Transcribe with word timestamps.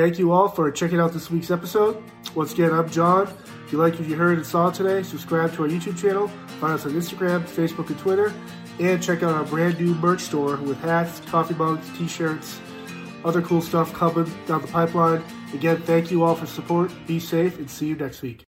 Thank 0.00 0.18
you 0.18 0.32
all 0.32 0.48
for 0.48 0.70
checking 0.70 0.98
out 0.98 1.12
this 1.12 1.30
week's 1.30 1.50
episode. 1.50 2.02
Once 2.34 2.54
again, 2.54 2.72
I'm 2.72 2.88
John. 2.88 3.28
If 3.66 3.70
you 3.70 3.76
liked 3.76 4.00
what 4.00 4.08
you 4.08 4.16
heard 4.16 4.38
and 4.38 4.46
saw 4.46 4.70
today, 4.70 5.02
subscribe 5.02 5.52
to 5.56 5.64
our 5.64 5.68
YouTube 5.68 6.00
channel, 6.00 6.28
find 6.58 6.72
us 6.72 6.86
on 6.86 6.92
Instagram, 6.92 7.42
Facebook, 7.42 7.90
and 7.90 7.98
Twitter, 7.98 8.32
and 8.78 9.02
check 9.02 9.22
out 9.22 9.34
our 9.34 9.44
brand 9.44 9.78
new 9.78 9.94
merch 9.96 10.22
store 10.22 10.56
with 10.56 10.80
hats, 10.80 11.20
coffee 11.26 11.52
mugs, 11.52 11.86
t 11.98 12.08
shirts, 12.08 12.58
other 13.26 13.42
cool 13.42 13.60
stuff 13.60 13.92
coming 13.92 14.24
down 14.46 14.62
the 14.62 14.68
pipeline. 14.68 15.22
Again, 15.52 15.82
thank 15.82 16.10
you 16.10 16.24
all 16.24 16.34
for 16.34 16.46
support. 16.46 16.90
Be 17.06 17.20
safe 17.20 17.58
and 17.58 17.70
see 17.70 17.88
you 17.88 17.94
next 17.94 18.22
week. 18.22 18.49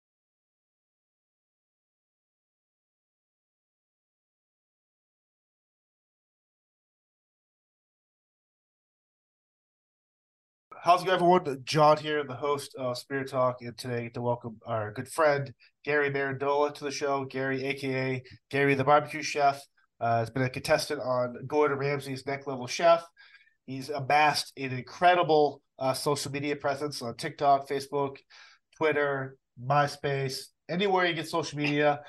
How's 10.88 11.02
it 11.02 11.06
going, 11.08 11.16
everyone? 11.16 11.64
John 11.66 11.98
here, 11.98 12.24
the 12.24 12.34
host 12.34 12.74
of 12.76 12.98
Spear 12.98 13.26
Talk, 13.26 13.58
and 13.60 13.78
today 13.78 13.98
I 13.98 14.04
get 14.04 14.14
to 14.14 14.22
welcome 14.22 14.56
our 14.66 14.94
good 14.94 15.10
friend 15.10 15.54
Gary 15.84 16.10
Marandola 16.10 16.74
to 16.76 16.86
the 16.86 16.92
show. 16.92 17.26
Gary, 17.26 17.62
aka 17.66 18.24
Gary 18.50 18.74
the 18.74 18.86
Barbecue 18.86 19.22
Chef, 19.22 19.62
uh, 20.00 20.20
has 20.20 20.30
been 20.30 20.44
a 20.44 20.50
contestant 20.50 21.02
on 21.02 21.46
Gordon 21.46 21.78
Ramsay's 21.78 22.26
Next 22.26 22.48
Level 22.48 22.68
Chef. 22.68 23.06
He's 23.66 23.90
amassed 23.90 24.54
an 24.56 24.72
incredible 24.72 25.62
uh, 25.78 25.94
social 25.94 26.32
media 26.32 26.56
presence 26.56 27.02
on 27.02 27.18
TikTok, 27.18 27.68
Facebook, 27.68 28.16
Twitter, 28.78 29.36
MySpace, 29.62 30.44
anywhere 30.70 31.06
you 31.06 31.16
get 31.16 31.28
social 31.28 31.60
media. 31.60 32.00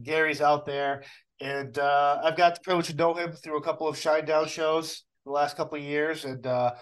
Gary's 0.00 0.40
out 0.40 0.64
there, 0.64 1.02
and 1.40 1.76
uh, 1.76 2.20
I've 2.22 2.36
got 2.36 2.54
the 2.54 2.60
privilege 2.60 2.86
to 2.86 2.94
know 2.94 3.14
him 3.14 3.32
through 3.32 3.58
a 3.58 3.64
couple 3.64 3.88
of 3.88 3.96
Shinedown 3.96 4.46
shows 4.46 5.02
the 5.26 5.32
last 5.32 5.56
couple 5.56 5.76
of 5.76 5.82
years, 5.82 6.24
and 6.24 6.46
uh, 6.46 6.74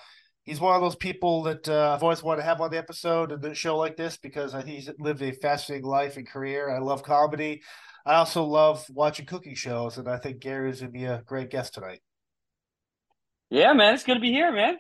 he's 0.47 0.61
one 0.61 0.75
of 0.75 0.80
those 0.80 0.97
people 0.97 1.42
that 1.42 1.69
uh, 1.69 1.92
I've 1.94 2.02
always 2.02 2.22
wanted 2.22 2.42
to 2.42 2.47
have 2.47 2.61
on 2.61 2.70
the 2.70 2.78
episode 2.78 3.33
and 3.33 3.42
the 3.42 3.55
show 3.55 3.77
like 3.77 3.97
this 3.97 4.16
because 4.16 4.55
I 4.55 4.62
think 4.62 4.77
he's 4.77 4.91
lived 4.98 5.20
a 5.20 5.33
fascinating 5.33 5.86
life 5.86 6.16
and 6.16 6.27
career. 6.27 6.70
I 6.70 6.78
love 6.78 7.02
comedy. 7.02 7.62
I 8.06 8.14
also 8.14 8.44
love 8.44 8.86
watching 8.89 9.27
cooking 9.27 9.56
shows, 9.56 9.98
and 9.98 10.08
I 10.08 10.17
think 10.17 10.39
Gary's 10.39 10.80
gonna 10.80 10.92
be 10.92 11.05
a 11.05 11.22
great 11.27 11.50
guest 11.50 11.74
tonight. 11.74 12.00
Yeah, 13.50 13.72
man, 13.72 13.94
it's 13.94 14.05
good 14.05 14.14
to 14.14 14.20
be 14.20 14.33
here, 14.33 14.52
man. 14.52 14.77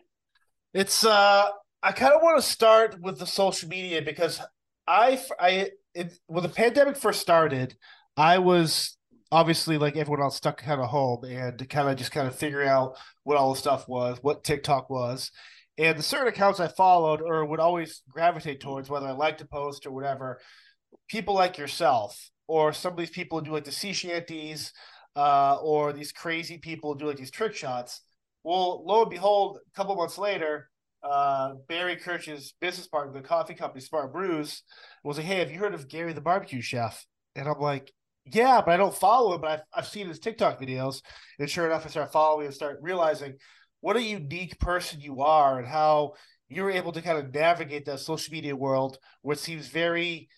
It's 0.72 1.04
uh, 1.04 1.48
I 1.82 1.92
kind 1.92 2.12
of 2.12 2.22
want 2.22 2.38
to 2.40 2.48
start 2.48 3.00
with 3.00 3.18
the 3.18 3.26
social 3.26 3.68
media 3.68 4.02
because 4.02 4.40
I, 4.86 5.20
I, 5.40 5.70
it, 5.94 6.18
when 6.26 6.42
the 6.42 6.48
pandemic 6.48 6.96
first 6.96 7.20
started, 7.20 7.76
I 8.16 8.38
was 8.38 8.96
obviously 9.32 9.78
like 9.78 9.96
everyone 9.96 10.22
else 10.22 10.36
stuck 10.36 10.62
kind 10.62 10.80
of 10.80 10.88
home 10.88 11.24
and 11.24 11.68
kind 11.68 11.88
of 11.88 11.96
just 11.96 12.12
kind 12.12 12.28
of 12.28 12.34
figuring 12.34 12.68
out 12.68 12.96
what 13.24 13.36
all 13.36 13.52
the 13.52 13.58
stuff 13.58 13.88
was, 13.88 14.18
what 14.22 14.44
TikTok 14.44 14.88
was, 14.88 15.30
and 15.78 15.98
the 15.98 16.02
certain 16.02 16.28
accounts 16.28 16.60
I 16.60 16.68
followed 16.68 17.20
or 17.20 17.44
would 17.44 17.60
always 17.60 18.02
gravitate 18.08 18.60
towards, 18.60 18.88
whether 18.88 19.06
I 19.06 19.12
liked 19.12 19.40
to 19.40 19.46
post 19.46 19.86
or 19.86 19.92
whatever, 19.92 20.40
people 21.08 21.34
like 21.34 21.58
yourself 21.58 22.30
or 22.46 22.72
some 22.72 22.92
of 22.92 22.98
these 22.98 23.10
people 23.10 23.38
who 23.38 23.44
do 23.44 23.52
like 23.52 23.64
the 23.64 23.72
sea 23.72 23.92
shanties, 23.92 24.72
uh, 25.16 25.56
or 25.62 25.92
these 25.92 26.12
crazy 26.12 26.58
people 26.58 26.92
who 26.92 26.98
do 26.98 27.06
like 27.06 27.16
these 27.16 27.30
trick 27.30 27.54
shots. 27.54 28.02
Well, 28.44 28.84
lo 28.86 29.02
and 29.02 29.10
behold, 29.10 29.58
a 29.66 29.76
couple 29.76 29.96
months 29.96 30.18
later, 30.18 30.68
uh, 31.02 31.54
Barry 31.68 31.96
Kerch's 31.96 32.54
business 32.60 32.86
partner, 32.86 33.12
the 33.12 33.26
coffee 33.26 33.54
company 33.54 33.80
Smart 33.80 34.12
Brews, 34.12 34.62
was 35.02 35.16
like, 35.16 35.26
"Hey, 35.26 35.38
have 35.38 35.50
you 35.50 35.58
heard 35.58 35.74
of 35.74 35.88
Gary 35.88 36.12
the 36.12 36.20
Barbecue 36.20 36.60
Chef?" 36.60 37.04
And 37.34 37.48
I'm 37.48 37.58
like, 37.58 37.92
"Yeah, 38.24 38.60
but 38.60 38.72
I 38.72 38.76
don't 38.76 38.94
follow 38.94 39.34
him, 39.34 39.40
but 39.40 39.50
I've, 39.50 39.60
I've 39.74 39.88
seen 39.88 40.08
his 40.08 40.18
TikTok 40.20 40.60
videos." 40.60 41.02
And 41.38 41.50
sure 41.50 41.66
enough, 41.66 41.86
I 41.86 41.88
start 41.88 42.12
following 42.12 42.46
and 42.46 42.54
start 42.54 42.78
realizing 42.82 43.34
what 43.80 43.96
a 43.96 44.02
unique 44.02 44.58
person 44.58 45.00
you 45.00 45.22
are 45.22 45.58
and 45.58 45.68
how 45.68 46.14
you're 46.48 46.70
able 46.70 46.92
to 46.92 47.02
kind 47.02 47.18
of 47.18 47.34
navigate 47.34 47.84
that 47.86 48.00
social 48.00 48.32
media 48.32 48.54
world 48.54 48.98
it 49.24 49.38
seems 49.38 49.68
very 49.68 50.28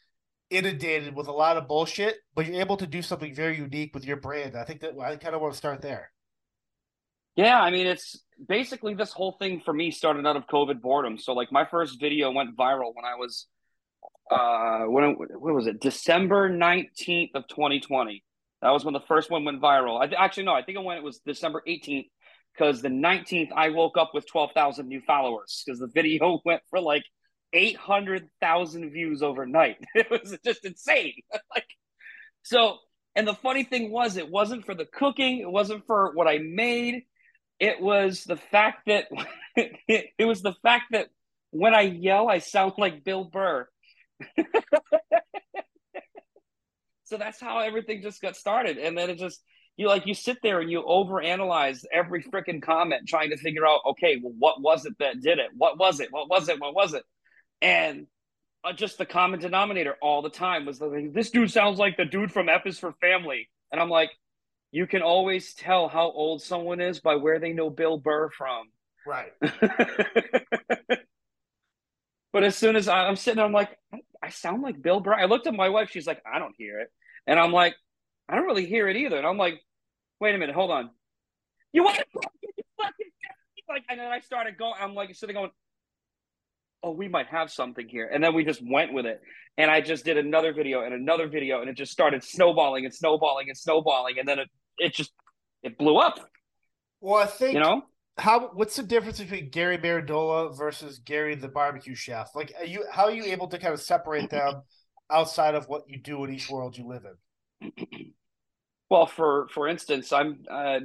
inundated 0.50 1.15
with 1.15 1.28
a 1.28 1.32
lot 1.32 1.56
of 1.56 1.69
bullshit, 1.69 2.16
but 2.34 2.47
you're 2.47 2.60
able 2.60 2.77
to 2.78 2.87
do 2.87 3.03
something 3.03 3.34
very 3.34 3.56
unique 3.59 3.94
with 3.94 4.04
your 4.04 4.16
brand. 4.16 4.56
I 4.56 4.65
think 4.65 4.81
that 4.81 4.93
I 4.98 5.16
kind 5.16 5.34
of 5.34 5.41
want 5.41 5.53
to 5.53 5.59
start 5.59 5.82
there. 5.82 6.10
Yeah, 7.37 7.60
I 7.60 7.71
mean, 7.71 7.87
it's 7.87 8.25
basically 8.48 8.94
this 8.94 9.12
whole 9.12 9.37
thing 9.38 9.60
for 9.65 9.72
me 9.72 9.91
started 9.91 10.27
out 10.27 10.37
of 10.37 10.47
COVID 10.47 10.81
boredom. 10.81 11.19
So, 11.19 11.34
like, 11.34 11.53
my 11.53 11.65
first 11.66 12.00
video 12.00 12.32
went 12.32 12.56
viral 12.56 12.93
when 12.94 13.04
I 13.04 13.15
was, 13.15 13.47
uh, 14.31 14.91
when 14.91 15.04
it, 15.04 15.16
what 15.38 15.54
was 15.54 15.66
it, 15.66 15.81
December 15.81 16.48
nineteenth 16.48 17.31
of 17.34 17.47
twenty 17.47 17.78
twenty. 17.78 18.25
That 18.60 18.71
was 18.71 18.84
when 18.84 18.94
the 18.94 19.04
first 19.06 19.31
one 19.31 19.44
went 19.44 19.62
viral. 19.62 20.00
I 20.03 20.12
actually 20.16 20.44
no, 20.44 20.53
I 20.53 20.62
think 20.62 20.78
it 20.78 20.84
went 20.84 20.98
it 20.98 21.04
was 21.04 21.21
December 21.25 21.62
eighteenth 21.66 22.06
because 22.59 22.83
the 22.83 22.89
nineteenth 22.89 23.51
I 23.55 23.71
woke 23.71 23.97
up 23.97 24.13
with 24.15 24.27
twelve 24.27 24.53
thousand 24.53 24.89
new 24.89 25.01
followers 25.07 25.63
because 25.65 25.79
the 25.79 25.89
video 25.89 26.41
went 26.45 26.63
for 26.71 26.81
like 26.81 27.05
800,000 27.53 28.91
views 28.91 29.23
overnight. 29.23 29.79
It 29.95 30.11
was 30.11 30.37
just 30.45 30.65
insane. 30.65 31.15
like, 31.55 31.67
so, 32.43 32.79
and 33.15 33.27
the 33.27 33.35
funny 33.35 33.65
thing 33.65 33.91
was, 33.91 34.17
it 34.17 34.31
wasn't 34.31 34.67
for 34.67 34.75
the 34.75 34.85
cooking, 34.85 35.39
it 35.41 35.51
wasn't 35.51 35.87
for 35.87 36.13
what 36.15 36.29
I 36.29 36.39
made. 36.39 37.05
It 37.59 37.81
was 37.81 38.25
the 38.25 38.37
fact 38.37 38.87
that 38.87 39.07
it 39.57 40.25
was 40.25 40.43
the 40.43 40.55
fact 40.63 40.87
that 40.93 41.09
when 41.51 41.75
I 41.75 41.83
yell, 41.83 42.29
I 42.29 42.39
sound 42.39 42.75
like 42.79 43.03
Bill 43.03 43.25
Burr. 43.25 43.67
so 47.05 47.17
that's 47.17 47.41
how 47.41 47.59
everything 47.59 48.03
just 48.03 48.23
got 48.23 48.37
started. 48.37 48.79
And 48.79 48.97
then 48.97 49.11
it 49.11 49.19
just, 49.19 49.43
you 49.78 49.87
like, 49.87 50.06
you 50.06 50.15
sit 50.15 50.39
there 50.43 50.61
and 50.61 50.69
you 50.71 50.83
overanalyze 50.83 51.84
every 51.93 52.22
freaking 52.22 52.61
comment 52.61 53.06
trying 53.06 53.31
to 53.31 53.37
figure 53.37 53.65
out, 53.65 53.81
okay, 53.87 54.19
well, 54.21 54.34
what 54.37 54.61
was 54.61 54.84
it 54.84 54.94
that 54.99 55.21
did 55.21 55.39
it? 55.39 55.50
What 55.56 55.78
was 55.78 56.00
it? 56.00 56.09
What 56.11 56.28
was 56.28 56.49
it? 56.49 56.61
What 56.61 56.75
was 56.75 56.94
it? 56.94 57.05
And 57.62 58.09
uh, 58.65 58.72
just 58.72 58.99
the 58.99 59.06
common 59.06 59.39
denominator 59.39 59.94
all 60.03 60.21
the 60.21 60.31
time 60.31 60.66
was 60.66 60.81
like, 60.81 61.12
this 61.12 61.31
dude 61.31 61.53
sounds 61.53 61.78
like 61.78 61.97
the 61.97 62.05
dude 62.05 62.33
from 62.33 62.49
F 62.49 62.66
is 62.66 62.81
for 62.81 62.93
Family. 63.00 63.49
And 63.71 63.81
I'm 63.81 63.89
like, 63.89 64.11
you 64.72 64.89
can 64.89 65.00
always 65.00 65.55
tell 65.55 65.87
how 65.87 66.10
old 66.10 66.43
someone 66.43 66.81
is 66.81 66.99
by 66.99 67.15
where 67.15 67.39
they 67.39 67.53
know 67.53 67.71
Bill 67.71 67.99
Burr 67.99 68.31
from. 68.31 68.66
Right. 69.06 69.31
but 72.33 72.43
as 72.43 72.56
soon 72.56 72.75
as 72.75 72.89
I, 72.89 73.06
I'm 73.06 73.15
sitting 73.15 73.37
there, 73.37 73.47
I'm 73.47 73.53
like, 73.53 73.78
I 74.21 74.31
sound 74.31 74.62
like 74.62 74.83
Bill 74.83 74.99
Burr. 74.99 75.15
I 75.15 75.27
looked 75.27 75.47
at 75.47 75.55
my 75.55 75.69
wife. 75.69 75.91
She's 75.93 76.06
like, 76.09 76.21
I 76.27 76.41
don't 76.41 76.56
hear 76.59 76.81
it. 76.81 76.89
And 77.28 77.39
I'm 77.39 77.53
like, 77.53 77.77
I 78.28 78.34
don't 78.34 78.47
really 78.47 78.66
hear 78.66 78.89
it 78.89 78.97
either. 78.97 79.16
And 79.16 79.27
I'm 79.27 79.39
like, 79.39 79.60
wait 80.21 80.34
a 80.34 80.39
minute, 80.39 80.55
hold 80.55 80.71
on. 80.71 80.91
You 81.73 81.84
want 81.84 81.97
to 81.97 82.05
fucking 82.79 83.06
like, 83.69 83.84
and 83.89 84.01
then 84.01 84.11
I 84.11 84.21
started 84.21 84.56
going. 84.59 84.75
I'm 84.81 84.95
like 84.95 85.15
sitting 85.15 85.34
going, 85.34 85.51
oh, 86.83 86.93
we 86.93 87.09
might 87.09 87.27
have 87.27 87.51
something 87.51 87.89
here. 87.89 88.09
And 88.12 88.23
then 88.23 88.34
we 88.34 88.45
just 88.45 88.62
went 88.65 88.93
with 88.93 89.07
it. 89.07 89.21
And 89.57 89.71
I 89.71 89.81
just 89.81 90.05
did 90.05 90.17
another 90.17 90.53
video 90.53 90.84
and 90.84 90.95
another 90.95 91.28
video, 91.28 91.61
and 91.61 91.69
it 91.69 91.77
just 91.77 91.93
started 91.93 92.23
snowballing 92.23 92.84
and 92.84 92.95
snowballing 92.95 93.49
and 93.49 93.59
snowballing. 93.59 94.19
And 94.19 94.28
then 94.28 94.39
it, 94.39 94.49
it 94.78 94.95
just 94.95 95.12
it 95.62 95.77
blew 95.77 95.97
up. 95.97 96.19
Well, 97.01 97.23
I 97.23 97.27
think 97.27 97.55
you 97.55 97.61
know 97.61 97.83
how 98.17 98.51
what's 98.55 98.77
the 98.77 98.83
difference 98.83 99.19
between 99.19 99.51
Gary 99.51 99.78
Marandola 99.78 100.57
versus 100.57 100.99
Gary 101.01 101.34
the 101.34 101.49
barbecue 101.49 101.95
chef? 101.95 102.31
Like 102.34 102.53
are 102.59 102.65
you 102.65 102.84
how 102.91 103.05
are 103.05 103.12
you 103.12 103.25
able 103.25 103.49
to 103.49 103.59
kind 103.59 103.75
of 103.75 103.81
separate 103.81 104.31
them 104.31 104.62
outside 105.11 105.55
of 105.55 105.69
what 105.69 105.89
you 105.89 105.99
do 105.99 106.25
in 106.25 106.33
each 106.33 106.49
world 106.49 106.77
you 106.77 106.87
live 106.87 107.05
in? 107.61 107.73
Well, 108.91 109.06
for 109.06 109.49
for 109.49 109.69
instance, 109.69 110.12
I'm 110.12 110.44
uh, 110.50 110.81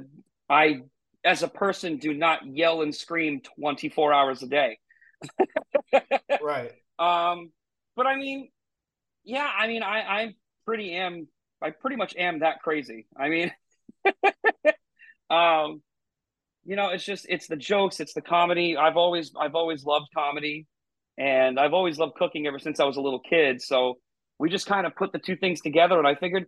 I 0.48 0.82
as 1.24 1.42
a 1.42 1.48
person 1.48 1.96
do 1.96 2.12
not 2.12 2.46
yell 2.46 2.82
and 2.82 2.94
scream 2.94 3.40
24 3.58 4.12
hours 4.12 4.42
a 4.42 4.46
day. 4.46 4.78
right. 6.42 6.72
Um, 6.98 7.50
but 7.96 8.06
I 8.06 8.16
mean, 8.16 8.50
yeah, 9.24 9.50
I 9.58 9.66
mean, 9.68 9.82
I 9.82 10.00
I 10.00 10.34
pretty 10.66 10.92
am 10.94 11.28
I 11.62 11.70
pretty 11.70 11.96
much 11.96 12.14
am 12.16 12.40
that 12.40 12.60
crazy. 12.60 13.06
I 13.18 13.28
mean, 13.28 13.52
um, 15.30 15.82
you 16.64 16.76
know, 16.76 16.90
it's 16.90 17.04
just 17.04 17.26
it's 17.28 17.46
the 17.46 17.56
jokes, 17.56 18.00
it's 18.00 18.12
the 18.12 18.20
comedy. 18.20 18.76
I've 18.76 18.96
always 18.96 19.32
I've 19.38 19.54
always 19.54 19.84
loved 19.84 20.08
comedy, 20.14 20.66
and 21.16 21.58
I've 21.58 21.72
always 21.72 21.98
loved 21.98 22.16
cooking 22.16 22.46
ever 22.46 22.58
since 22.58 22.80
I 22.80 22.84
was 22.84 22.96
a 22.96 23.00
little 23.00 23.20
kid. 23.20 23.62
So 23.62 23.98
we 24.38 24.50
just 24.50 24.66
kind 24.66 24.86
of 24.86 24.94
put 24.94 25.12
the 25.12 25.18
two 25.18 25.36
things 25.36 25.62
together, 25.62 25.98
and 25.98 26.06
I 26.06 26.16
figured 26.16 26.46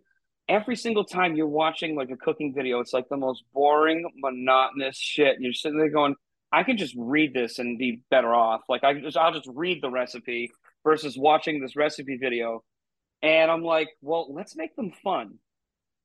every 0.49 0.75
single 0.75 1.03
time 1.03 1.35
you're 1.35 1.47
watching 1.47 1.95
like 1.95 2.09
a 2.09 2.17
cooking 2.17 2.53
video, 2.53 2.79
it's 2.79 2.93
like 2.93 3.09
the 3.09 3.17
most 3.17 3.43
boring, 3.53 4.09
monotonous 4.15 4.97
shit. 4.97 5.35
And 5.35 5.43
you're 5.43 5.53
sitting 5.53 5.77
there 5.77 5.89
going, 5.89 6.15
I 6.51 6.63
can 6.63 6.77
just 6.77 6.95
read 6.97 7.33
this 7.33 7.59
and 7.59 7.77
be 7.77 8.01
better 8.09 8.33
off. 8.33 8.61
Like 8.69 8.83
I 8.83 8.93
just 8.99 9.17
I'll 9.17 9.33
just 9.33 9.49
read 9.53 9.81
the 9.81 9.89
recipe 9.89 10.51
versus 10.83 11.17
watching 11.17 11.61
this 11.61 11.75
recipe 11.75 12.17
video. 12.17 12.63
And 13.21 13.51
I'm 13.51 13.63
like, 13.63 13.89
well, 14.01 14.33
let's 14.33 14.55
make 14.55 14.75
them 14.75 14.91
fun. 15.03 15.39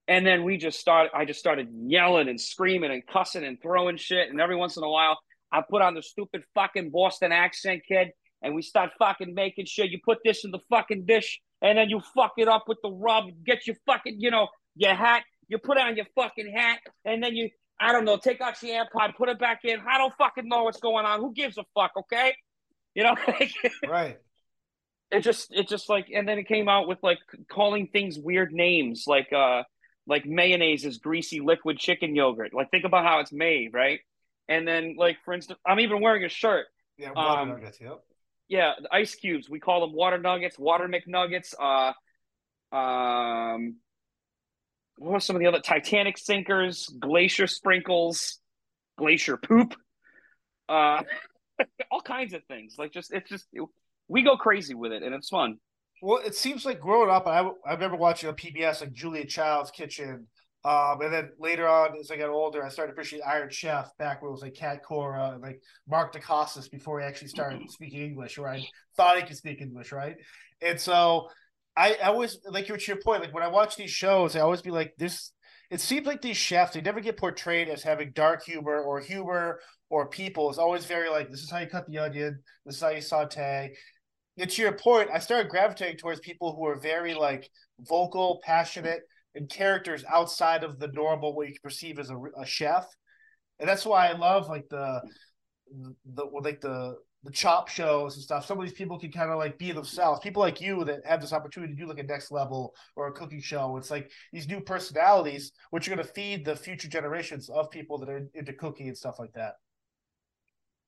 And 0.09 0.27
then 0.27 0.43
we 0.43 0.57
just 0.57 0.81
started 0.81 1.13
I 1.15 1.25
just 1.25 1.39
started 1.39 1.69
yelling 1.73 2.29
and 2.29 2.41
screaming 2.41 2.91
and 2.91 3.07
cussing 3.07 3.45
and 3.45 3.61
throwing 3.63 3.97
shit. 3.97 4.31
And 4.31 4.41
every 4.41 4.57
once 4.57 4.77
in 4.77 4.83
a 4.83 4.91
while 4.91 5.19
I 5.53 5.63
put 5.69 5.83
on 5.83 5.95
the 5.95 6.03
stupid 6.03 6.43
fucking 6.55 6.91
Boston 6.91 7.31
accent 7.31 7.83
kid 7.87 8.09
and 8.43 8.55
we 8.55 8.63
start 8.63 8.91
fucking 8.99 9.35
making 9.35 9.67
sure 9.67 9.85
you 9.85 10.01
put 10.05 10.19
this 10.25 10.45
in 10.45 10.51
the 10.51 10.59
fucking 10.69 11.05
dish 11.07 11.41
and 11.63 11.79
then 11.79 11.89
you 11.89 12.03
fuck 12.15 12.33
it 12.37 12.49
up 12.49 12.65
with 12.67 12.79
the 12.83 12.91
rub, 12.91 13.27
get 13.47 13.67
your 13.67 13.77
fucking, 13.87 14.21
you 14.21 14.31
know, 14.31 14.49
your 14.75 14.95
hat, 14.95 15.23
you 15.49 15.59
put 15.59 15.79
on 15.79 15.97
your 15.97 16.07
fucking 16.15 16.53
hat, 16.53 16.81
and 17.05 17.23
then 17.23 17.35
you 17.35 17.49
I 17.83 17.91
don't 17.91 18.05
know. 18.05 18.17
Take 18.17 18.41
out 18.41 18.63
your 18.63 18.85
AirPod, 18.85 19.17
put 19.17 19.29
it 19.29 19.41
back 19.41 19.61
in. 19.65 19.81
I 19.81 19.99
don't 19.99 20.15
fucking 20.15 20.49
know 20.49 20.65
what's 20.65 20.79
going 20.79 21.05
on. 21.05 21.19
Who 21.21 21.33
gives 21.33 21.59
a 21.59 21.65
fuck? 21.75 21.93
Okay. 21.97 22.35
You 22.95 23.05
know, 23.05 23.17
right. 23.89 24.19
It 25.11 25.21
just 25.21 25.51
it 25.51 25.67
just 25.67 25.89
like 25.89 26.09
and 26.15 26.29
then 26.29 26.39
it 26.39 26.47
came 26.47 26.69
out 26.69 26.87
with 26.87 26.99
like 27.03 27.21
calling 27.51 27.87
things 27.87 28.19
weird 28.19 28.53
names 28.53 29.05
like 29.07 29.33
uh 29.33 29.63
like 30.07 30.27
mayonnaise 30.27 30.85
is 30.85 30.99
greasy 30.99 31.41
liquid 31.41 31.79
chicken 31.79 32.15
yogurt. 32.15 32.53
Like 32.53 32.71
think 32.71 32.85
about 32.85 33.07
how 33.07 33.21
it's 33.21 33.33
made, 33.33 33.73
right? 33.73 34.01
And 34.47 34.69
then 34.69 34.97
like 34.99 35.17
for 35.25 35.33
instance, 35.33 35.59
I'm 35.67 35.81
even 35.81 36.03
wearing 36.03 36.23
a 36.25 36.29
shirt. 36.29 36.67
Yeah, 36.99 37.13
um, 37.17 37.49
nuggets. 37.49 37.81
Yep. 37.81 38.03
Yeah, 38.49 38.73
the 38.81 38.95
ice 38.95 39.15
cubes. 39.15 39.49
We 39.49 39.61
call 39.61 39.81
them 39.81 39.95
water 39.95 40.19
nuggets, 40.19 40.59
water 40.59 40.89
McNuggets. 40.89 41.55
Uh, 41.59 41.93
um, 42.77 43.77
what 44.99 45.17
are 45.17 45.21
some 45.21 45.37
of 45.37 45.41
the 45.41 45.47
other 45.47 45.61
Titanic 45.61 46.19
sinkers, 46.19 46.87
glacier 47.01 47.47
sprinkles, 47.47 48.39
glacier 48.99 49.37
poop, 49.37 49.75
uh, 50.69 51.03
all 51.91 52.03
kinds 52.03 52.35
of 52.35 52.45
things. 52.45 52.75
Like 52.79 52.93
just 52.93 53.13
it's 53.13 53.29
just 53.29 53.47
we 54.09 54.23
go 54.23 54.37
crazy 54.37 54.75
with 54.75 54.93
it, 54.93 55.03
and 55.03 55.15
it's 55.15 55.29
fun. 55.29 55.59
Well, 56.03 56.21
it 56.25 56.35
seems 56.35 56.65
like 56.65 56.81
growing 56.81 57.11
up, 57.11 57.27
I 57.27 57.49
I 57.67 57.75
remember 57.75 57.97
watching 57.97 58.29
on 58.29 58.37
PBS 58.37 58.81
like 58.81 58.93
Julia 58.93 59.27
Child's 59.27 59.71
Kitchen, 59.71 60.27
um, 60.65 61.01
and 61.01 61.13
then 61.13 61.31
later 61.39 61.69
on 61.69 61.97
as 61.99 62.11
I 62.11 62.17
got 62.17 62.31
older, 62.31 62.65
I 62.65 62.69
started 62.69 62.91
to 62.91 62.93
appreciate 62.93 63.23
Iron 63.27 63.51
Chef 63.51 63.91
back 63.99 64.23
when 64.23 64.29
it 64.29 64.33
was 64.33 64.43
like 64.43 64.55
Cat 64.55 64.83
Cora 64.85 65.31
and 65.33 65.43
like 65.43 65.61
Mark 65.89 66.15
Dacascos 66.15 66.71
before 66.71 67.01
he 67.01 67.07
actually 67.07 67.29
started 67.29 67.69
speaking 67.71 68.01
English, 68.01 68.39
or 68.39 68.49
I 68.49 68.65
thought 68.97 69.17
he 69.17 69.23
could 69.23 69.37
speak 69.37 69.61
English, 69.61 69.91
right? 69.91 70.17
And 70.61 70.81
so 70.81 71.29
I, 71.77 71.97
I 72.03 72.09
always 72.09 72.39
like 72.49 72.69
your, 72.69 72.77
to 72.77 72.87
your 72.87 73.01
point, 73.03 73.23
like 73.23 73.35
when 73.35 73.43
I 73.43 73.49
watch 73.49 73.77
these 73.77 73.91
shows, 73.91 74.37
I 74.37 74.41
always 74.41 74.63
be 74.63 74.71
like, 74.71 74.95
this 74.99 75.33
it 75.73 75.81
seems 75.81 76.07
like 76.07 76.21
these 76.21 76.37
chefs, 76.37 76.75
they 76.75 76.83
never 76.83 77.01
get 77.01 77.17
portrayed 77.17 77.69
as 77.71 77.83
having 77.83 78.13
dark 78.13 78.45
humor 78.45 78.83
or 78.83 79.01
humor 79.01 79.59
or 79.89 80.07
people. 80.07 80.51
It's 80.51 80.59
always 80.59 80.85
very 80.85 81.09
like, 81.09 81.31
this 81.31 81.41
is 81.41 81.51
how 81.51 81.61
you 81.61 81.67
cut 81.67 81.89
the 81.89 81.97
onion, 81.97 82.41
this 82.67 82.77
is 82.77 82.83
how 82.83 82.91
you 82.91 83.01
saute. 83.01 83.75
And 84.37 84.51
to 84.51 84.63
your 84.63 84.73
point, 84.73 85.09
I 85.13 85.19
started 85.19 85.51
gravitating 85.51 85.97
towards 85.97 86.21
people 86.21 86.55
who 86.55 86.67
are 86.67 86.79
very 86.79 87.15
like 87.15 87.49
vocal, 87.81 88.41
passionate, 88.45 89.01
and 89.35 89.49
characters 89.49 90.05
outside 90.13 90.65
of 90.65 90.79
the 90.79 90.89
normal 90.89 91.35
what 91.35 91.49
you 91.49 91.55
perceive 91.63 91.99
as 91.99 92.11
a, 92.11 92.19
a 92.39 92.47
chef. 92.47 92.87
And 93.59 93.69
that's 93.69 93.87
why 93.87 94.09
I 94.09 94.13
love 94.13 94.49
like 94.49 94.69
the 94.69 95.01
the 96.15 96.25
like 96.25 96.61
the 96.61 96.97
the 97.25 97.31
chop 97.31 97.69
shows 97.69 98.17
and 98.17 98.23
stuff, 98.23 98.47
some 98.47 98.59
of 98.59 98.65
these 98.65 98.73
people 98.75 98.99
can 98.99 99.13
kind 99.13 99.31
of 99.31 99.39
like 99.39 99.57
be 99.57 99.71
themselves. 99.71 100.21
People 100.21 100.43
like 100.43 100.61
you 100.61 100.85
that 100.85 101.07
have 101.07 101.21
this 101.21 101.33
opportunity 101.33 101.73
to 101.73 101.81
do 101.81 101.87
like 101.87 102.01
a 102.01 102.03
next 102.03 102.33
level 102.33 102.75
or 102.97 103.07
a 103.07 103.13
cooking 103.13 103.41
show. 103.41 103.77
It's 103.77 103.91
like 103.91 104.11
these 104.33 104.49
new 104.49 104.61
personalities, 104.61 105.53
which 105.71 105.87
are 105.87 105.95
going 105.95 106.05
to 106.05 106.13
feed 106.13 106.45
the 106.45 106.57
future 106.57 106.89
generations 106.89 107.49
of 107.49 107.71
people 107.71 107.99
that 107.99 108.09
are 108.09 108.29
into 108.35 108.53
cooking 108.53 108.89
and 108.89 108.99
stuff 108.99 109.21
like 109.21 109.33
that. 109.35 109.55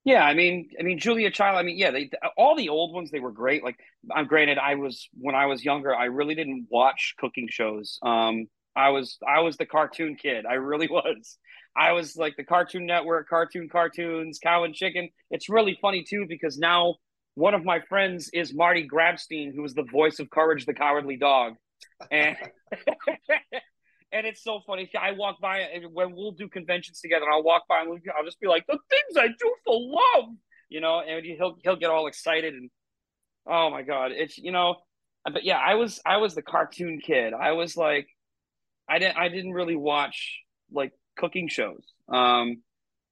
Yeah, 0.05 0.23
I 0.23 0.35
mean, 0.35 0.71
I 0.79 0.83
mean, 0.83 0.99
Julia 0.99 1.31
Child. 1.31 1.56
I 1.56 1.62
mean, 1.62 1.79
yeah, 1.79 1.91
they 1.91 2.11
all 2.37 2.56
the 2.56 2.69
old 2.69 2.95
ones 2.95 3.11
they 3.11 3.21
were 3.21 3.33
great. 3.33 3.65
Like, 3.65 3.79
I'm 4.15 4.27
granted, 4.27 4.59
I 4.59 4.75
was 4.75 5.09
when 5.19 5.35
I 5.35 5.47
was 5.47 5.65
younger, 5.65 5.95
I 5.95 6.05
really 6.06 6.35
didn't 6.35 6.67
watch 6.71 7.15
cooking 7.19 7.49
shows. 7.51 7.99
Um, 8.03 8.47
I 8.77 8.91
was 8.91 9.19
I 9.27 9.41
was 9.41 9.56
the 9.56 9.65
cartoon 9.67 10.17
kid. 10.17 10.45
I 10.47 10.55
really 10.55 10.89
was. 10.91 11.39
I 11.77 11.93
was 11.93 12.17
like 12.17 12.37
the 12.37 12.45
Cartoon 12.45 12.87
Network, 12.87 13.29
cartoon 13.29 13.69
cartoons, 13.69 14.39
cow 14.41 14.62
and 14.65 14.75
chicken. 14.75 15.09
It's 15.31 15.49
really 15.49 15.77
funny 15.83 16.05
too 16.09 16.27
because 16.29 16.56
now 16.59 16.97
one 17.35 17.55
of 17.55 17.65
my 17.65 17.81
friends 17.81 18.31
is 18.33 18.55
Marty 18.55 18.87
Grabstein, 18.87 19.55
who 19.55 19.65
is 19.65 19.75
the 19.75 19.83
voice 19.83 20.21
of 20.21 20.31
Courage 20.31 20.67
the 20.67 20.75
Cowardly 20.75 21.17
Dog, 21.17 21.55
and 22.11 22.37
and 24.15 24.27
it's 24.27 24.43
so 24.43 24.61
funny. 24.67 24.89
I 24.99 25.13
walk 25.13 25.41
by 25.41 25.67
when 25.93 26.15
we'll 26.15 26.33
do 26.33 26.49
conventions 26.49 27.01
together. 27.01 27.27
I'll 27.31 27.43
walk 27.43 27.65
by 27.69 27.81
and 27.81 28.01
I'll 28.17 28.25
just 28.25 28.41
be 28.41 28.47
like, 28.47 28.65
"The 28.67 28.79
things 28.89 29.17
I 29.19 29.29
do 29.29 29.55
for 29.65 29.77
love," 29.79 30.31
you 30.69 30.81
know, 30.81 31.01
and 31.01 31.25
he'll 31.25 31.57
he'll 31.63 31.77
get 31.77 31.91
all 31.91 32.07
excited 32.07 32.55
and 32.55 32.71
oh 33.47 33.71
my 33.71 33.83
god, 33.83 34.13
it's 34.13 34.39
you 34.39 34.53
know, 34.53 34.77
but 35.25 35.45
yeah, 35.45 35.59
I 35.59 35.75
was 35.75 36.01
I 36.07 36.19
was 36.19 36.35
the 36.35 36.43
cartoon 36.43 37.01
kid. 37.05 37.35
I 37.35 37.53
was 37.53 37.77
like, 37.77 38.07
I 38.89 38.99
didn't 38.99 39.17
I 39.17 39.29
didn't 39.29 39.53
really 39.53 39.77
watch 39.77 40.41
like 40.73 40.93
cooking 41.17 41.49
shows. 41.49 41.85
Um, 42.09 42.63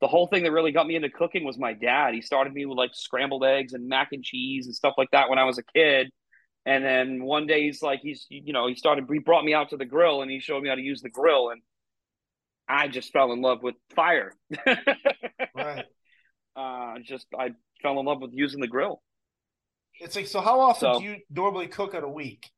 the 0.00 0.08
whole 0.08 0.26
thing 0.26 0.42
that 0.42 0.52
really 0.52 0.72
got 0.72 0.86
me 0.86 0.96
into 0.96 1.10
cooking 1.10 1.44
was 1.44 1.58
my 1.58 1.72
dad. 1.72 2.14
He 2.14 2.22
started 2.22 2.52
me 2.52 2.66
with 2.66 2.76
like 2.76 2.90
scrambled 2.92 3.44
eggs 3.44 3.72
and 3.72 3.88
mac 3.88 4.08
and 4.12 4.22
cheese 4.22 4.66
and 4.66 4.74
stuff 4.74 4.94
like 4.98 5.10
that 5.12 5.28
when 5.30 5.38
I 5.38 5.44
was 5.44 5.58
a 5.58 5.62
kid. 5.62 6.10
And 6.64 6.84
then 6.84 7.24
one 7.24 7.46
day 7.46 7.64
he's 7.64 7.82
like, 7.82 8.00
he's, 8.02 8.26
you 8.28 8.52
know, 8.52 8.68
he 8.68 8.74
started, 8.74 9.06
he 9.10 9.18
brought 9.18 9.44
me 9.44 9.52
out 9.52 9.70
to 9.70 9.76
the 9.76 9.84
grill 9.84 10.22
and 10.22 10.30
he 10.30 10.38
showed 10.38 10.62
me 10.62 10.68
how 10.68 10.76
to 10.76 10.80
use 10.80 11.02
the 11.02 11.10
grill. 11.10 11.50
And 11.50 11.60
I 12.68 12.88
just 12.88 13.12
fell 13.12 13.32
in 13.32 13.42
love 13.42 13.62
with 13.62 13.74
fire. 13.94 14.32
right. 15.54 15.84
Uh, 16.54 16.94
just, 17.02 17.26
I 17.36 17.50
fell 17.82 17.98
in 17.98 18.06
love 18.06 18.20
with 18.20 18.30
using 18.32 18.60
the 18.60 18.68
grill. 18.68 19.02
It's 20.00 20.14
like, 20.14 20.28
so 20.28 20.40
how 20.40 20.60
often 20.60 20.94
so, 20.94 21.00
do 21.00 21.04
you 21.04 21.16
normally 21.30 21.66
cook 21.66 21.94
at 21.94 22.04
a 22.04 22.08
week? 22.08 22.48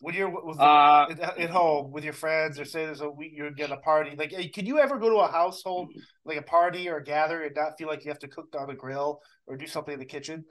when 0.00 0.14
you're 0.14 0.28
with, 0.28 0.58
uh, 0.58 1.06
at, 1.38 1.50
home 1.50 1.92
with 1.92 2.04
your 2.04 2.12
friends, 2.12 2.58
or 2.58 2.64
say 2.64 2.84
there's 2.84 3.00
a 3.00 3.08
week 3.08 3.32
you're 3.34 3.50
getting 3.50 3.76
a 3.76 3.80
party, 3.80 4.14
like, 4.16 4.34
can 4.52 4.66
you 4.66 4.78
ever 4.78 4.98
go 4.98 5.08
to 5.08 5.16
a 5.16 5.30
household 5.30 5.92
like 6.24 6.36
a 6.36 6.42
party 6.42 6.88
or 6.88 6.96
a 6.96 7.04
gather 7.04 7.42
and 7.42 7.54
not 7.54 7.78
feel 7.78 7.88
like 7.88 8.04
you 8.04 8.10
have 8.10 8.18
to 8.18 8.28
cook 8.28 8.48
on 8.58 8.68
the 8.68 8.74
grill 8.74 9.20
or 9.46 9.56
do 9.56 9.66
something 9.66 9.94
in 9.94 10.00
the 10.00 10.06
kitchen? 10.06 10.44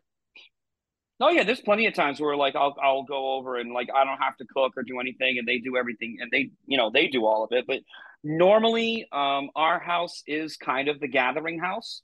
Oh 1.19 1.29
yeah, 1.29 1.43
there's 1.43 1.61
plenty 1.61 1.85
of 1.85 1.93
times 1.93 2.19
where 2.19 2.35
like 2.35 2.55
I'll 2.55 2.75
I'll 2.81 3.03
go 3.03 3.35
over 3.35 3.57
and 3.57 3.71
like 3.71 3.89
I 3.95 4.03
don't 4.03 4.17
have 4.17 4.35
to 4.37 4.45
cook 4.45 4.73
or 4.75 4.83
do 4.83 4.99
anything, 4.99 5.37
and 5.37 5.47
they 5.47 5.59
do 5.59 5.77
everything, 5.77 6.17
and 6.19 6.29
they 6.31 6.49
you 6.65 6.77
know 6.77 6.89
they 6.91 7.07
do 7.07 7.25
all 7.25 7.43
of 7.43 7.51
it. 7.51 7.65
But 7.67 7.79
normally, 8.23 9.07
um, 9.11 9.49
our 9.55 9.79
house 9.79 10.23
is 10.25 10.57
kind 10.57 10.89
of 10.89 10.99
the 10.99 11.07
gathering 11.07 11.59
house, 11.59 12.01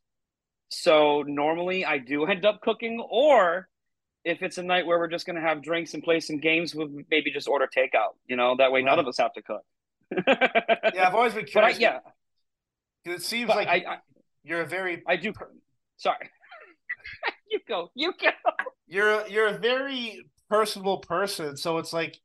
so 0.70 1.24
normally 1.24 1.86
I 1.86 1.98
do 1.98 2.26
end 2.28 2.46
up 2.46 2.62
cooking, 2.62 3.04
or 3.10 3.68
if 4.24 4.42
it's 4.42 4.58
a 4.58 4.64
night 4.64 4.86
where 4.86 5.00
we're 5.00 5.08
just 5.08 5.26
going 5.26 5.38
to 5.38 5.42
have 5.42 5.64
drinks 5.64 5.94
and 5.94 6.04
play 6.04 6.20
some 6.20 6.40
games, 6.40 6.76
we'll 6.76 6.90
maybe 7.10 7.32
just 7.32 7.48
order 7.48 7.68
takeout. 7.68 8.16
You 8.28 8.36
know, 8.36 8.56
that 8.58 8.72
way 8.72 8.82
right. 8.82 8.86
none 8.86 9.00
of 9.00 9.08
us 9.08 9.18
have 9.18 9.34
to 9.34 9.42
cook. 9.42 9.64
yeah, 10.28 11.08
I've 11.08 11.16
always 11.16 11.34
been 11.34 11.46
curious. 11.46 11.78
I, 11.78 11.80
yeah, 11.80 12.00
it 13.06 13.22
seems 13.24 13.48
but 13.48 13.56
like 13.56 13.68
I, 13.68 13.76
I, 13.76 13.98
you're 14.44 14.62
a 14.62 14.68
very. 14.68 15.02
I 15.08 15.16
do. 15.16 15.34
Sorry. 15.98 16.30
you 17.50 17.60
go. 17.68 17.92
You 17.96 18.14
go. 18.22 18.30
You're 18.88 19.28
you're 19.28 19.48
a 19.48 19.58
very 19.58 20.26
personable 20.50 21.00
person, 21.00 21.58
so 21.58 21.78
it's 21.78 21.94
like 21.94 22.18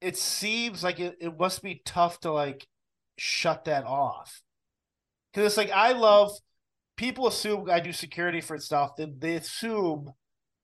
it 0.00 0.16
seems 0.16 0.84
like 0.84 1.00
it, 1.00 1.16
it 1.20 1.38
must 1.38 1.62
be 1.62 1.80
tough 1.84 2.20
to 2.20 2.32
like 2.32 2.66
shut 3.16 3.64
that 3.64 3.84
off 3.84 4.42
because 5.32 5.46
it's 5.46 5.56
like 5.56 5.70
I 5.70 5.92
love 5.92 6.30
people 6.96 7.26
assume 7.26 7.68
I 7.70 7.80
do 7.80 7.92
security 7.92 8.40
for 8.40 8.58
stuff. 8.58 8.96
Then 8.96 9.16
they 9.18 9.36
assume 9.36 10.12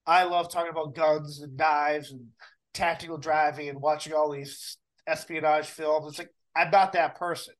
I 0.07 0.25
love 0.25 0.51
talking 0.51 0.71
about 0.71 0.95
guns 0.95 1.41
and 1.41 1.57
knives 1.57 2.13
and 2.13 2.27
tactical 2.75 3.19
driving 3.19 3.69
and 3.69 3.81
watching 3.81 4.13
all 4.13 4.31
these 4.31 4.77
espionage 5.07 5.67
films. 5.67 6.09
It's 6.09 6.19
like 6.19 6.31
I'm 6.57 6.71
not 6.71 6.93
that 6.93 7.17
person. 7.17 7.55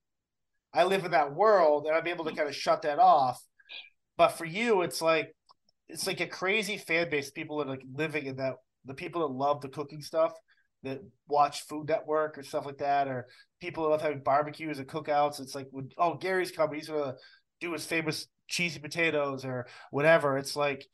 I 0.73 0.85
live 0.85 1.05
in 1.05 1.11
that 1.11 1.35
world 1.35 1.87
and 1.87 1.97
I'm 1.97 2.07
able 2.07 2.25
to 2.27 2.31
mm. 2.31 2.37
kind 2.37 2.49
of 2.49 2.55
shut 2.55 2.83
that 2.83 2.99
off. 2.99 3.41
But 4.17 4.31
for 4.31 4.45
you, 4.45 4.83
it's 4.83 5.03
like 5.03 5.35
it's 5.93 6.07
like 6.07 6.21
a 6.21 6.27
crazy 6.27 6.77
fan 6.77 7.11
base. 7.11 7.31
People 7.31 7.59
that 7.59 7.67
are 7.67 7.71
like 7.71 7.85
living 7.95 8.27
in 8.27 8.37
that 8.37 8.55
the 8.85 8.95
people 8.95 9.23
that 9.23 9.35
love 9.35 9.61
the 9.61 9.69
cooking 9.69 10.03
stuff 10.03 10.33
that 10.83 11.01
watch 11.29 11.67
Food 11.67 11.89
Network 11.89 12.39
or 12.39 12.43
stuff 12.43 12.67
like 12.67 12.79
that, 12.79 13.09
or 13.09 13.27
people 13.61 13.85
that 13.85 13.91
love 13.91 14.03
having 14.03 14.23
barbecues 14.23 14.79
and 14.79 14.89
cookouts. 14.89 15.41
It's 15.41 15.55
like 15.55 15.69
when 15.71 15.91
oh 15.99 16.15
Gary's 16.15 16.53
coming, 16.53 16.79
he's 16.79 16.89
gonna 16.89 17.17
do 17.61 17.73
his 17.73 17.87
famous 17.87 18.27
cheesy 18.49 18.81
potatoes 18.81 19.45
or 19.45 19.67
whatever. 19.91 20.39
It's 20.39 20.57
like 20.57 20.87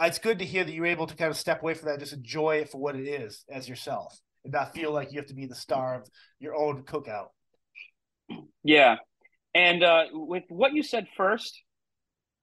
it's 0.00 0.18
good 0.18 0.38
to 0.38 0.44
hear 0.44 0.64
that 0.64 0.72
you're 0.72 0.86
able 0.86 1.06
to 1.06 1.16
kind 1.16 1.30
of 1.30 1.36
step 1.36 1.62
away 1.62 1.74
from 1.74 1.86
that, 1.86 1.94
and 1.94 2.00
just 2.00 2.12
enjoy 2.12 2.56
it 2.56 2.70
for 2.70 2.78
what 2.78 2.96
it 2.96 3.06
is 3.06 3.44
as 3.50 3.68
yourself, 3.68 4.18
and 4.44 4.52
not 4.52 4.74
feel 4.74 4.92
like 4.92 5.12
you 5.12 5.18
have 5.18 5.28
to 5.28 5.34
be 5.34 5.46
the 5.46 5.54
star 5.54 5.96
of 5.96 6.08
your 6.40 6.56
own 6.56 6.84
cookout. 6.84 7.28
Yeah, 8.62 8.96
and 9.54 9.82
uh, 9.82 10.04
with 10.12 10.44
what 10.48 10.72
you 10.72 10.82
said 10.82 11.06
first, 11.16 11.62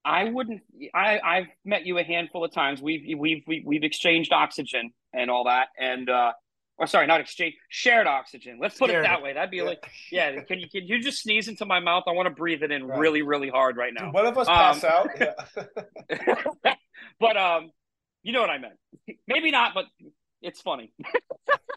I 0.06 0.26
wouldn't. 0.26 0.62
I 0.94 1.20
I've 1.20 1.48
met 1.66 1.86
you 1.88 1.98
a 1.98 2.04
handful 2.04 2.46
of 2.46 2.54
times. 2.54 2.82
We've 2.82 3.18
we've 3.18 3.44
we've 3.48 3.84
exchanged 3.84 4.32
oxygen 4.32 4.92
and 5.14 5.32
all 5.32 5.46
that, 5.46 5.70
and 5.80 6.08
uh, 6.08 6.34
or 6.78 6.86
sorry, 6.86 7.08
not 7.08 7.22
exchange, 7.22 7.56
shared 7.70 8.06
oxygen. 8.06 8.60
Let's 8.62 8.78
put 8.78 8.92
shared. 8.92 9.04
it 9.04 9.08
that 9.08 9.24
way. 9.24 9.34
That'd 9.34 9.50
be 9.50 9.58
yeah. 9.58 9.64
like, 9.64 9.90
yeah. 10.12 10.42
Can 10.42 10.60
you 10.60 10.70
can 10.70 10.86
you 10.86 11.02
just 11.02 11.24
sneeze 11.24 11.48
into 11.48 11.66
my 11.66 11.80
mouth? 11.80 12.04
I 12.08 12.12
want 12.12 12.28
to 12.28 12.36
breathe 12.36 12.62
it 12.62 12.72
in 12.72 12.86
right. 12.86 13.00
really 13.00 13.24
really 13.24 13.50
hard 13.50 13.78
right 13.78 13.94
now. 13.94 14.06
Dude, 14.06 14.14
one 14.14 14.26
of 14.28 14.38
us 14.38 14.48
um, 14.48 14.56
pass 14.56 14.84
out. 14.84 15.10
Yeah. 15.20 16.76
but 17.20 17.36
um, 17.36 17.72
you 18.22 18.32
know 18.32 18.42
what 18.42 18.52
I 18.52 18.60
meant. 18.60 18.76
Maybe 19.28 19.50
not, 19.50 19.74
but 19.74 19.86
it's 20.44 20.62
funny. 20.62 20.94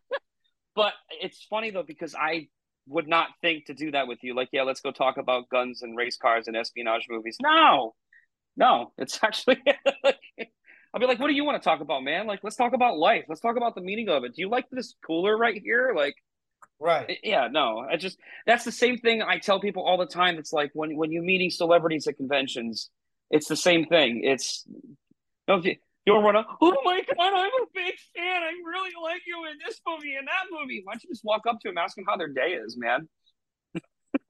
but 0.76 0.92
it's 1.22 1.46
funny 1.48 1.70
though 1.70 1.82
because 1.82 2.14
I 2.14 2.48
would 2.86 3.08
not 3.08 3.28
think 3.40 3.66
to 3.66 3.74
do 3.74 3.90
that 3.92 4.06
with 4.06 4.18
you. 4.22 4.34
Like, 4.34 4.48
yeah, 4.52 4.62
let's 4.62 4.80
go 4.80 4.90
talk 4.90 5.16
about 5.16 5.48
guns 5.48 5.82
and 5.82 5.96
race 5.96 6.16
cars 6.16 6.46
and 6.46 6.56
espionage 6.56 7.06
movies. 7.08 7.36
No, 7.40 7.94
no, 8.58 8.92
it's 8.98 9.18
actually. 9.22 9.62
I'll 10.92 11.00
be 11.00 11.06
like, 11.06 11.18
what 11.18 11.28
do 11.28 11.34
you 11.34 11.44
want 11.44 11.62
to 11.62 11.66
talk 11.66 11.80
about, 11.80 12.02
man? 12.02 12.26
Like, 12.26 12.40
let's 12.42 12.56
talk 12.56 12.72
about 12.72 12.98
life. 12.98 13.24
Let's 13.28 13.40
talk 13.40 13.56
about 13.56 13.74
the 13.74 13.80
meaning 13.80 14.08
of 14.08 14.24
it. 14.24 14.34
Do 14.34 14.42
you 14.42 14.48
like 14.48 14.66
this 14.70 14.94
cooler 15.06 15.36
right 15.36 15.60
here? 15.62 15.92
Like, 15.94 16.14
right? 16.80 17.08
Eh, 17.08 17.14
yeah, 17.22 17.48
no. 17.50 17.86
I 17.90 17.96
just 17.96 18.18
that's 18.46 18.64
the 18.64 18.72
same 18.72 18.98
thing 18.98 19.22
I 19.22 19.38
tell 19.38 19.60
people 19.60 19.84
all 19.84 19.96
the 19.96 20.06
time. 20.06 20.38
It's 20.38 20.52
like 20.52 20.70
when 20.74 20.96
when 20.96 21.12
you're 21.12 21.22
meeting 21.22 21.50
celebrities 21.50 22.06
at 22.06 22.16
conventions, 22.16 22.90
it's 23.30 23.48
the 23.48 23.56
same 23.56 23.86
thing. 23.86 24.22
It's 24.24 24.66
You'll 26.08 26.22
run 26.22 26.36
up, 26.36 26.46
oh 26.62 26.74
my 26.84 27.02
God, 27.02 27.32
I'm 27.34 27.50
a 27.50 27.66
big 27.74 27.94
fan. 28.16 28.42
I 28.42 28.52
really 28.66 28.92
like 29.02 29.20
you 29.26 29.44
in 29.50 29.58
this 29.66 29.78
movie 29.86 30.14
and 30.16 30.26
that 30.26 30.46
movie. 30.50 30.80
Why 30.82 30.94
don't 30.94 31.04
you 31.04 31.10
just 31.10 31.22
walk 31.22 31.42
up 31.46 31.60
to 31.60 31.68
them, 31.68 31.76
ask 31.76 31.96
them 31.96 32.06
how 32.08 32.16
their 32.16 32.28
day 32.28 32.52
is, 32.52 32.78
man? 32.78 33.08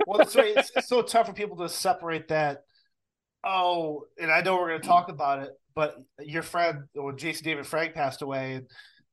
well, 0.04 0.20
it's, 0.20 0.35
it's, 0.35 0.73
it's 0.75 0.88
so 0.88 1.02
tough 1.02 1.28
for 1.28 1.32
people 1.32 1.56
to 1.58 1.68
separate 1.68 2.26
that. 2.28 2.64
Oh, 3.45 4.04
and 4.21 4.30
I 4.30 4.40
know 4.40 4.57
we're 4.57 4.68
going 4.68 4.80
to 4.80 4.87
talk 4.88 5.09
about 5.09 5.42
it, 5.42 5.50
but 5.75 5.97
your 6.21 6.42
friend, 6.42 6.85
when 6.95 7.16
Jason 7.16 7.45
David 7.45 7.66
Frank 7.66 7.95
passed 7.95 8.23
away, 8.23 8.54
and 8.54 8.66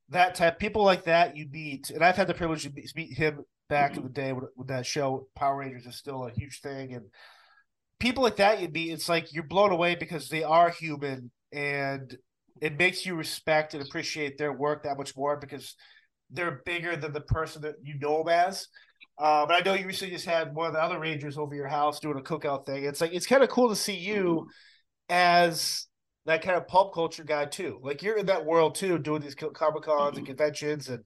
that 0.08 0.34
type, 0.34 0.58
people 0.58 0.84
like 0.84 1.04
that 1.04 1.36
you 1.36 1.46
meet, 1.50 1.90
and 1.90 2.04
I've 2.04 2.16
had 2.16 2.26
the 2.26 2.34
privilege 2.34 2.64
to 2.64 2.72
meet 2.72 3.16
him 3.16 3.44
back 3.68 3.96
in 3.96 4.02
the 4.02 4.08
day 4.08 4.32
when, 4.32 4.46
when 4.54 4.66
that 4.68 4.86
show 4.86 5.28
Power 5.34 5.58
Rangers 5.58 5.86
is 5.86 5.96
still 5.96 6.26
a 6.26 6.30
huge 6.30 6.60
thing, 6.60 6.94
and 6.94 7.06
people 8.00 8.22
like 8.22 8.36
that 8.36 8.60
you'd 8.60 8.72
be. 8.72 8.90
It's 8.90 9.08
like 9.08 9.32
you're 9.32 9.44
blown 9.44 9.72
away 9.72 9.94
because 9.94 10.28
they 10.28 10.42
are 10.42 10.70
human, 10.70 11.30
and 11.52 12.16
it 12.60 12.78
makes 12.78 13.04
you 13.06 13.14
respect 13.14 13.74
and 13.74 13.82
appreciate 13.82 14.38
their 14.38 14.52
work 14.52 14.82
that 14.84 14.98
much 14.98 15.16
more 15.16 15.36
because 15.36 15.74
they're 16.30 16.62
bigger 16.64 16.96
than 16.96 17.12
the 17.12 17.20
person 17.20 17.62
that 17.62 17.76
you 17.82 17.98
know 17.98 18.18
them 18.18 18.28
as. 18.28 18.68
Uh, 19.18 19.46
but 19.46 19.54
I 19.54 19.60
know 19.60 19.74
you 19.74 19.86
recently 19.86 20.14
just 20.14 20.26
had 20.26 20.54
one 20.54 20.66
of 20.66 20.74
the 20.74 20.82
other 20.82 20.98
Rangers 20.98 21.38
over 21.38 21.54
your 21.54 21.68
house 21.68 22.00
doing 22.00 22.18
a 22.18 22.22
cookout 22.22 22.66
thing. 22.66 22.84
It's 22.84 23.00
like 23.00 23.14
it's 23.14 23.26
kind 23.26 23.42
of 23.42 23.48
cool 23.48 23.70
to 23.70 23.76
see 23.76 23.96
you 23.96 24.24
mm-hmm. 24.24 24.48
as 25.08 25.86
that 26.26 26.42
kind 26.42 26.56
of 26.56 26.68
pulp 26.68 26.92
culture 26.92 27.24
guy 27.24 27.46
too. 27.46 27.78
Like 27.82 28.02
you're 28.02 28.18
in 28.18 28.26
that 28.26 28.44
world 28.44 28.74
too, 28.74 28.98
doing 28.98 29.22
these 29.22 29.34
comic 29.34 29.82
cons 29.82 30.18
and 30.18 30.18
mm-hmm. 30.18 30.24
conventions, 30.26 30.88
and 30.88 31.02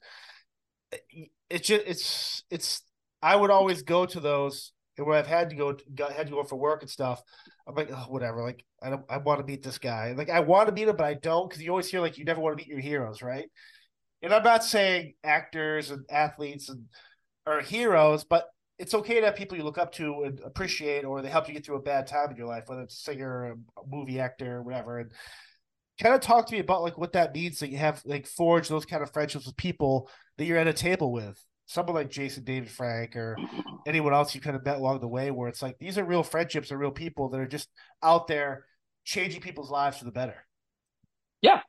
eh, 0.93 1.27
it's 1.49 1.69
just 1.69 1.83
it's 1.87 2.45
it's. 2.51 2.83
I 3.23 3.37
would 3.37 3.51
always 3.51 3.83
go 3.83 4.07
to 4.07 4.19
those, 4.19 4.73
and 4.97 5.07
when 5.07 5.19
I've 5.19 5.27
had 5.27 5.51
to 5.51 5.57
go, 5.57 5.77
got, 5.95 6.13
had 6.13 6.27
to 6.29 6.33
go 6.33 6.43
for 6.43 6.57
work 6.57 6.83
and 6.83 6.91
stuff. 6.91 7.23
I'm 7.69 7.75
like, 7.75 7.91
oh, 7.93 8.07
whatever. 8.09 8.43
Like 8.43 8.65
I 8.83 8.91
don't, 8.91 9.05
I 9.09 9.19
want 9.19 9.41
to 9.41 9.47
meet 9.47 9.63
this 9.63 9.79
guy. 9.79 10.15
Like 10.17 10.31
I 10.31 10.41
want 10.41 10.69
to 10.69 10.75
meet 10.75 10.89
him, 10.89 10.97
but 10.97 11.07
I 11.07 11.15
don't 11.15 11.49
because 11.49 11.63
you 11.63 11.71
always 11.71 11.89
hear 11.89 12.01
like 12.01 12.19
you 12.19 12.25
never 12.25 12.41
want 12.41 12.59
to 12.59 12.65
meet 12.65 12.69
your 12.69 12.81
heroes, 12.81 13.23
right? 13.23 13.49
And 14.23 14.35
I'm 14.35 14.43
not 14.43 14.65
saying 14.65 15.15
actors 15.23 15.91
and 15.91 16.05
athletes 16.11 16.69
and 16.69 16.85
are 17.51 17.61
heroes, 17.61 18.25
but 18.25 18.47
it's 18.79 18.95
okay 18.95 19.21
to 19.21 19.27
have 19.27 19.37
people 19.37 19.59
you 19.59 19.65
look 19.65 19.79
up 19.79 19.93
to 19.93 20.23
and 20.25 20.41
appreciate, 20.41 21.05
or 21.05 21.21
they 21.21 21.29
help 21.29 21.47
you 21.49 21.55
get 21.55 21.65
through 21.65 21.77
a 21.77 21.83
bad 21.83 22.07
time 22.07 22.31
in 22.31 22.37
your 22.37 22.47
life, 22.47 22.65
whether 22.67 22.83
it's 22.83 22.95
a 22.95 23.03
singer, 23.03 23.53
a 23.53 23.57
movie 23.87 24.19
actor, 24.21 24.57
or 24.57 24.63
whatever. 24.63 24.99
And 24.99 25.13
kind 26.01 26.15
of 26.15 26.23
talk 26.23 26.47
to 26.47 26.55
me 26.55 26.61
about 26.61 26.83
like 26.83 26.97
what 26.97 27.13
that 27.13 27.35
means 27.35 27.59
that 27.59 27.69
you 27.69 27.77
have 27.77 28.01
like 28.07 28.27
forge 28.27 28.69
those 28.69 28.87
kind 28.87 29.03
of 29.03 29.13
friendships 29.13 29.45
with 29.45 29.57
people 29.57 30.09
that 30.39 30.47
you're 30.47 30.59
at 30.59 30.67
a 30.67 30.73
table 30.73 31.13
with. 31.13 31.39
Someone 31.67 31.95
like 31.95 32.11
Jason 32.11 32.43
David 32.43 32.71
Frank 32.71 33.15
or 33.15 33.37
anyone 33.87 34.13
else 34.13 34.35
you 34.35 34.41
kind 34.41 34.57
of 34.57 34.65
met 34.65 34.79
along 34.79 35.01
the 35.01 35.09
way, 35.09 35.31
where 35.31 35.49
it's 35.49 35.63
like 35.63 35.79
these 35.79 35.99
are 35.99 36.05
real 36.05 36.23
friendships 36.23 36.71
and 36.71 36.81
real 36.81 36.91
people 36.91 37.29
that 37.29 37.39
are 37.39 37.47
just 37.47 37.69
out 38.03 38.27
there 38.27 38.65
changing 39.05 39.41
people's 39.41 39.71
lives 39.71 39.99
for 39.99 40.05
the 40.05 40.11
better. 40.11 40.47
Yeah, 41.43 41.61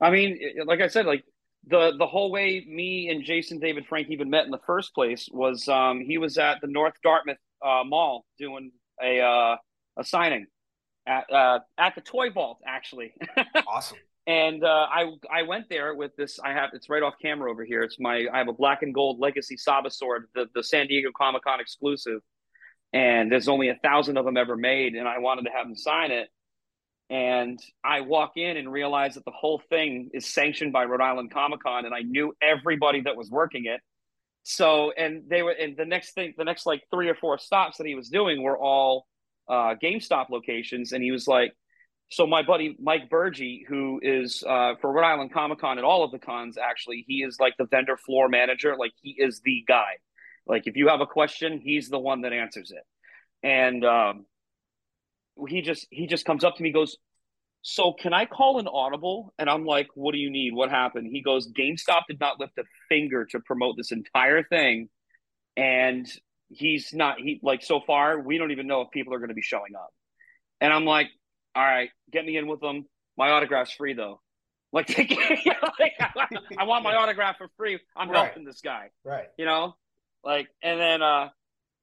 I 0.00 0.10
mean, 0.10 0.38
like 0.64 0.80
I 0.80 0.86
said, 0.86 1.06
like 1.06 1.24
the 1.66 1.92
the 1.98 2.06
whole 2.06 2.30
way 2.30 2.64
me 2.68 3.08
and 3.08 3.24
Jason 3.24 3.58
David 3.58 3.86
Frank 3.86 4.08
even 4.10 4.30
met 4.30 4.44
in 4.44 4.50
the 4.50 4.60
first 4.66 4.94
place 4.94 5.28
was 5.32 5.68
um, 5.68 6.00
he 6.00 6.18
was 6.18 6.38
at 6.38 6.60
the 6.60 6.66
North 6.66 6.94
Dartmouth 7.02 7.36
uh, 7.64 7.82
Mall 7.84 8.24
doing 8.38 8.72
a 9.02 9.20
uh, 9.20 9.56
a 9.96 10.04
signing 10.04 10.46
at 11.06 11.30
uh, 11.32 11.60
at 11.78 11.94
the 11.94 12.00
Toy 12.00 12.30
Vault 12.30 12.58
actually. 12.66 13.14
awesome. 13.66 13.98
And 14.26 14.64
uh, 14.64 14.86
I 14.90 15.12
I 15.30 15.42
went 15.42 15.68
there 15.68 15.94
with 15.94 16.14
this. 16.16 16.38
I 16.40 16.52
have 16.52 16.70
it's 16.72 16.88
right 16.88 17.02
off 17.02 17.14
camera 17.20 17.50
over 17.50 17.64
here. 17.64 17.82
It's 17.82 17.98
my 17.98 18.26
I 18.32 18.38
have 18.38 18.48
a 18.48 18.52
black 18.52 18.82
and 18.82 18.94
gold 18.94 19.20
Legacy 19.20 19.56
Saba 19.56 19.90
sword, 19.90 20.28
the 20.34 20.46
the 20.54 20.62
San 20.62 20.86
Diego 20.88 21.10
Comic 21.16 21.42
Con 21.42 21.60
exclusive, 21.60 22.20
and 22.92 23.30
there's 23.30 23.48
only 23.48 23.68
a 23.68 23.76
thousand 23.82 24.16
of 24.16 24.24
them 24.24 24.36
ever 24.36 24.56
made. 24.56 24.94
And 24.94 25.06
I 25.06 25.18
wanted 25.18 25.44
to 25.44 25.50
have 25.50 25.66
him 25.66 25.76
sign 25.76 26.10
it 26.10 26.28
and 27.12 27.60
I 27.84 28.00
walk 28.00 28.38
in 28.38 28.56
and 28.56 28.72
realize 28.72 29.16
that 29.16 29.26
the 29.26 29.32
whole 29.32 29.60
thing 29.68 30.08
is 30.14 30.24
sanctioned 30.24 30.72
by 30.72 30.86
Rhode 30.86 31.02
Island 31.02 31.30
Comic 31.30 31.62
Con, 31.62 31.84
and 31.84 31.94
I 31.94 32.00
knew 32.00 32.34
everybody 32.40 33.02
that 33.02 33.16
was 33.18 33.30
working 33.30 33.66
it. 33.66 33.82
So, 34.44 34.92
and 34.96 35.24
they 35.28 35.42
were, 35.42 35.50
and 35.50 35.76
the 35.76 35.84
next 35.84 36.14
thing, 36.14 36.32
the 36.38 36.44
next 36.44 36.64
like 36.64 36.82
three 36.90 37.10
or 37.10 37.14
four 37.14 37.36
stops 37.36 37.76
that 37.76 37.86
he 37.86 37.94
was 37.94 38.08
doing 38.08 38.42
were 38.42 38.56
all 38.58 39.06
uh, 39.46 39.74
GameStop 39.80 40.30
locations, 40.30 40.92
and 40.92 41.04
he 41.04 41.10
was 41.10 41.28
like, 41.28 41.52
so 42.10 42.26
my 42.26 42.42
buddy 42.42 42.76
Mike 42.80 43.10
Burgee, 43.10 43.66
who 43.68 44.00
is 44.02 44.42
uh, 44.48 44.76
for 44.80 44.90
Rhode 44.90 45.04
Island 45.04 45.34
Comic 45.34 45.60
Con 45.60 45.76
and 45.76 45.84
all 45.84 46.04
of 46.04 46.12
the 46.12 46.18
cons, 46.18 46.56
actually, 46.56 47.04
he 47.06 47.16
is 47.16 47.36
like 47.38 47.52
the 47.58 47.66
vendor 47.66 47.98
floor 47.98 48.30
manager. 48.30 48.74
Like 48.78 48.92
he 49.02 49.14
is 49.18 49.42
the 49.44 49.64
guy. 49.68 49.98
Like 50.46 50.66
if 50.66 50.76
you 50.76 50.88
have 50.88 51.02
a 51.02 51.06
question, 51.06 51.60
he's 51.62 51.90
the 51.90 51.98
one 51.98 52.22
that 52.22 52.32
answers 52.32 52.70
it. 52.70 52.84
And 53.46 53.84
um, 53.84 54.24
he 55.48 55.62
just 55.62 55.86
he 55.90 56.06
just 56.06 56.24
comes 56.24 56.44
up 56.44 56.56
to 56.56 56.62
me 56.62 56.72
goes 56.72 56.96
so 57.62 57.92
can 57.92 58.12
i 58.12 58.26
call 58.26 58.58
an 58.58 58.68
audible? 58.68 59.32
And 59.38 59.48
i'm 59.48 59.64
like 59.64 59.88
what 59.94 60.12
do 60.12 60.18
you 60.18 60.30
need? 60.30 60.54
What 60.54 60.70
happened? 60.70 61.08
He 61.12 61.22
goes 61.22 61.50
gamestop 61.52 62.02
did 62.08 62.20
not 62.20 62.40
lift 62.40 62.58
a 62.58 62.64
finger 62.88 63.24
to 63.26 63.40
promote 63.40 63.76
this 63.76 63.92
entire 63.92 64.42
thing 64.42 64.88
and 65.56 66.06
he's 66.48 66.92
not 66.92 67.18
he 67.18 67.40
like 67.42 67.62
so 67.62 67.80
far 67.80 68.18
we 68.18 68.36
don't 68.36 68.50
even 68.50 68.66
know 68.66 68.82
if 68.82 68.90
people 68.90 69.14
are 69.14 69.18
going 69.18 69.28
to 69.28 69.34
be 69.34 69.42
showing 69.42 69.74
up. 69.76 69.92
And 70.60 70.72
i'm 70.72 70.84
like 70.84 71.08
all 71.54 71.64
right 71.64 71.90
get 72.10 72.24
me 72.24 72.36
in 72.36 72.46
with 72.46 72.60
them. 72.60 72.86
My 73.16 73.30
autograph's 73.30 73.72
free 73.72 73.94
though. 73.94 74.20
Like, 74.72 74.88
like 75.78 75.92
I 76.58 76.64
want 76.64 76.82
my 76.82 76.94
autograph 76.94 77.36
for 77.36 77.48
free. 77.58 77.78
I'm 77.94 78.08
right. 78.10 78.24
helping 78.24 78.44
this 78.44 78.60
guy 78.62 78.90
right. 79.04 79.26
you 79.36 79.44
know? 79.44 79.76
Like 80.24 80.48
and 80.62 80.80
then 80.80 81.02
uh 81.02 81.28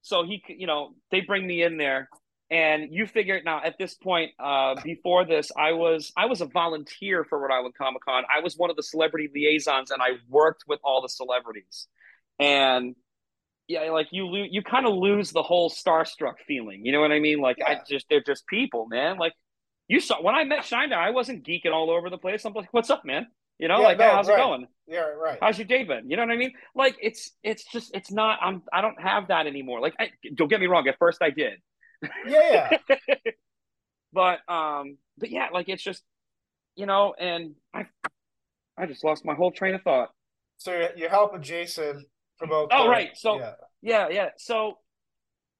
so 0.02 0.24
he 0.24 0.44
you 0.48 0.68
know 0.68 0.94
they 1.12 1.22
bring 1.22 1.46
me 1.46 1.64
in 1.64 1.78
there 1.78 2.10
and 2.52 2.88
you 2.92 3.06
figure 3.06 3.36
it 3.36 3.46
now 3.46 3.62
at 3.64 3.78
this 3.78 3.94
point 3.94 4.32
uh, 4.40 4.76
before 4.84 5.26
this 5.26 5.52
i 5.58 5.72
was 5.72 6.12
i 6.18 6.26
was 6.26 6.42
a 6.42 6.46
volunteer 6.46 7.24
for 7.24 7.40
rhode 7.40 7.52
island 7.54 7.74
comic 7.78 8.04
con 8.04 8.24
i 8.34 8.42
was 8.42 8.58
one 8.58 8.70
of 8.70 8.76
the 8.76 8.84
celebrity 8.84 9.30
liaisons 9.34 9.92
and 9.92 10.02
i 10.02 10.10
worked 10.30 10.64
with 10.68 10.80
all 10.84 11.02
the 11.02 11.10
celebrities 11.10 11.88
and 12.40 12.96
yeah 13.68 13.92
like 13.92 14.08
you 14.12 14.26
lo- 14.26 14.48
you 14.50 14.62
kind 14.62 14.86
of 14.86 14.94
lose 14.94 15.32
the 15.32 15.44
whole 15.44 15.70
starstruck 15.70 16.36
feeling 16.48 16.86
you 16.86 16.92
know 16.92 17.02
what 17.02 17.12
i 17.12 17.20
mean 17.20 17.40
like 17.40 17.58
yeah. 17.60 17.70
i 17.70 17.80
just 17.88 18.06
they're 18.10 18.22
just 18.22 18.46
people 18.48 18.88
man 18.88 19.18
like 19.18 19.34
you 19.88 20.00
saw 20.00 20.22
when 20.22 20.36
i 20.36 20.44
met 20.44 20.66
Shine 20.66 20.94
i 20.94 21.12
wasn't 21.12 21.46
geeking 21.46 21.72
all 21.72 21.92
over 21.92 22.10
the 22.10 22.18
place 22.18 22.46
i'm 22.46 22.54
like 22.54 22.74
what's 22.74 22.90
up 22.90 23.06
man 23.06 23.28
you 23.60 23.68
know, 23.68 23.82
yeah, 23.82 23.88
like, 23.88 23.98
no, 23.98 24.06
hey, 24.06 24.12
how's 24.12 24.28
right. 24.30 24.40
it 24.40 24.42
going? 24.42 24.68
Yeah, 24.88 25.00
right. 25.02 25.38
How's 25.42 25.58
your 25.58 25.68
day 25.68 25.84
been? 25.84 26.10
You 26.10 26.16
know 26.16 26.24
what 26.24 26.32
I 26.32 26.38
mean? 26.38 26.54
Like, 26.74 26.96
it's 27.02 27.32
it's 27.44 27.66
just 27.66 27.94
it's 27.94 28.10
not. 28.10 28.40
I'm 28.42 28.64
I 28.72 28.80
don't 28.80 29.00
have 29.02 29.28
that 29.28 29.48
anymore. 29.48 29.82
Like, 29.82 29.96
I, 30.00 30.12
don't 30.34 30.48
get 30.48 30.62
me 30.62 30.68
wrong. 30.68 30.88
At 30.88 30.98
first, 30.98 31.22
I 31.22 31.30
did, 31.30 31.60
yeah. 32.28 32.78
but 34.14 34.40
um, 34.48 34.98
but 35.18 35.30
yeah, 35.30 35.48
like 35.54 35.70
it's 35.70 35.84
just 35.84 36.04
you 36.76 36.86
know, 36.86 37.14
and 37.20 37.56
I 37.74 37.86
I 38.78 38.86
just 38.86 39.04
lost 39.04 39.26
my 39.26 39.36
whole 39.36 39.52
train 39.52 39.76
of 39.76 39.82
thought. 39.82 40.10
So 40.58 40.90
you're 40.96 41.10
helping 41.10 41.42
Jason 41.42 42.06
promote. 42.38 42.70
Oh, 42.72 42.86
the, 42.86 42.90
right. 42.90 43.10
So 43.16 43.40
yeah. 43.40 43.54
yeah, 43.82 44.10
yeah. 44.10 44.30
So 44.38 44.78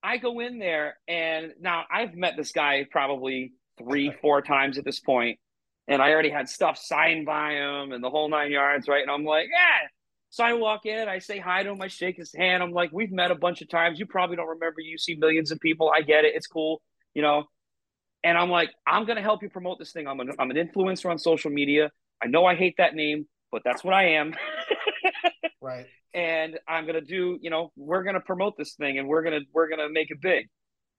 I 0.02 0.18
go 0.18 0.40
in 0.40 0.60
there, 0.60 0.98
and 1.08 1.54
now 1.60 1.84
I've 1.92 2.16
met 2.16 2.36
this 2.38 2.52
guy 2.52 2.86
probably 2.90 3.54
three, 3.78 4.14
four 4.22 4.42
times 4.42 4.78
at 4.78 4.86
this 4.86 5.00
point, 5.00 5.40
and 5.88 6.02
I 6.02 6.12
already 6.12 6.30
had 6.30 6.50
stuff 6.50 6.78
signed 6.78 7.26
by 7.26 7.54
him 7.54 7.92
and 7.92 8.04
the 8.04 8.10
whole 8.10 8.30
nine 8.30 8.52
yards, 8.52 8.88
right? 8.88 9.02
And 9.02 9.12
I'm 9.12 9.26
like, 9.26 9.48
yeah, 9.52 9.88
so 10.32 10.44
I 10.44 10.54
walk 10.54 10.86
in, 10.86 11.08
I 11.08 11.20
say 11.20 11.40
hi 11.40 11.64
to 11.64 11.72
him, 11.72 11.82
I 11.82 11.88
shake 11.88 12.18
his 12.18 12.34
hand. 12.34 12.62
I'm 12.62 12.72
like, 12.72 12.92
we've 12.92 13.12
met 13.12 13.32
a 13.32 13.36
bunch 13.36 13.62
of 13.62 13.70
times. 13.70 14.00
You 14.00 14.06
probably 14.06 14.36
don't 14.36 14.48
remember. 14.48 14.80
You 14.80 14.98
see 14.98 15.16
millions 15.16 15.52
of 15.52 15.60
people. 15.60 15.92
I 15.94 16.02
get 16.02 16.24
it. 16.24 16.36
It's 16.36 16.48
cool, 16.48 16.82
you 17.16 17.22
know. 17.22 17.46
And 18.24 18.38
I'm 18.38 18.50
like, 18.50 18.70
I'm 18.86 19.06
gonna 19.06 19.22
help 19.22 19.42
you 19.42 19.50
promote 19.50 19.80
this 19.80 19.92
thing. 19.92 20.08
I'm 20.08 20.20
an 20.20 20.32
I'm 20.38 20.52
an 20.52 20.58
influencer 20.58 21.10
on 21.10 21.18
social 21.18 21.50
media. 21.50 21.90
I 22.22 22.28
know 22.28 22.46
I 22.46 22.56
hate 22.56 22.76
that 22.78 22.94
name, 22.94 23.28
but 23.52 23.64
that's 23.66 23.84
what 23.84 23.94
I 23.94 24.16
am. 24.16 24.34
right. 25.62 25.88
And 26.14 26.60
I'm 26.68 26.86
gonna 26.86 27.02
do, 27.02 27.40
you 27.42 27.50
know, 27.50 27.72
we're 27.76 28.04
gonna 28.04 28.20
promote 28.20 28.56
this 28.58 28.76
thing 28.76 29.00
and 29.00 29.08
we're 29.08 29.24
gonna 29.24 29.42
we're 29.54 29.70
gonna 29.70 29.90
make 29.90 30.12
it 30.12 30.22
big. 30.22 30.48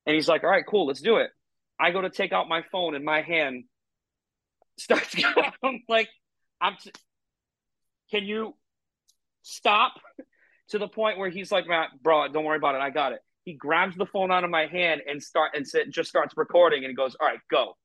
And 0.06 0.14
he's 0.14 0.28
like, 0.28 0.42
all 0.42 0.50
right, 0.50 0.64
cool, 0.66 0.86
let's 0.86 1.02
do 1.02 1.18
it. 1.18 1.30
I 1.78 1.92
go 1.92 2.00
to 2.00 2.10
take 2.10 2.32
out 2.32 2.48
my 2.48 2.62
phone 2.72 2.94
and 2.94 3.04
my 3.04 3.22
hand 3.22 3.64
starts 4.78 5.14
going. 5.34 5.52
I'm 5.62 5.82
like, 5.88 6.08
I'm. 6.60 6.76
T- 6.82 6.92
can 8.10 8.24
you 8.24 8.54
stop 9.42 9.94
to 10.70 10.78
the 10.78 10.88
point 10.88 11.18
where 11.18 11.30
he's 11.30 11.52
like, 11.52 11.66
Matt, 11.66 11.90
bro, 12.02 12.28
don't 12.28 12.44
worry 12.44 12.56
about 12.56 12.74
it. 12.74 12.80
I 12.80 12.90
got 12.90 13.12
it. 13.12 13.20
He 13.44 13.54
grabs 13.54 13.96
the 13.96 14.06
phone 14.06 14.30
out 14.30 14.44
of 14.44 14.50
my 14.50 14.66
hand 14.66 15.02
and 15.08 15.22
start 15.22 15.52
and 15.54 15.66
sit, 15.66 15.90
just 15.90 16.08
starts 16.08 16.34
recording 16.36 16.84
and 16.84 16.90
he 16.90 16.94
goes, 16.94 17.16
All 17.20 17.26
right, 17.26 17.38
go. 17.50 17.76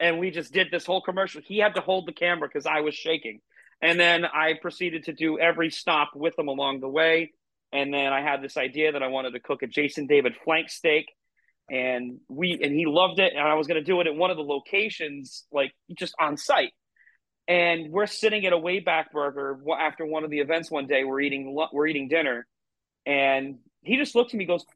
And 0.00 0.18
we 0.18 0.30
just 0.30 0.52
did 0.52 0.68
this 0.70 0.86
whole 0.86 1.02
commercial. 1.02 1.42
He 1.44 1.58
had 1.58 1.74
to 1.74 1.80
hold 1.80 2.06
the 2.06 2.12
camera 2.12 2.48
because 2.48 2.66
I 2.66 2.80
was 2.80 2.94
shaking. 2.94 3.40
And 3.82 3.98
then 3.98 4.24
I 4.24 4.54
proceeded 4.60 5.04
to 5.04 5.12
do 5.12 5.38
every 5.38 5.70
stop 5.70 6.10
with 6.14 6.38
him 6.38 6.48
along 6.48 6.80
the 6.80 6.88
way. 6.88 7.32
And 7.72 7.92
then 7.92 8.12
I 8.12 8.22
had 8.22 8.42
this 8.42 8.56
idea 8.56 8.92
that 8.92 9.02
I 9.02 9.08
wanted 9.08 9.32
to 9.32 9.40
cook 9.40 9.62
a 9.62 9.66
Jason 9.66 10.06
David 10.06 10.34
flank 10.44 10.70
steak. 10.70 11.06
And 11.70 12.18
we 12.28 12.58
and 12.62 12.72
he 12.72 12.86
loved 12.86 13.20
it. 13.20 13.34
And 13.34 13.46
I 13.46 13.54
was 13.54 13.66
gonna 13.66 13.82
do 13.82 14.00
it 14.00 14.06
at 14.06 14.14
one 14.14 14.30
of 14.30 14.36
the 14.36 14.42
locations, 14.42 15.44
like 15.52 15.72
just 15.96 16.14
on 16.18 16.36
site 16.36 16.72
and 17.48 17.90
we're 17.90 18.06
sitting 18.06 18.46
at 18.46 18.52
a 18.52 18.56
Wayback 18.56 19.06
Burger 19.12 19.58
after 19.80 20.06
one 20.06 20.22
of 20.22 20.30
the 20.30 20.40
events 20.40 20.70
one 20.70 20.86
day. 20.86 21.04
We're 21.04 21.20
eating 21.20 21.56
we're 21.72 21.86
eating 21.86 22.08
dinner, 22.08 22.46
and 23.06 23.58
he 23.82 23.96
just 23.96 24.14
looks 24.14 24.34
at 24.34 24.38
me, 24.38 24.44
goes, 24.44 24.66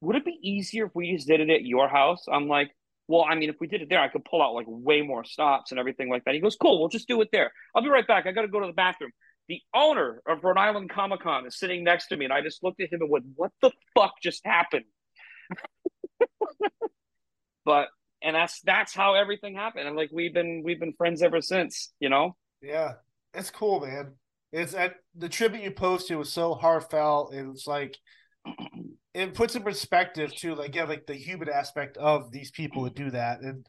"Would 0.00 0.16
it 0.16 0.24
be 0.24 0.38
easier 0.42 0.86
if 0.86 0.92
we 0.94 1.14
just 1.14 1.28
did 1.28 1.40
it 1.40 1.50
at 1.50 1.62
your 1.62 1.88
house?" 1.88 2.24
I'm 2.32 2.48
like, 2.48 2.70
well, 3.08 3.24
I 3.28 3.34
mean, 3.34 3.50
if 3.50 3.56
we 3.60 3.66
did 3.66 3.82
it 3.82 3.88
there, 3.88 4.00
I 4.00 4.08
could 4.08 4.24
pull 4.24 4.42
out 4.42 4.54
like 4.54 4.66
way 4.68 5.02
more 5.02 5.24
stops 5.24 5.70
and 5.70 5.78
everything 5.78 6.08
like 6.08 6.24
that. 6.24 6.34
He 6.34 6.40
goes, 6.40 6.56
cool, 6.56 6.80
we'll 6.80 6.88
just 6.88 7.08
do 7.08 7.20
it 7.20 7.28
there. 7.32 7.52
I'll 7.74 7.82
be 7.82 7.88
right 7.88 8.06
back. 8.06 8.26
I 8.26 8.32
got 8.32 8.42
to 8.42 8.48
go 8.48 8.60
to 8.60 8.66
the 8.66 8.72
bathroom. 8.72 9.10
The 9.48 9.60
owner 9.74 10.22
of 10.26 10.44
Rhode 10.44 10.56
Island 10.56 10.90
Comic 10.90 11.20
Con 11.20 11.46
is 11.46 11.58
sitting 11.58 11.84
next 11.84 12.08
to 12.08 12.16
me, 12.16 12.24
and 12.24 12.32
I 12.32 12.40
just 12.40 12.62
looked 12.62 12.80
at 12.80 12.92
him 12.92 13.02
and 13.02 13.10
went, 13.10 13.24
what 13.34 13.50
the 13.60 13.70
fuck 13.94 14.14
just 14.22 14.46
happened? 14.46 14.84
but 17.64 17.88
and 18.22 18.36
that's 18.36 18.60
that's 18.62 18.94
how 18.94 19.14
everything 19.14 19.54
happened. 19.54 19.86
And 19.86 19.96
like 19.96 20.10
we've 20.12 20.34
been 20.34 20.62
we've 20.64 20.80
been 20.80 20.94
friends 20.94 21.22
ever 21.22 21.40
since 21.40 21.92
you 22.00 22.08
know? 22.08 22.36
Yeah. 22.60 22.94
It's 23.34 23.50
cool 23.50 23.80
man. 23.80 24.14
It's 24.52 24.74
at 24.74 24.94
the 25.14 25.28
tribute 25.28 25.62
you 25.62 25.70
posted 25.70 26.16
was 26.16 26.32
so 26.32 26.54
heartfelt. 26.54 27.32
And 27.32 27.54
it's 27.54 27.66
like 27.66 27.96
it 29.14 29.34
puts 29.34 29.54
in 29.54 29.62
perspective 29.62 30.34
too 30.34 30.54
like 30.54 30.74
yeah 30.74 30.84
like 30.84 31.06
the 31.06 31.14
human 31.14 31.48
aspect 31.48 31.96
of 31.96 32.30
these 32.30 32.50
people 32.50 32.84
that 32.84 32.94
do 32.94 33.10
that. 33.10 33.40
And 33.40 33.66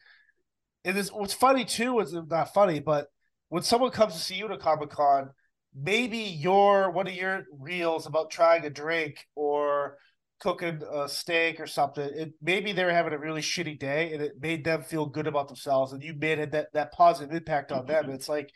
it 0.83 0.97
is 0.97 1.11
what's 1.11 1.33
funny 1.33 1.65
too 1.65 1.99
is 1.99 2.13
uh, 2.15 2.21
not 2.29 2.53
funny 2.53 2.79
but 2.79 3.07
when 3.49 3.63
someone 3.63 3.91
comes 3.91 4.13
to 4.13 4.19
see 4.19 4.35
you 4.35 4.45
at 4.45 4.51
a 4.51 4.57
comic-con 4.57 5.29
maybe 5.75 6.17
your 6.17 6.91
one 6.91 7.07
of 7.07 7.13
your 7.13 7.45
reels 7.59 8.05
about 8.05 8.31
trying 8.31 8.65
a 8.65 8.69
drink 8.69 9.27
or 9.35 9.97
cooking 10.43 10.81
a 10.93 11.07
steak 11.07 11.59
or 11.61 11.65
something, 11.65 12.09
it 12.13 12.33
maybe 12.41 12.73
they 12.73 12.83
were 12.83 12.91
having 12.91 13.13
a 13.13 13.17
really 13.17 13.41
shitty 13.41 13.79
day 13.79 14.11
and 14.13 14.21
it 14.21 14.33
made 14.41 14.65
them 14.65 14.83
feel 14.83 15.05
good 15.05 15.25
about 15.25 15.47
themselves 15.47 15.93
and 15.93 16.03
you 16.03 16.13
made 16.13 16.51
that 16.51 16.67
that 16.73 16.91
positive 16.91 17.33
impact 17.33 17.71
on 17.71 17.85
them. 17.85 18.09
It's 18.09 18.27
like 18.27 18.51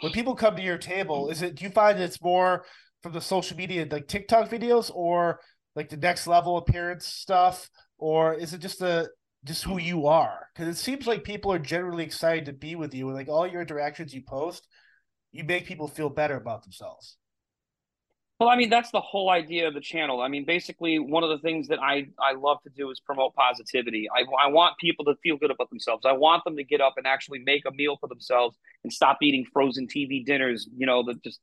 when 0.00 0.12
people 0.12 0.36
come 0.36 0.54
to 0.54 0.62
your 0.62 0.78
table, 0.78 1.28
is 1.28 1.42
it 1.42 1.56
do 1.56 1.64
you 1.64 1.70
find 1.70 1.98
it's 1.98 2.22
more 2.22 2.64
from 3.02 3.12
the 3.12 3.20
social 3.20 3.56
media 3.56 3.86
like 3.90 4.06
TikTok 4.06 4.48
videos 4.48 4.90
or 4.94 5.40
like 5.74 5.88
the 5.88 5.96
next 5.96 6.28
level 6.28 6.56
appearance 6.58 7.06
stuff? 7.06 7.68
Or 7.98 8.34
is 8.34 8.54
it 8.54 8.58
just 8.58 8.78
the 8.78 9.10
just 9.44 9.64
who 9.64 9.78
you 9.78 10.06
are? 10.06 10.46
Because 10.54 10.68
it 10.68 10.80
seems 10.80 11.08
like 11.08 11.24
people 11.24 11.52
are 11.52 11.58
generally 11.58 12.04
excited 12.04 12.46
to 12.46 12.52
be 12.52 12.76
with 12.76 12.94
you 12.94 13.08
and 13.08 13.16
like 13.16 13.28
all 13.28 13.48
your 13.48 13.62
interactions 13.62 14.14
you 14.14 14.22
post, 14.22 14.68
you 15.32 15.42
make 15.42 15.66
people 15.66 15.88
feel 15.88 16.08
better 16.08 16.36
about 16.36 16.62
themselves. 16.62 17.16
Well, 18.42 18.50
I 18.50 18.56
mean, 18.56 18.70
that's 18.70 18.90
the 18.90 19.00
whole 19.00 19.30
idea 19.30 19.68
of 19.68 19.74
the 19.74 19.80
channel. 19.80 20.20
I 20.20 20.26
mean, 20.26 20.44
basically, 20.44 20.98
one 20.98 21.22
of 21.22 21.30
the 21.30 21.38
things 21.38 21.68
that 21.68 21.78
I, 21.80 22.08
I 22.18 22.32
love 22.32 22.60
to 22.64 22.70
do 22.70 22.90
is 22.90 22.98
promote 22.98 23.36
positivity. 23.36 24.08
I, 24.12 24.24
I 24.44 24.48
want 24.48 24.76
people 24.78 25.04
to 25.04 25.14
feel 25.22 25.36
good 25.36 25.52
about 25.52 25.70
themselves. 25.70 26.04
I 26.04 26.10
want 26.10 26.42
them 26.42 26.56
to 26.56 26.64
get 26.64 26.80
up 26.80 26.94
and 26.96 27.06
actually 27.06 27.38
make 27.38 27.62
a 27.68 27.70
meal 27.70 27.98
for 28.00 28.08
themselves 28.08 28.58
and 28.82 28.92
stop 28.92 29.18
eating 29.22 29.46
frozen 29.52 29.86
TV 29.86 30.26
dinners, 30.26 30.68
you 30.76 30.86
know, 30.86 31.04
that 31.04 31.22
just, 31.22 31.38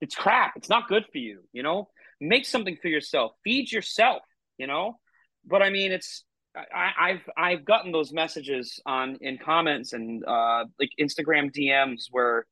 it's 0.00 0.16
crap. 0.16 0.54
It's 0.56 0.68
not 0.68 0.88
good 0.88 1.04
for 1.12 1.18
you, 1.18 1.38
you 1.52 1.62
know? 1.62 1.88
Make 2.20 2.44
something 2.46 2.76
for 2.82 2.88
yourself, 2.88 3.30
feed 3.44 3.70
yourself, 3.70 4.22
you 4.58 4.66
know? 4.66 4.98
But 5.46 5.62
I 5.62 5.70
mean, 5.70 5.92
it's, 5.92 6.24
I, 6.56 7.10
have 7.12 7.30
I've 7.36 7.64
gotten 7.64 7.92
those 7.92 8.12
messages 8.12 8.80
on 8.84 9.18
in 9.20 9.38
comments 9.38 9.92
and 9.92 10.24
uh, 10.26 10.64
like 10.80 10.90
Instagram 11.00 11.54
DMs 11.54 12.06
where 12.10 12.44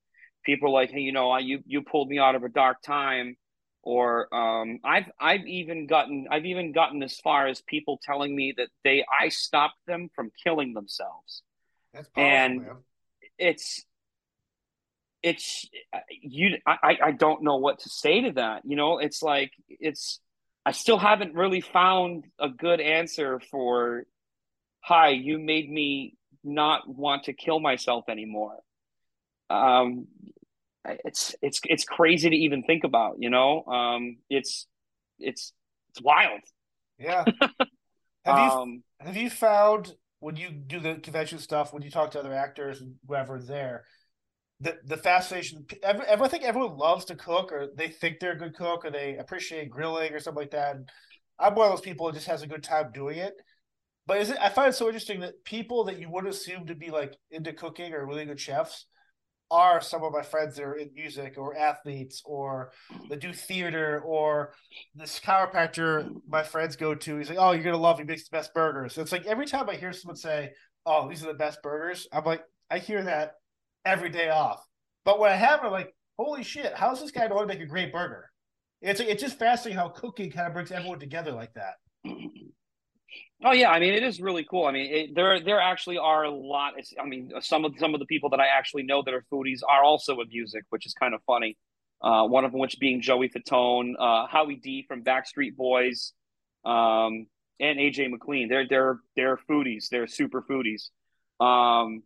people 0.45 0.69
are 0.69 0.73
like, 0.73 0.93
hey, 0.93 1.01
you 1.01 1.11
know, 1.11 1.37
you 1.39 1.65
you 1.67 1.83
pulled 1.83 2.09
me 2.09 2.21
out 2.21 2.37
of 2.37 2.45
a 2.45 2.49
dark 2.49 2.81
time 2.81 3.35
or 3.89 4.29
um, 4.35 4.81
I've 4.85 5.11
I've 5.19 5.47
even 5.47 5.87
gotten 5.87 6.27
I've 6.31 6.45
even 6.45 6.73
gotten 6.73 7.03
as 7.03 7.17
far 7.21 7.47
as 7.47 7.63
people 7.63 7.99
telling 8.03 8.37
me 8.37 8.53
that 8.59 8.69
they 8.85 9.03
I 9.19 9.31
stopped 9.31 9.79
them 9.87 10.11
from 10.15 10.31
killing 10.45 10.75
themselves. 10.75 11.43
That's 11.95 12.07
powerful, 12.11 12.31
and 12.31 12.67
man. 12.67 12.77
it's 13.39 13.87
it's 15.23 15.71
you 16.21 16.59
I, 16.67 16.99
I 17.03 17.13
don't 17.13 17.43
know 17.43 17.57
what 17.57 17.79
to 17.81 17.89
say 17.89 18.21
to 18.21 18.33
that 18.33 18.63
you 18.67 18.77
know 18.77 18.99
it's 18.99 19.23
like 19.23 19.53
it's 19.69 20.21
i 20.67 20.73
still 20.73 20.99
haven't 20.99 21.35
really 21.35 21.63
found 21.63 22.27
a 22.39 22.51
good 22.51 22.81
answer 22.81 23.41
for 23.51 24.05
hi 24.81 25.09
you 25.09 25.39
made 25.39 25.69
me 25.69 26.15
not 26.45 26.87
want 26.87 27.25
to 27.25 27.33
kill 27.33 27.59
myself 27.59 28.05
anymore 28.11 28.59
um 29.49 30.07
it's 30.85 31.35
it's 31.43 31.61
it's 31.65 31.85
crazy 31.85 32.31
to 32.31 32.37
even 32.37 32.63
think 32.63 32.85
about. 32.85 33.17
You 33.19 33.31
know, 33.31 33.65
um, 33.65 34.19
it's 34.31 34.67
it's 35.19 35.53
it's 35.91 36.03
wild. 36.03 36.41
Yeah. 36.99 37.25
have 38.25 38.53
um, 38.53 38.71
you 38.71 38.83
have 39.01 39.17
you 39.17 39.31
found 39.31 39.95
when 40.21 40.37
you 40.37 40.51
do 40.51 40.81
the 40.81 40.97
convention 40.97 41.39
stuff 41.39 41.73
when 41.73 41.83
you 41.83 41.91
talk 41.91 42.11
to 42.13 42.21
other 42.21 42.35
actors 42.35 42.81
and 42.81 42.95
whoever 43.07 43.39
there? 43.41 43.85
The, 44.61 44.77
the 44.85 44.97
fascination 44.97 45.65
every, 45.85 46.05
I 46.09 46.29
think 46.29 46.43
everyone 46.43 46.77
loves 46.77 47.05
to 47.07 47.15
cook 47.15 47.53
or 47.53 47.69
they 47.77 47.87
think 47.87 48.19
they're 48.19 48.33
a 48.33 48.39
good 48.39 48.57
cook 48.57 48.85
or 48.85 48.91
they 48.91 49.17
appreciate 49.17 49.71
grilling 49.71 50.13
or 50.13 50.19
something 50.19 50.43
like 50.43 50.51
that. 50.51 50.75
And 50.75 50.89
I'm 51.39 51.55
one 51.55 51.67
of 51.69 51.73
those 51.73 51.81
people 51.81 52.09
who 52.09 52.13
just 52.13 52.27
has 52.27 52.43
a 52.43 52.49
good 52.49 52.65
time 52.65 52.91
doing 52.93 53.19
it. 53.19 53.35
But 54.05 54.19
is 54.19 54.31
it 54.31 54.39
I 54.41 54.49
find 54.49 54.71
it 54.71 54.77
so 54.77 54.87
interesting 54.87 55.21
that 55.21 55.45
people 55.45 55.85
that 55.85 56.01
you 56.01 56.11
would 56.11 56.27
assume 56.27 56.67
to 56.67 56.75
be 56.75 56.91
like 56.91 57.15
into 57.31 57.53
cooking 57.53 57.93
or 57.93 58.05
really 58.05 58.25
good 58.25 58.41
chefs 58.41 58.87
are 59.51 59.81
some 59.81 60.03
of 60.03 60.13
my 60.13 60.23
friends 60.23 60.57
that 60.57 60.65
are 60.65 60.75
in 60.75 60.91
music 60.95 61.35
or 61.39 61.57
athletes 61.57 62.23
or 62.25 62.73
that 63.09 63.21
do 63.21 63.33
theater 63.33 64.01
or 64.05 64.53
this 64.95 65.21
chiropractor 65.21 66.11
my 66.29 66.43
friends 66.43 66.77
go 66.77 66.95
to. 66.95 67.17
He's 67.17 67.29
like, 67.29 67.39
Oh, 67.39 67.53
you're 67.53 67.65
gonna 67.65 67.77
love 67.77 67.99
he 67.99 68.05
makes 68.05 68.29
the 68.29 68.37
best 68.37 68.53
burgers. 68.55 68.95
So 68.95 69.03
it's 69.03 69.13
like 69.13 69.27
every 69.27 69.47
time 69.47 69.69
I 69.69 69.77
hear 69.77 69.93
someone 69.93 70.17
say, 70.17 70.51
Oh, 70.85 71.09
these 71.09 71.23
are 71.23 71.29
the 71.29 71.35
best 71.35 71.63
burgers, 71.63 72.07
I'm 72.13 72.25
like, 72.25 72.43
I 72.71 72.79
hear 72.79 73.03
that 73.05 73.35
every 73.85 74.11
day 74.11 74.29
off. 74.29 74.65
But 75.05 75.19
when 75.19 75.33
I 75.33 75.37
have 75.37 75.61
it, 75.61 75.67
I'm 75.67 75.73
like, 75.73 75.95
holy 76.19 76.43
shit, 76.43 76.75
how's 76.75 77.01
this 77.01 77.11
guy 77.11 77.29
how 77.29 77.41
to 77.41 77.47
make 77.47 77.61
a 77.61 77.67
great 77.67 77.93
burger? 77.93 78.31
It's 78.81 79.01
it's 79.01 79.23
just 79.23 79.39
fascinating 79.39 79.79
how 79.79 79.89
cooking 79.89 80.31
kind 80.31 80.47
of 80.47 80.53
brings 80.53 80.71
everyone 80.71 81.01
together 81.01 81.33
like 81.33 81.53
that. 81.55 81.75
Oh 83.45 83.53
yeah, 83.53 83.71
I 83.71 83.79
mean 83.79 83.95
it 83.95 84.03
is 84.03 84.21
really 84.21 84.45
cool. 84.45 84.67
I 84.67 84.73
mean 84.73 84.93
it, 84.93 85.15
there 85.15 85.41
there 85.41 85.61
actually 85.61 85.99
are 85.99 86.25
a 86.25 86.31
lot. 86.31 86.75
I 87.01 87.07
mean 87.07 87.33
some 87.41 87.65
of 87.65 87.75
some 87.79 87.95
of 87.95 88.01
the 88.01 88.07
people 88.07 88.31
that 88.31 88.41
I 88.41 88.47
actually 88.47 88.83
know 88.83 89.03
that 89.05 89.15
are 89.15 89.25
foodies 89.33 89.61
are 89.69 89.85
also 89.85 90.21
in 90.21 90.29
music, 90.29 90.65
which 90.71 90.87
is 90.87 90.95
kind 90.95 91.15
of 91.15 91.21
funny. 91.25 91.57
Uh, 92.03 92.25
one 92.27 92.45
of 92.45 92.53
them 92.53 92.61
which 92.61 92.79
being 92.81 93.01
Joey 93.01 93.29
Fatone, 93.29 93.95
uh, 93.99 94.27
Howie 94.27 94.57
D 94.57 94.85
from 94.89 95.05
Backstreet 95.05 95.57
Boys, 95.57 96.13
um, 96.65 97.27
and 97.61 97.79
AJ 97.79 98.11
McLean. 98.11 98.49
They're 98.49 98.67
they're 98.69 98.99
they're 99.15 99.39
foodies. 99.49 99.89
They're 99.89 100.09
super 100.09 100.43
foodies. 100.43 100.91
Um, 101.41 102.03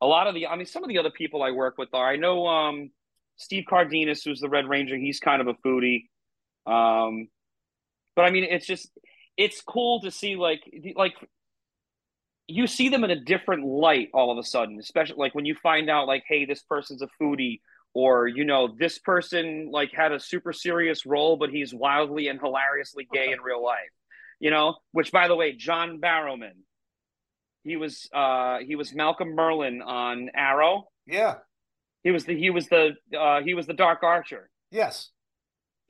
a 0.00 0.06
lot 0.06 0.26
of 0.26 0.34
the 0.34 0.48
I 0.48 0.56
mean 0.56 0.66
some 0.66 0.82
of 0.82 0.88
the 0.88 0.98
other 0.98 1.10
people 1.10 1.44
I 1.44 1.52
work 1.52 1.78
with 1.78 1.90
are 1.94 2.08
I 2.08 2.16
know 2.16 2.46
um, 2.48 2.90
Steve 3.36 3.64
Cardenas, 3.68 4.24
who's 4.24 4.40
the 4.40 4.48
Red 4.48 4.68
Ranger. 4.68 4.96
He's 4.96 5.20
kind 5.20 5.40
of 5.40 5.46
a 5.46 5.54
foodie. 5.54 6.08
Um, 6.66 7.28
but 8.16 8.24
I 8.24 8.30
mean 8.30 8.44
it's 8.44 8.66
just 8.66 8.90
it's 9.36 9.60
cool 9.60 10.00
to 10.00 10.10
see 10.10 10.36
like 10.36 10.62
like 10.96 11.14
you 12.46 12.66
see 12.66 12.88
them 12.88 13.04
in 13.04 13.10
a 13.10 13.20
different 13.20 13.64
light 13.64 14.10
all 14.12 14.30
of 14.30 14.38
a 14.38 14.42
sudden, 14.42 14.78
especially 14.78 15.16
like 15.16 15.34
when 15.34 15.46
you 15.46 15.56
find 15.62 15.88
out 15.88 16.06
like, 16.06 16.24
hey, 16.28 16.44
this 16.44 16.62
person's 16.62 17.02
a 17.02 17.08
foodie, 17.20 17.60
or 17.94 18.26
you 18.26 18.44
know, 18.44 18.68
this 18.78 18.98
person 18.98 19.70
like 19.70 19.92
had 19.92 20.12
a 20.12 20.20
super 20.20 20.52
serious 20.52 21.06
role, 21.06 21.36
but 21.36 21.50
he's 21.50 21.72
wildly 21.72 22.28
and 22.28 22.40
hilariously 22.40 23.08
gay 23.12 23.32
in 23.32 23.40
real 23.40 23.64
life. 23.64 23.90
You 24.40 24.50
know, 24.50 24.76
which 24.92 25.10
by 25.12 25.28
the 25.28 25.36
way, 25.36 25.52
John 25.52 26.00
Barrowman, 26.00 26.56
he 27.62 27.76
was 27.76 28.08
uh 28.12 28.58
he 28.58 28.76
was 28.76 28.94
Malcolm 28.94 29.34
Merlyn 29.36 29.84
on 29.84 30.30
Arrow. 30.34 30.88
Yeah. 31.06 31.36
He 32.02 32.10
was 32.10 32.24
the 32.24 32.38
he 32.38 32.50
was 32.50 32.68
the 32.68 32.90
uh 33.18 33.40
he 33.40 33.54
was 33.54 33.66
the 33.66 33.72
Dark 33.72 34.02
Archer. 34.02 34.50
Yes. 34.70 35.10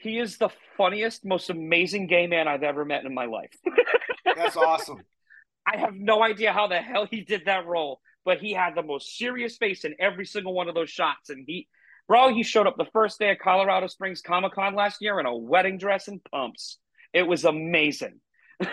He 0.05 0.19
is 0.19 0.37
the 0.37 0.51
funniest, 0.77 1.25
most 1.25 1.49
amazing 1.49 2.09
gay 2.09 2.27
man 2.27 2.47
I've 2.47 2.63
ever 2.63 2.85
met 2.85 3.07
in 3.07 3.15
my 3.15 3.25
life. 3.25 3.57
That's 4.37 4.55
awesome. 4.55 4.99
I 5.67 5.79
have 5.79 5.95
no 5.95 6.23
idea 6.23 6.53
how 6.53 6.67
the 6.67 6.77
hell 6.77 7.07
he 7.11 7.23
did 7.23 7.47
that 7.47 7.65
role, 7.65 8.01
but 8.23 8.39
he 8.39 8.53
had 8.53 8.75
the 8.75 8.83
most 8.83 9.17
serious 9.17 9.57
face 9.57 9.83
in 9.87 9.95
every 9.99 10.27
single 10.27 10.53
one 10.53 10.69
of 10.69 10.75
those 10.75 10.91
shots. 10.91 11.31
And 11.31 11.45
he, 11.47 11.69
bro, 12.07 12.29
he 12.35 12.43
showed 12.43 12.67
up 12.67 12.77
the 12.77 12.85
first 12.93 13.19
day 13.19 13.31
at 13.31 13.41
Colorado 13.41 13.87
Springs 13.87 14.21
Comic 14.21 14.53
Con 14.53 14.75
last 14.75 14.99
year 15.01 15.19
in 15.21 15.27
a 15.27 15.35
wedding 15.35 15.79
dress 15.79 16.07
and 16.07 16.23
pumps. 16.31 16.77
It 17.15 17.23
was 17.23 17.47
amazing. 17.47 18.21
but 18.61 18.69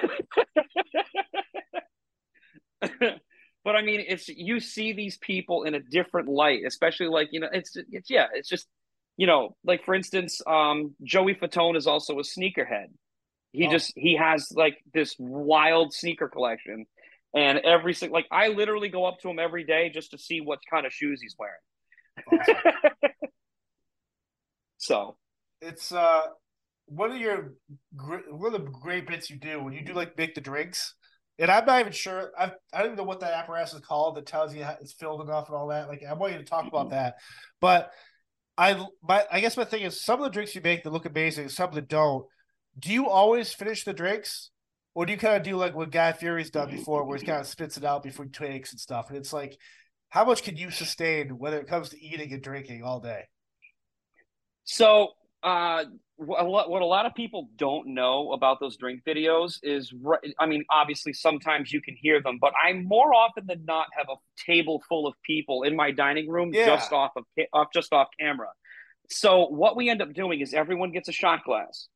I 3.66 3.82
mean, 3.84 4.04
it's 4.06 4.28
you 4.28 4.60
see 4.60 4.92
these 4.92 5.18
people 5.18 5.64
in 5.64 5.76
a 5.76 5.80
different 5.80 6.28
light, 6.28 6.64
especially 6.68 7.08
like 7.08 7.30
you 7.32 7.40
know, 7.40 7.50
it's 7.54 7.78
it's 7.90 8.10
yeah, 8.10 8.28
it's 8.34 8.50
just 8.50 8.68
you 9.18 9.28
know, 9.28 9.56
like 9.64 9.86
for 9.86 9.94
instance, 9.94 10.42
um, 10.48 10.96
Joey 11.04 11.36
Fatone 11.36 11.76
is 11.76 11.88
also 11.88 12.20
a 12.20 12.24
sneakerhead. 12.24 12.88
He 13.52 13.68
oh. 13.68 13.72
just 13.72 13.94
he 13.96 14.16
has 14.16 14.52
like 14.56 14.78
this 14.94 15.16
wild 15.20 15.94
sneaker 15.94 16.30
collection, 16.30 16.86
and 17.36 17.60
every 17.60 17.94
single 17.94 18.18
like 18.18 18.28
I 18.32 18.48
literally 18.50 18.90
go 18.90 19.06
up 19.06 19.20
to 19.22 19.30
him 19.30 19.40
every 19.40 19.64
day 19.64 19.90
just 19.90 20.12
to 20.12 20.18
see 20.18 20.42
what 20.42 20.60
kind 20.70 20.86
of 20.86 20.94
shoes 20.94 21.22
he's 21.22 21.36
wearing. 21.38 22.42
Awesome. 22.42 23.12
so 24.78 25.18
it's 25.62 25.92
uh 25.92 26.24
one 26.86 27.12
of 27.12 27.18
your 27.18 27.54
one 27.94 28.54
of 28.54 28.66
the 28.66 28.72
great 28.72 29.08
bits 29.08 29.30
you 29.30 29.38
do 29.38 29.64
when 29.64 29.74
you 29.74 29.84
do 29.84 29.94
like 29.94 30.18
make 30.18 30.36
the 30.36 30.42
drinks. 30.42 30.96
And 31.40 31.50
I'm 31.50 31.66
not 31.66 31.80
even 31.80 31.94
sure. 31.94 32.32
I 32.38 32.52
I 32.74 32.80
don't 32.80 32.88
even 32.88 32.98
know 32.98 33.04
what 33.04 33.22
that 33.22 33.34
apparatus 33.34 33.74
is 33.74 33.82
called 33.82 34.16
that 34.16 34.26
tells 34.26 34.54
you 34.54 34.66
it's 34.80 34.94
filled 34.94 35.22
enough 35.22 35.48
and 35.48 35.56
all 35.56 35.68
that. 35.68 35.88
Like 35.88 36.04
I 36.08 36.14
want 36.14 36.34
you 36.34 36.40
to 36.40 36.46
talk 36.46 36.68
about 36.68 36.88
mm-hmm. 36.88 36.96
that, 36.96 37.16
but 37.60 37.92
I 38.58 38.86
my 39.02 39.26
I 39.32 39.40
guess 39.40 39.58
my 39.58 39.64
thing 39.64 39.84
is 39.84 40.04
some 40.04 40.20
of 40.20 40.26
the 40.26 40.32
drinks 40.32 40.56
you 40.56 40.62
make 40.62 40.84
that 40.84 40.92
look 40.92 41.06
amazing, 41.06 41.50
some 41.50 41.72
that 41.74 41.88
don't. 41.88 42.26
Do 42.78 42.92
you 42.92 43.08
always 43.10 43.54
finish 43.54 43.84
the 43.84 43.94
drinks? 43.94 44.52
Or 44.94 45.06
do 45.06 45.14
you 45.14 45.18
kind 45.18 45.38
of 45.38 45.44
do 45.44 45.56
like 45.56 45.74
what 45.74 45.90
Guy 45.90 46.12
Fieri's 46.12 46.50
done 46.50 46.70
before, 46.70 47.06
where 47.06 47.18
he 47.18 47.26
kind 47.26 47.40
of 47.40 47.48
spits 47.48 47.78
it 47.78 47.86
out 47.86 48.04
before 48.04 48.26
he 48.26 48.32
takes 48.32 48.72
and 48.72 48.80
stuff? 48.80 49.08
And 49.08 49.18
it's 49.18 49.32
like, 49.32 49.58
how 50.10 50.26
much 50.26 50.44
can 50.44 50.58
you 50.58 50.70
sustain 50.70 51.38
when 51.38 51.54
it 51.54 51.68
comes 51.68 51.90
to 51.90 52.04
eating 52.04 52.34
and 52.34 52.44
drinking 52.44 52.84
all 52.84 53.00
day? 53.00 53.24
So, 54.66 55.14
uh, 55.44 55.86
what, 56.18 56.70
what 56.70 56.82
a 56.82 56.86
lot 56.86 57.06
of 57.06 57.16
people 57.16 57.50
don't 57.56 57.88
know 57.88 58.32
about 58.32 58.60
those 58.60 58.78
drink 58.78 59.02
videos 59.08 59.58
is, 59.64 59.92
I 60.40 60.46
mean, 60.46 60.64
obviously 60.70 61.14
sometimes 61.14 61.72
you 61.74 61.82
can 61.82 61.96
hear 62.00 62.22
them, 62.22 62.38
but 62.40 62.54
I 62.62 62.74
more 62.74 63.14
often 63.14 63.46
than 63.48 63.66
not 63.66 63.88
have 63.98 64.08
a 64.10 64.16
table 64.46 64.84
full 64.88 65.08
of 65.08 65.16
people 65.26 65.64
in 65.64 65.76
my 65.76 65.92
dining 65.92 66.30
room 66.30 66.52
yeah. 66.54 66.66
just 66.66 66.94
off 66.94 67.12
of 67.16 67.24
off 67.54 67.68
just 67.74 67.92
off 67.92 68.08
camera. 68.20 68.50
So 69.10 69.48
what 69.48 69.76
we 69.76 69.90
end 69.90 70.02
up 70.02 70.14
doing 70.14 70.42
is 70.42 70.54
everyone 70.54 70.92
gets 70.92 71.10
a 71.10 71.12
shot 71.12 71.44
glass. 71.44 71.88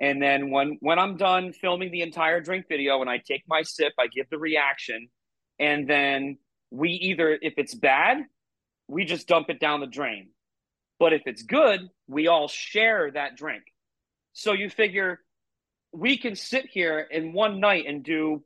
And 0.00 0.22
then 0.22 0.50
when 0.50 0.78
when 0.80 0.98
I'm 0.98 1.16
done 1.16 1.52
filming 1.52 1.90
the 1.90 2.02
entire 2.02 2.40
drink 2.40 2.66
video 2.68 3.00
and 3.00 3.10
I 3.10 3.18
take 3.18 3.42
my 3.48 3.62
sip, 3.62 3.92
I 3.98 4.06
give 4.06 4.26
the 4.30 4.38
reaction, 4.38 5.08
and 5.58 5.88
then 5.88 6.38
we 6.70 6.90
either 6.90 7.38
if 7.40 7.54
it's 7.56 7.74
bad, 7.74 8.18
we 8.88 9.04
just 9.04 9.28
dump 9.28 9.50
it 9.50 9.60
down 9.60 9.80
the 9.80 9.86
drain. 9.86 10.30
But 11.02 11.12
if 11.12 11.22
it's 11.26 11.42
good, 11.42 11.90
we 12.06 12.28
all 12.28 12.46
share 12.46 13.10
that 13.10 13.36
drink. 13.36 13.64
So 14.34 14.52
you 14.52 14.70
figure 14.70 15.18
we 15.92 16.16
can 16.16 16.36
sit 16.36 16.66
here 16.70 17.00
in 17.00 17.32
one 17.32 17.58
night 17.58 17.86
and 17.88 18.04
do 18.04 18.44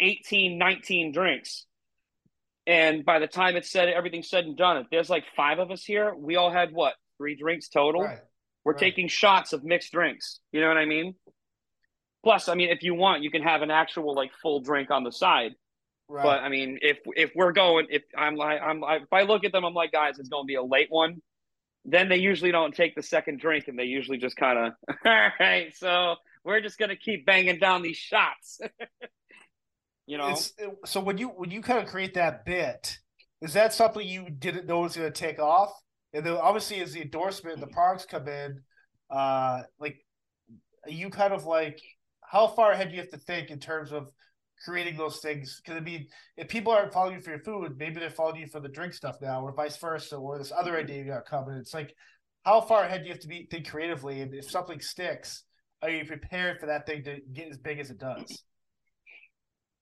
18, 0.00 0.56
19 0.56 1.12
drinks. 1.12 1.66
And 2.66 3.04
by 3.04 3.18
the 3.18 3.26
time 3.26 3.56
it's 3.56 3.70
said 3.70 3.90
everything's 3.90 4.30
said 4.30 4.46
and 4.46 4.56
done, 4.56 4.78
if 4.78 4.86
there's 4.90 5.10
like 5.10 5.24
five 5.36 5.58
of 5.58 5.70
us 5.70 5.84
here. 5.84 6.14
We 6.14 6.36
all 6.36 6.50
had 6.50 6.72
what, 6.72 6.94
three 7.18 7.36
drinks 7.36 7.68
total? 7.68 8.04
Right. 8.04 8.20
We're 8.64 8.72
right. 8.72 8.80
taking 8.80 9.08
shots 9.08 9.52
of 9.52 9.62
mixed 9.62 9.92
drinks. 9.92 10.40
You 10.50 10.62
know 10.62 10.68
what 10.68 10.78
I 10.78 10.86
mean? 10.86 11.14
Plus, 12.24 12.48
I 12.48 12.54
mean, 12.54 12.70
if 12.70 12.82
you 12.82 12.94
want, 12.94 13.22
you 13.22 13.30
can 13.30 13.42
have 13.42 13.60
an 13.60 13.70
actual 13.70 14.14
like 14.14 14.30
full 14.40 14.60
drink 14.60 14.90
on 14.90 15.04
the 15.04 15.12
side. 15.12 15.52
Right. 16.08 16.22
But 16.22 16.40
I 16.40 16.48
mean, 16.48 16.78
if 16.80 17.00
if 17.04 17.32
we're 17.34 17.52
going, 17.52 17.88
if 17.90 18.02
I'm 18.16 18.34
like, 18.34 18.62
I'm 18.62 18.82
if 18.82 19.12
I 19.12 19.24
look 19.24 19.44
at 19.44 19.52
them, 19.52 19.66
I'm 19.66 19.74
like, 19.74 19.92
guys, 19.92 20.18
it's 20.18 20.30
going 20.30 20.44
to 20.44 20.46
be 20.46 20.54
a 20.54 20.62
late 20.62 20.88
one. 20.88 21.20
Then 21.90 22.08
they 22.08 22.16
usually 22.16 22.52
don't 22.52 22.74
take 22.74 22.94
the 22.94 23.02
second 23.02 23.40
drink, 23.40 23.68
and 23.68 23.78
they 23.78 23.84
usually 23.84 24.18
just 24.18 24.36
kind 24.36 24.58
of, 24.58 24.72
all 25.06 25.28
right, 25.40 25.74
so 25.74 26.16
we're 26.44 26.60
just 26.60 26.78
going 26.78 26.90
to 26.90 26.96
keep 26.96 27.24
banging 27.24 27.58
down 27.58 27.82
these 27.82 27.96
shots. 27.96 28.60
you 30.06 30.18
know. 30.18 30.28
It's, 30.28 30.52
so 30.84 31.00
when 31.00 31.16
you 31.16 31.28
when 31.28 31.50
you 31.50 31.62
kind 31.62 31.78
of 31.78 31.86
create 31.86 32.14
that 32.14 32.44
bit, 32.44 32.98
is 33.40 33.54
that 33.54 33.72
something 33.72 34.06
you 34.06 34.28
didn't 34.28 34.66
know 34.66 34.80
was 34.80 34.96
going 34.96 35.10
to 35.10 35.18
take 35.18 35.38
off? 35.38 35.72
And 36.12 36.24
then 36.24 36.34
obviously, 36.34 36.80
as 36.80 36.92
the 36.92 37.02
endorsement, 37.02 37.60
the 37.60 37.66
products 37.66 38.04
come 38.04 38.28
in, 38.28 38.60
uh, 39.10 39.62
like 39.78 39.96
you 40.86 41.10
kind 41.10 41.32
of 41.32 41.44
like 41.46 41.80
how 42.20 42.46
far 42.48 42.72
ahead 42.72 42.88
do 42.90 42.94
you 42.94 43.00
have 43.00 43.10
to 43.10 43.18
think 43.18 43.50
in 43.50 43.58
terms 43.58 43.92
of 43.92 44.08
creating 44.64 44.96
those 44.96 45.20
things? 45.20 45.60
Because 45.62 45.80
I 45.80 45.84
mean, 45.84 46.06
if 46.36 46.48
people 46.48 46.72
aren't 46.72 46.92
following 46.92 47.16
you 47.16 47.20
for 47.20 47.30
your 47.30 47.40
food, 47.40 47.76
maybe 47.78 48.00
they're 48.00 48.10
following 48.10 48.40
you 48.40 48.46
for 48.46 48.60
the 48.60 48.68
drink 48.68 48.94
stuff 48.94 49.16
now, 49.20 49.42
or 49.42 49.52
vice 49.52 49.76
versa, 49.76 50.16
or 50.16 50.38
this 50.38 50.52
other 50.56 50.76
idea 50.76 50.98
you 50.98 51.04
got 51.04 51.26
coming. 51.26 51.56
It's 51.56 51.74
like 51.74 51.94
how 52.44 52.60
far 52.60 52.84
ahead 52.84 53.02
do 53.02 53.06
you 53.06 53.12
have 53.12 53.22
to 53.22 53.28
be 53.28 53.46
think 53.50 53.68
creatively, 53.68 54.20
and 54.20 54.34
if 54.34 54.50
something 54.50 54.80
sticks, 54.80 55.44
are 55.82 55.90
you 55.90 56.04
prepared 56.04 56.60
for 56.60 56.66
that 56.66 56.86
thing 56.86 57.04
to 57.04 57.18
get 57.32 57.48
as 57.48 57.58
big 57.58 57.78
as 57.78 57.90
it 57.90 57.98
does? 57.98 58.42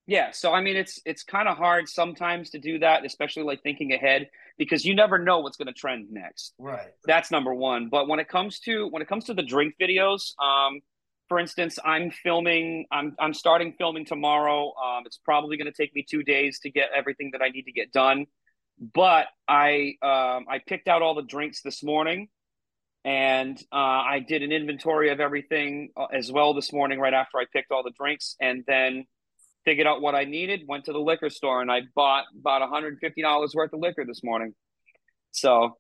Yeah, 0.07 0.31
so 0.31 0.53
I 0.53 0.61
mean, 0.61 0.77
it's 0.77 1.01
it's 1.05 1.25
kind 1.25 1.49
of 1.49 1.57
hard 1.57 1.89
sometimes 1.89 2.51
to 2.51 2.59
do 2.59 2.79
that, 2.79 3.05
especially 3.05 3.43
like 3.43 3.63
thinking 3.63 3.93
ahead 3.93 4.29
because 4.57 4.85
you 4.85 4.95
never 4.95 5.19
know 5.19 5.41
what's 5.41 5.57
going 5.57 5.67
to 5.67 5.73
trend 5.73 6.11
next. 6.11 6.55
Right. 6.59 6.89
That's 7.07 7.31
number 7.31 7.53
one. 7.53 7.89
But 7.89 8.07
when 8.09 8.21
it 8.21 8.29
comes 8.29 8.61
to 8.61 8.87
when 8.89 9.03
it 9.03 9.09
comes 9.09 9.25
to 9.25 9.35
the 9.35 9.43
drink 9.43 9.75
videos, 9.81 10.33
um, 10.41 10.81
for 11.29 11.39
instance, 11.39 11.79
I'm 11.85 12.11
filming. 12.11 12.87
I'm 12.91 13.15
I'm 13.19 13.35
starting 13.35 13.75
filming 13.79 14.05
tomorrow. 14.05 14.73
Um, 14.75 15.03
it's 15.07 15.19
probably 15.19 15.57
going 15.57 15.71
to 15.71 15.77
take 15.77 15.95
me 15.95 16.05
two 16.09 16.23
days 16.23 16.61
to 16.61 16.71
get 16.71 16.91
everything 16.95 17.31
that 17.33 17.43
I 17.43 17.49
need 17.49 17.65
to 17.65 17.73
get 17.73 17.93
done. 17.93 18.27
But 18.79 19.27
I 19.49 19.95
um, 20.03 20.47
I 20.49 20.61
picked 20.67 20.89
out 20.89 21.03
all 21.03 21.15
the 21.15 21.23
drinks 21.23 21.63
this 21.63 21.83
morning, 21.83 22.29
and 23.05 23.59
uh, 23.73 23.77
I 23.77 24.25
did 24.27 24.43
an 24.43 24.53
inventory 24.53 25.11
of 25.11 25.21
everything 25.21 25.91
uh, 25.97 26.07
as 26.13 26.31
well 26.31 26.55
this 26.55 26.73
morning. 26.73 27.01
Right 27.01 27.15
after 27.15 27.39
I 27.39 27.45
picked 27.53 27.73
all 27.73 27.83
the 27.83 27.93
drinks, 27.99 28.37
and 28.41 28.65
then 28.67 29.05
figured 29.65 29.87
out 29.87 30.01
what 30.01 30.15
I 30.15 30.25
needed, 30.25 30.63
went 30.69 30.85
to 30.85 30.93
the 30.93 31.01
liquor 31.01 31.29
store, 31.29 31.61
and 31.61 31.71
I 31.71 31.81
bought 31.95 32.25
about 32.39 32.63
$150 32.63 33.55
worth 33.55 33.73
of 33.73 33.81
liquor 33.81 34.05
this 34.07 34.23
morning. 34.23 34.55
So 35.33 35.77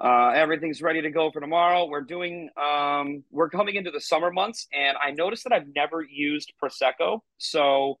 uh, 0.00 0.30
everything's 0.34 0.80
ready 0.82 1.02
to 1.02 1.10
go 1.10 1.30
for 1.30 1.40
tomorrow. 1.40 1.86
We're 1.86 2.02
doing, 2.02 2.50
um, 2.56 3.24
we're 3.30 3.50
coming 3.50 3.74
into 3.74 3.90
the 3.90 4.00
summer 4.00 4.30
months, 4.30 4.66
and 4.72 4.96
I 5.02 5.10
noticed 5.10 5.44
that 5.44 5.52
I've 5.52 5.74
never 5.74 6.02
used 6.02 6.52
Prosecco. 6.62 7.20
So 7.38 7.98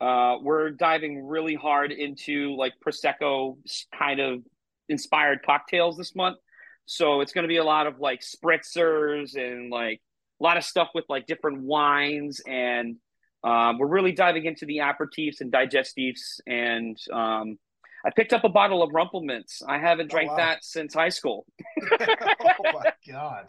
uh, 0.00 0.36
we're 0.40 0.70
diving 0.70 1.24
really 1.24 1.54
hard 1.54 1.92
into 1.92 2.56
like 2.56 2.72
Prosecco 2.86 3.56
kind 3.96 4.20
of 4.20 4.42
inspired 4.88 5.40
cocktails 5.44 5.96
this 5.96 6.14
month. 6.14 6.38
So 6.86 7.20
it's 7.20 7.32
going 7.32 7.44
to 7.44 7.48
be 7.48 7.56
a 7.58 7.64
lot 7.64 7.86
of 7.86 8.00
like 8.00 8.20
spritzers 8.20 9.36
and 9.36 9.70
like 9.70 10.00
a 10.40 10.44
lot 10.44 10.56
of 10.56 10.64
stuff 10.64 10.88
with 10.94 11.04
like 11.08 11.26
different 11.26 11.62
wines 11.62 12.40
and 12.46 12.96
um, 13.44 13.78
we're 13.78 13.86
really 13.86 14.12
diving 14.12 14.46
into 14.46 14.64
the 14.64 14.78
aperitifs 14.78 15.42
and 15.42 15.52
digestifs, 15.52 16.40
and 16.46 16.96
um, 17.12 17.58
I 18.04 18.10
picked 18.10 18.32
up 18.32 18.44
a 18.44 18.48
bottle 18.48 18.82
of 18.82 18.92
Rumple 18.92 19.22
Minze. 19.22 19.62
I 19.66 19.78
haven't 19.78 20.10
drank 20.10 20.30
oh, 20.30 20.32
wow. 20.32 20.38
that 20.38 20.64
since 20.64 20.92
high 20.92 21.08
school. 21.08 21.46
oh 22.00 22.72
my 22.72 22.92
god! 23.08 23.46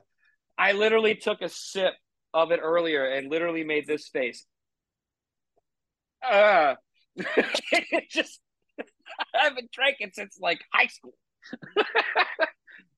I 0.57 0.71
literally 0.71 1.15
took 1.15 1.41
a 1.41 1.49
sip 1.49 1.93
of 2.33 2.51
it 2.51 2.59
earlier 2.61 3.05
and 3.05 3.29
literally 3.29 3.63
made 3.63 3.85
this 3.87 4.07
face. 4.07 4.45
Uh, 6.23 6.75
just 8.09 8.39
I 8.79 9.43
haven't 9.43 9.71
drank 9.71 9.97
it 9.99 10.15
since 10.15 10.37
like 10.39 10.59
high 10.73 10.87
school. 10.87 11.13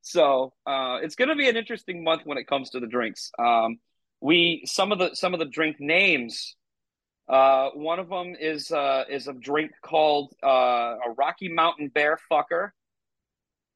so 0.02 0.54
uh, 0.66 1.00
it's 1.02 1.16
going 1.16 1.30
to 1.30 1.36
be 1.36 1.50
an 1.50 1.58
interesting 1.58 2.04
month 2.04 2.22
when 2.26 2.38
it 2.38 2.48
comes 2.48 2.70
to 2.72 2.80
the 2.80 2.88
drinks. 2.88 3.32
Um, 3.40 3.78
we 4.22 4.64
some 4.66 4.92
of 4.92 5.00
the 5.00 5.16
some 5.16 5.34
of 5.34 5.40
the 5.40 5.46
drink 5.46 5.78
names 5.80 6.56
uh, 7.28 7.72
one 7.72 8.00
of 8.00 8.10
them 8.10 8.36
is 8.40 8.72
uh, 8.72 9.04
is 9.10 9.28
a 9.28 9.34
drink 9.34 9.72
called 9.82 10.34
uh, 10.44 10.96
a 11.06 11.12
Rocky 11.18 11.50
Mountain 11.50 11.90
Bear 11.90 12.18
Fucker. 12.32 12.70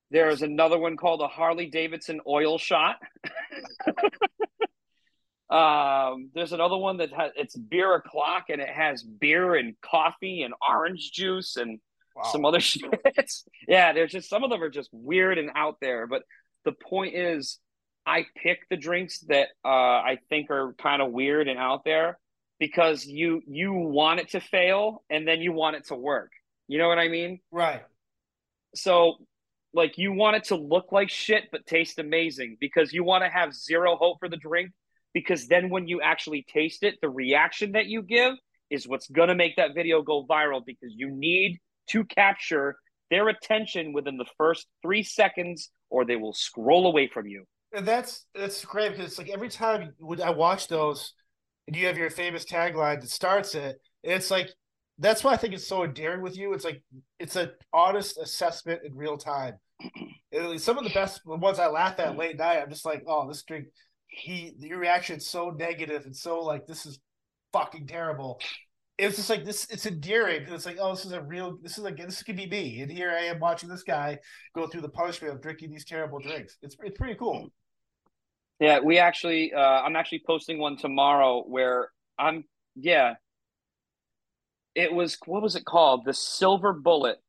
There 0.09 0.29
is 0.29 0.41
another 0.41 0.77
one 0.77 0.97
called 0.97 1.21
a 1.21 1.27
Harley 1.27 1.67
Davidson 1.67 2.21
Oil 2.27 2.57
Shot. 2.57 2.97
um, 5.49 6.29
there's 6.33 6.53
another 6.53 6.77
one 6.77 6.97
that 6.97 7.11
has 7.11 7.31
it's 7.35 7.57
beer 7.57 7.93
o'clock 7.95 8.45
and 8.49 8.61
it 8.61 8.69
has 8.69 9.03
beer 9.03 9.55
and 9.55 9.75
coffee 9.81 10.43
and 10.43 10.53
orange 10.67 11.11
juice 11.11 11.57
and 11.57 11.79
wow. 12.15 12.23
some 12.31 12.45
other 12.45 12.59
shit. 12.61 12.89
yeah, 13.67 13.91
there's 13.91 14.11
just 14.11 14.29
some 14.29 14.45
of 14.45 14.49
them 14.49 14.63
are 14.63 14.69
just 14.69 14.89
weird 14.93 15.37
and 15.37 15.49
out 15.55 15.75
there. 15.81 16.07
But 16.07 16.23
the 16.63 16.71
point 16.71 17.15
is, 17.15 17.59
I 18.05 18.27
pick 18.41 18.61
the 18.69 18.77
drinks 18.77 19.19
that 19.27 19.49
uh, 19.65 19.67
I 19.67 20.19
think 20.29 20.49
are 20.51 20.73
kind 20.77 21.01
of 21.01 21.11
weird 21.11 21.49
and 21.49 21.59
out 21.59 21.83
there 21.83 22.17
because 22.61 23.07
you 23.07 23.41
you 23.47 23.73
want 23.73 24.19
it 24.19 24.29
to 24.29 24.39
fail 24.39 25.03
and 25.09 25.27
then 25.27 25.41
you 25.41 25.51
want 25.51 25.75
it 25.75 25.87
to 25.87 25.95
work. 25.95 26.31
You 26.67 26.77
know 26.77 26.87
what 26.87 26.99
I 26.99 27.07
mean? 27.07 27.39
Right. 27.51 27.81
So 28.75 29.15
like 29.73 29.97
you 29.97 30.13
want 30.13 30.35
it 30.35 30.43
to 30.45 30.55
look 30.55 30.91
like 30.91 31.09
shit 31.09 31.45
but 31.51 31.65
taste 31.65 31.97
amazing 31.97 32.57
because 32.61 32.93
you 32.93 33.03
want 33.03 33.23
to 33.23 33.29
have 33.31 33.55
zero 33.55 33.95
hope 33.95 34.19
for 34.19 34.29
the 34.29 34.37
drink 34.37 34.69
because 35.11 35.47
then 35.47 35.71
when 35.71 35.87
you 35.87 36.01
actually 36.01 36.45
taste 36.47 36.83
it 36.83 36.95
the 37.01 37.09
reaction 37.09 37.71
that 37.71 37.87
you 37.87 38.03
give 38.03 38.35
is 38.69 38.87
what's 38.87 39.09
going 39.09 39.29
to 39.29 39.35
make 39.35 39.55
that 39.55 39.73
video 39.73 40.03
go 40.03 40.23
viral 40.29 40.61
because 40.63 40.93
you 40.95 41.09
need 41.09 41.57
to 41.87 42.05
capture 42.05 42.75
their 43.09 43.27
attention 43.27 43.91
within 43.91 44.17
the 44.17 44.25
first 44.37 44.67
3 44.83 45.01
seconds 45.01 45.71
or 45.89 46.05
they 46.05 46.15
will 46.15 46.33
scroll 46.33 46.85
away 46.85 47.09
from 47.11 47.25
you. 47.25 47.43
And 47.73 47.87
that's 47.87 48.25
that's 48.35 48.63
great 48.63 48.91
because 48.91 49.07
it's 49.07 49.17
like 49.17 49.29
every 49.29 49.49
time 49.49 49.93
I 50.23 50.29
watch 50.29 50.67
those 50.67 51.13
and 51.67 51.75
you 51.75 51.87
have 51.87 51.97
your 51.97 52.09
famous 52.09 52.45
tagline 52.45 53.01
that 53.01 53.09
starts 53.09 53.55
it. 53.55 53.79
It's 54.03 54.31
like 54.31 54.49
that's 54.97 55.23
why 55.23 55.33
I 55.33 55.37
think 55.37 55.53
it's 55.53 55.67
so 55.67 55.83
endearing 55.83 56.21
with 56.21 56.37
you. 56.37 56.53
It's 56.53 56.65
like 56.65 56.81
it's 57.19 57.35
an 57.35 57.51
honest 57.73 58.17
assessment 58.17 58.81
in 58.85 58.95
real 58.95 59.17
time. 59.17 59.55
Some 60.57 60.77
of 60.77 60.83
the 60.83 60.91
best 60.93 61.21
ones 61.25 61.59
I 61.59 61.67
laugh 61.67 61.99
at 61.99 62.17
late 62.17 62.37
night. 62.37 62.59
I'm 62.61 62.69
just 62.69 62.85
like, 62.85 63.03
oh, 63.07 63.27
this 63.27 63.43
drink. 63.43 63.67
He, 64.07 64.53
your 64.57 64.77
reaction 64.77 65.17
is 65.17 65.29
so 65.29 65.51
negative 65.51 66.05
and 66.05 66.15
so 66.15 66.41
like 66.41 66.67
this 66.67 66.85
is 66.85 66.99
fucking 67.53 67.87
terrible. 67.87 68.39
It's 68.97 69.15
just 69.15 69.29
like 69.29 69.45
this. 69.45 69.65
It's 69.69 69.85
endearing 69.85 70.41
because 70.41 70.53
it's 70.53 70.65
like, 70.65 70.77
oh, 70.79 70.91
this 70.91 71.05
is 71.05 71.13
a 71.13 71.21
real. 71.21 71.57
This 71.63 71.77
is 71.77 71.83
like 71.83 71.97
this 71.97 72.21
could 72.21 72.35
be 72.35 72.45
me, 72.45 72.81
and 72.81 72.91
here 72.91 73.09
I 73.09 73.23
am 73.23 73.39
watching 73.39 73.67
this 73.67 73.83
guy 73.83 74.19
go 74.53 74.67
through 74.67 74.81
the 74.81 74.89
punishment 74.89 75.33
of 75.33 75.41
drinking 75.41 75.71
these 75.71 75.85
terrible 75.85 76.19
drinks. 76.19 76.57
It's 76.61 76.75
it's 76.83 76.97
pretty 76.97 77.15
cool. 77.15 77.49
Yeah, 78.61 78.81
we 78.81 78.99
actually, 78.99 79.53
uh, 79.53 79.59
I'm 79.59 79.97
actually 79.97 80.23
posting 80.27 80.59
one 80.59 80.77
tomorrow 80.77 81.43
where 81.47 81.91
I'm, 82.19 82.45
yeah. 82.75 83.15
It 84.75 84.93
was, 84.93 85.17
what 85.25 85.41
was 85.41 85.55
it 85.55 85.63
called? 85.65 86.03
The 86.05 86.13
Silver 86.13 86.73
Bullet. 86.73 87.19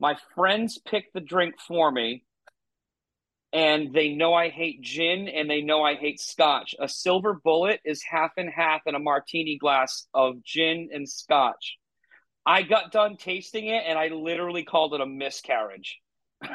My 0.00 0.16
friends 0.36 0.78
picked 0.78 1.14
the 1.14 1.20
drink 1.20 1.56
for 1.60 1.90
me. 1.92 2.24
and 3.52 3.92
they 3.92 4.10
know 4.10 4.32
I 4.34 4.48
hate 4.48 4.80
gin 4.82 5.28
and 5.28 5.50
they 5.50 5.60
know 5.60 5.82
I 5.82 5.94
hate 5.96 6.20
scotch. 6.20 6.74
A 6.78 6.88
silver 6.88 7.34
bullet 7.34 7.80
is 7.84 8.02
half 8.02 8.30
and 8.36 8.48
half 8.48 8.82
in 8.86 8.94
a 8.94 9.00
martini 9.00 9.58
glass 9.58 10.06
of 10.14 10.42
gin 10.44 10.90
and 10.92 11.08
scotch. 11.08 11.76
I 12.46 12.62
got 12.62 12.92
done 12.92 13.16
tasting 13.16 13.66
it 13.68 13.84
and 13.86 13.98
I 13.98 14.08
literally 14.08 14.64
called 14.64 14.94
it 14.94 15.02
a 15.02 15.06
miscarriage. 15.06 16.00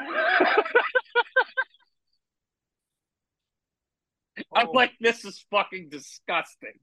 I'm 4.54 4.68
Oh. 4.68 4.72
like, 4.72 4.92
this 5.00 5.24
is 5.24 5.44
fucking 5.50 5.88
disgusting. 5.90 6.74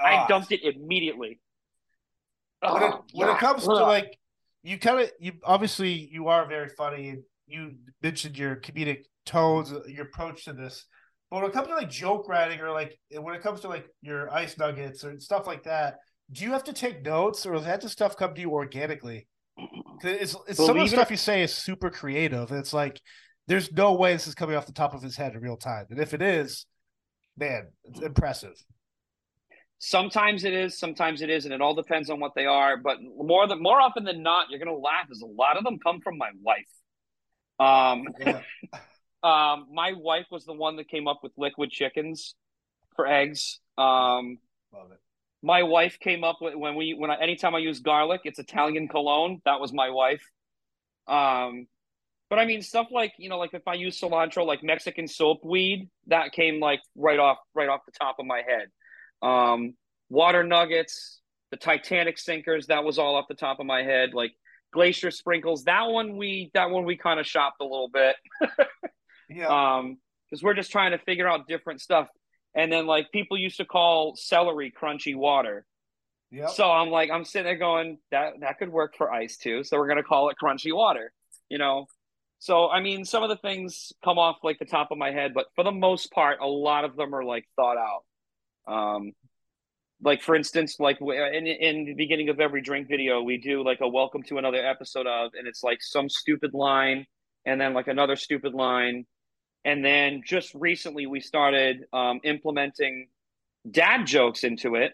I 0.00 0.26
dumped 0.28 0.52
it 0.52 0.62
immediately. 0.62 1.40
when 2.60 2.82
it, 2.82 2.92
Oh, 2.92 3.04
when 3.12 3.28
it 3.28 3.38
comes 3.38 3.64
to 3.64 3.72
like 3.72 4.16
you 4.62 4.78
kind 4.78 5.00
of 5.00 5.10
you 5.18 5.32
obviously 5.44 5.90
you 5.92 6.28
are 6.28 6.46
very 6.46 6.68
funny 6.70 7.10
and 7.10 7.22
you 7.46 7.72
mentioned 8.02 8.38
your 8.38 8.56
comedic 8.56 9.04
tones 9.26 9.70
uh, 9.72 9.80
your 9.86 10.04
approach 10.06 10.44
to 10.46 10.52
this 10.54 10.86
but 11.30 11.40
when 11.42 11.50
it 11.50 11.52
comes 11.52 11.68
to 11.68 11.74
like 11.74 11.90
joke 11.90 12.26
writing 12.28 12.60
or 12.60 12.70
like 12.70 12.98
when 13.20 13.34
it 13.34 13.42
comes 13.42 13.60
to 13.60 13.68
like 13.68 13.86
your 14.00 14.30
ice 14.32 14.56
nuggets 14.56 15.04
or 15.04 15.18
stuff 15.20 15.46
like 15.46 15.64
that 15.64 15.96
do 16.32 16.42
you 16.44 16.52
have 16.52 16.64
to 16.64 16.72
take 16.72 17.04
notes 17.04 17.44
or 17.44 17.52
does 17.54 17.64
that 17.64 17.82
just 17.82 17.92
stuff 17.92 18.16
come 18.16 18.34
to 18.34 18.40
you 18.40 18.50
organically 18.50 19.26
it's, 20.02 20.34
it's 20.48 20.56
some 20.56 20.64
of 20.64 20.68
the 20.68 20.72
Believe 20.74 20.86
it- 20.86 20.96
stuff 20.96 21.10
you 21.10 21.16
say 21.18 21.42
is 21.42 21.52
super 21.54 21.90
creative 21.90 22.50
it's 22.50 22.72
like 22.72 22.98
there's 23.46 23.72
no 23.72 23.92
way 23.92 24.12
this 24.12 24.26
is 24.26 24.34
coming 24.34 24.56
off 24.56 24.66
the 24.66 24.72
top 24.72 24.94
of 24.94 25.02
his 25.02 25.16
head 25.16 25.34
in 25.34 25.40
real 25.40 25.56
time 25.56 25.86
and 25.90 25.98
if 25.98 26.14
it 26.14 26.22
is 26.22 26.66
man 27.36 27.68
it's 27.84 28.00
impressive 28.00 28.54
Sometimes 29.78 30.44
it 30.44 30.54
is, 30.54 30.78
sometimes 30.78 31.20
it 31.20 31.28
isn't. 31.28 31.52
It 31.52 31.60
all 31.60 31.74
depends 31.74 32.08
on 32.08 32.18
what 32.18 32.32
they 32.34 32.46
are. 32.46 32.78
But 32.78 32.98
more 33.02 33.46
than 33.46 33.60
more 33.60 33.78
often 33.78 34.04
than 34.04 34.22
not, 34.22 34.46
you're 34.48 34.58
gonna 34.58 34.72
laugh. 34.72 35.08
Is 35.10 35.20
a 35.20 35.26
lot 35.26 35.58
of 35.58 35.64
them 35.64 35.78
come 35.78 36.00
from 36.00 36.16
my 36.16 36.30
wife. 36.40 36.64
Um, 37.60 38.06
yeah 38.18 38.40
um, 39.22 39.66
my 39.70 39.92
wife 39.92 40.24
was 40.30 40.46
the 40.46 40.54
one 40.54 40.76
that 40.76 40.88
came 40.88 41.06
up 41.06 41.20
with 41.22 41.32
liquid 41.36 41.70
chickens 41.70 42.34
for 42.96 43.06
eggs. 43.06 43.60
Um, 43.76 44.38
love 44.72 44.90
it 44.90 45.00
my 45.44 45.62
wife 45.62 45.98
came 46.00 46.24
up 46.24 46.38
with 46.40 46.54
when 46.54 46.74
we 46.74 46.94
when 46.94 47.10
I, 47.10 47.20
anytime 47.20 47.54
I 47.54 47.58
use 47.58 47.80
garlic, 47.80 48.22
it's 48.24 48.38
Italian 48.38 48.88
cologne. 48.88 49.42
That 49.44 49.60
was 49.60 49.74
my 49.74 49.90
wife. 49.90 50.22
Um, 51.06 51.66
but 52.30 52.38
I 52.38 52.46
mean 52.46 52.62
stuff 52.62 52.88
like 52.90 53.12
you 53.18 53.28
know, 53.28 53.38
like 53.38 53.54
if 53.54 53.66
I 53.66 53.74
use 53.74 54.00
cilantro, 54.00 54.46
like 54.46 54.62
Mexican 54.62 55.08
soap 55.08 55.44
weed, 55.44 55.88
that 56.06 56.32
came 56.32 56.60
like 56.60 56.80
right 56.96 57.18
off 57.18 57.38
right 57.54 57.68
off 57.68 57.80
the 57.86 57.92
top 57.92 58.16
of 58.18 58.26
my 58.26 58.42
head. 58.46 58.68
Um, 59.22 59.74
water 60.08 60.42
nuggets, 60.42 61.20
the 61.50 61.56
Titanic 61.56 62.18
sinkers, 62.18 62.68
that 62.68 62.84
was 62.84 62.98
all 62.98 63.16
off 63.16 63.26
the 63.28 63.34
top 63.34 63.60
of 63.60 63.66
my 63.66 63.82
head. 63.82 64.14
Like 64.14 64.32
glacier 64.72 65.10
sprinkles, 65.10 65.64
that 65.64 65.88
one 65.88 66.16
we 66.16 66.50
that 66.54 66.70
one 66.70 66.84
we 66.84 66.96
kind 66.96 67.20
of 67.20 67.26
shopped 67.26 67.60
a 67.60 67.64
little 67.64 67.90
bit. 67.92 68.16
Yeah. 69.30 69.76
Um 69.76 69.96
because 70.28 70.42
we're 70.42 70.54
just 70.54 70.70
trying 70.70 70.90
to 70.90 70.98
figure 70.98 71.26
out 71.26 71.48
different 71.48 71.80
stuff. 71.80 72.08
And 72.54 72.70
then 72.70 72.86
like 72.86 73.10
people 73.10 73.38
used 73.38 73.56
to 73.56 73.64
call 73.64 74.16
celery 74.16 74.70
crunchy 74.70 75.16
water. 75.16 75.64
Yeah 76.30 76.48
so 76.48 76.70
i'm 76.70 76.90
like 76.90 77.10
i'm 77.10 77.24
sitting 77.24 77.44
there 77.44 77.56
going 77.56 77.98
that 78.10 78.34
that 78.40 78.58
could 78.58 78.68
work 78.68 78.94
for 78.96 79.10
ice 79.10 79.38
too. 79.38 79.64
So 79.64 79.78
we're 79.78 79.86
going 79.86 79.96
to 79.96 80.02
call 80.02 80.28
it 80.28 80.36
crunchy 80.42 80.74
water 80.74 81.12
you 81.48 81.58
know 81.58 81.86
so 82.44 82.68
i 82.68 82.80
mean 82.80 83.04
some 83.04 83.22
of 83.22 83.30
the 83.30 83.36
things 83.36 83.92
come 84.04 84.18
off 84.18 84.36
like 84.42 84.58
the 84.58 84.64
top 84.64 84.90
of 84.90 84.98
my 84.98 85.10
head 85.10 85.32
but 85.34 85.46
for 85.54 85.64
the 85.64 85.72
most 85.72 86.12
part 86.12 86.40
a 86.40 86.46
lot 86.46 86.84
of 86.84 86.96
them 86.96 87.14
are 87.14 87.24
like 87.24 87.46
thought 87.56 87.78
out. 87.78 88.04
Um 88.66 89.12
like 90.02 90.22
for 90.22 90.34
instance 90.34 90.76
like 90.78 90.98
in, 91.00 91.46
in 91.46 91.84
the 91.86 91.94
beginning 91.94 92.28
of 92.28 92.40
every 92.40 92.60
drink 92.60 92.88
video 92.88 93.22
we 93.22 93.38
do 93.38 93.64
like 93.64 93.80
a 93.80 93.88
welcome 93.88 94.22
to 94.24 94.38
another 94.38 94.64
episode 94.64 95.06
of 95.06 95.30
and 95.38 95.48
it's 95.48 95.62
like 95.62 95.78
some 95.80 96.08
stupid 96.08 96.52
line 96.52 97.06
and 97.44 97.60
then 97.60 97.74
like 97.74 97.88
another 97.88 98.16
stupid 98.16 98.54
line. 98.54 99.06
And 99.64 99.84
then 99.84 100.22
just 100.24 100.54
recently 100.54 101.06
we 101.06 101.20
started 101.20 101.84
um, 101.92 102.20
implementing 102.24 103.08
dad 103.70 104.06
jokes 104.06 104.44
into 104.44 104.74
it 104.74 104.92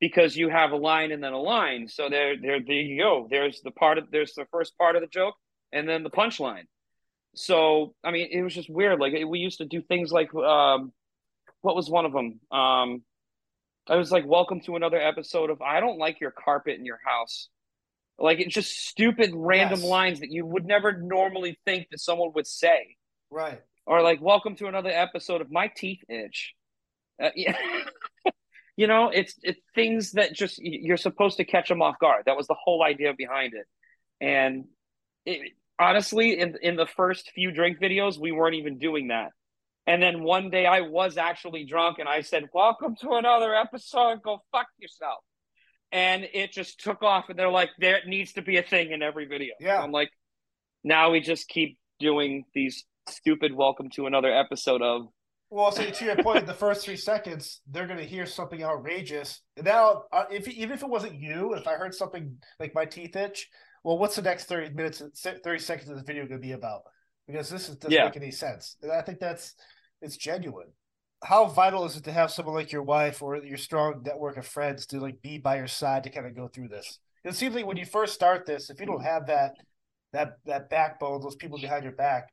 because 0.00 0.36
you 0.36 0.48
have 0.48 0.72
a 0.72 0.76
line 0.76 1.12
and 1.12 1.22
then 1.22 1.32
a 1.32 1.40
line. 1.40 1.88
So 1.88 2.08
there 2.08 2.34
there 2.40 2.60
there 2.64 2.76
you 2.76 3.02
go. 3.02 3.26
There's 3.30 3.60
the 3.60 3.70
part 3.70 3.98
of 3.98 4.10
there's 4.10 4.32
the 4.34 4.46
first 4.50 4.76
part 4.78 4.96
of 4.96 5.02
the 5.02 5.08
joke 5.08 5.34
and 5.72 5.88
then 5.88 6.02
the 6.02 6.10
punchline 6.10 6.64
so 7.38 7.94
i 8.04 8.10
mean 8.10 8.28
it 8.30 8.42
was 8.42 8.54
just 8.54 8.68
weird 8.68 8.98
like 9.00 9.12
we 9.26 9.38
used 9.38 9.58
to 9.58 9.64
do 9.64 9.80
things 9.82 10.10
like 10.12 10.34
um 10.34 10.92
what 11.62 11.76
was 11.76 11.88
one 11.88 12.04
of 12.04 12.12
them 12.12 12.40
um 12.50 13.02
I 13.90 13.96
was 13.96 14.12
like, 14.12 14.26
"Welcome 14.26 14.60
to 14.66 14.76
another 14.76 15.00
episode 15.00 15.48
of 15.48 15.62
I 15.62 15.80
don't 15.80 15.96
like 15.96 16.20
your 16.20 16.30
carpet 16.30 16.78
in 16.78 16.84
your 16.84 17.00
house." 17.02 17.48
Like 18.18 18.38
it's 18.38 18.54
just 18.54 18.86
stupid 18.86 19.30
random 19.34 19.80
Yes. 19.80 19.88
lines 19.88 20.20
that 20.20 20.30
you 20.30 20.44
would 20.44 20.66
never 20.66 20.92
normally 20.92 21.58
think 21.64 21.88
that 21.90 21.98
someone 21.98 22.32
would 22.34 22.46
say. 22.46 22.96
right 23.30 23.62
Or 23.86 24.02
like, 24.02 24.20
"Welcome 24.20 24.56
to 24.56 24.66
another 24.66 24.90
episode 24.90 25.40
of 25.40 25.50
my 25.50 25.68
teeth 25.74 26.02
itch." 26.06 26.52
Uh, 27.22 27.30
yeah. 27.34 27.56
you 28.76 28.86
know, 28.86 29.08
it's 29.08 29.34
it's 29.42 29.60
things 29.74 30.12
that 30.12 30.34
just 30.34 30.58
you're 30.58 30.98
supposed 30.98 31.38
to 31.38 31.44
catch 31.46 31.70
them 31.70 31.80
off 31.80 31.98
guard. 31.98 32.24
That 32.26 32.36
was 32.36 32.46
the 32.46 32.56
whole 32.62 32.82
idea 32.82 33.14
behind 33.16 33.54
it. 33.54 33.66
And 34.20 34.66
it, 35.24 35.52
honestly, 35.78 36.38
in 36.38 36.56
in 36.62 36.76
the 36.76 36.86
first 36.86 37.30
few 37.30 37.52
drink 37.52 37.78
videos, 37.80 38.18
we 38.18 38.32
weren't 38.32 38.56
even 38.56 38.78
doing 38.78 39.08
that. 39.08 39.30
And 39.88 40.02
then 40.02 40.22
one 40.22 40.50
day 40.50 40.66
I 40.66 40.82
was 40.82 41.16
actually 41.16 41.64
drunk 41.64 41.98
and 41.98 42.06
I 42.06 42.20
said, 42.20 42.50
Welcome 42.52 42.94
to 43.00 43.12
another 43.12 43.54
episode. 43.54 44.22
Go 44.22 44.42
fuck 44.52 44.66
yourself. 44.78 45.24
And 45.90 46.28
it 46.34 46.52
just 46.52 46.80
took 46.80 47.02
off. 47.02 47.30
And 47.30 47.38
they're 47.38 47.48
like, 47.48 47.70
There 47.78 48.00
needs 48.06 48.34
to 48.34 48.42
be 48.42 48.58
a 48.58 48.62
thing 48.62 48.92
in 48.92 49.02
every 49.02 49.24
video. 49.24 49.54
Yeah. 49.58 49.80
I'm 49.82 49.90
like, 49.90 50.10
Now 50.84 51.12
we 51.12 51.20
just 51.20 51.48
keep 51.48 51.78
doing 51.98 52.44
these 52.54 52.84
stupid 53.08 53.54
welcome 53.54 53.88
to 53.94 54.06
another 54.06 54.30
episode 54.30 54.82
of. 54.82 55.06
Well, 55.48 55.72
so 55.72 55.88
to 55.88 56.04
your 56.04 56.16
point, 56.16 56.46
the 56.46 56.52
first 56.52 56.84
three 56.84 56.98
seconds, 56.98 57.62
they're 57.66 57.86
going 57.86 57.98
to 57.98 58.04
hear 58.04 58.26
something 58.26 58.62
outrageous. 58.62 59.40
Now, 59.56 60.02
uh, 60.12 60.24
if 60.30 60.46
even 60.46 60.74
if 60.74 60.82
it 60.82 60.90
wasn't 60.90 61.14
you, 61.14 61.54
if 61.54 61.66
I 61.66 61.76
heard 61.76 61.94
something 61.94 62.36
like 62.60 62.74
my 62.74 62.84
teeth 62.84 63.16
itch, 63.16 63.48
well, 63.84 63.98
what's 63.98 64.16
the 64.16 64.22
next 64.22 64.44
thirty 64.46 64.72
minutes, 64.74 65.02
thirty 65.44 65.58
seconds 65.58 65.88
of 65.90 65.96
the 65.96 66.02
video 66.04 66.26
going 66.26 66.40
to 66.40 66.46
be 66.46 66.52
about? 66.52 66.82
Because 67.26 67.50
this 67.50 67.68
is, 67.68 67.76
doesn't 67.76 67.92
Yeah. 67.92 68.04
make 68.04 68.16
any 68.16 68.30
sense. 68.30 68.76
And 68.82 68.90
I 68.92 69.02
think 69.02 69.18
that's 69.20 69.54
it's 70.00 70.16
genuine. 70.16 70.68
How 71.24 71.46
vital 71.46 71.84
is 71.84 71.96
it 71.96 72.04
to 72.04 72.12
have 72.12 72.30
someone 72.30 72.54
like 72.54 72.70
your 72.70 72.84
wife 72.84 73.22
or 73.22 73.36
your 73.36 73.58
strong 73.58 74.02
network 74.04 74.36
of 74.36 74.46
friends 74.46 74.86
to 74.86 75.00
like 75.00 75.20
be 75.20 75.38
by 75.38 75.56
your 75.56 75.66
side 75.66 76.04
to 76.04 76.10
kind 76.10 76.26
of 76.26 76.36
go 76.36 76.48
through 76.48 76.68
this? 76.68 77.00
It 77.24 77.34
seems 77.34 77.54
like 77.54 77.66
when 77.66 77.76
you 77.76 77.84
first 77.84 78.14
start 78.14 78.46
this, 78.46 78.70
if 78.70 78.78
you 78.80 78.86
don't 78.86 79.02
have 79.02 79.26
that 79.26 79.52
that 80.12 80.34
that 80.46 80.70
backbone, 80.70 81.20
those 81.20 81.36
people 81.36 81.58
behind 81.58 81.82
your 81.82 81.92
back, 81.92 82.28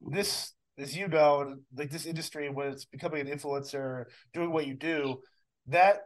this 0.00 0.52
as 0.78 0.94
you 0.94 1.08
know, 1.08 1.56
like 1.74 1.90
this 1.90 2.04
industry 2.04 2.50
when 2.50 2.68
it's 2.68 2.84
becoming 2.84 3.26
an 3.26 3.38
influencer, 3.38 4.04
doing 4.34 4.52
what 4.52 4.66
you 4.66 4.74
do, 4.74 5.20
that 5.68 6.00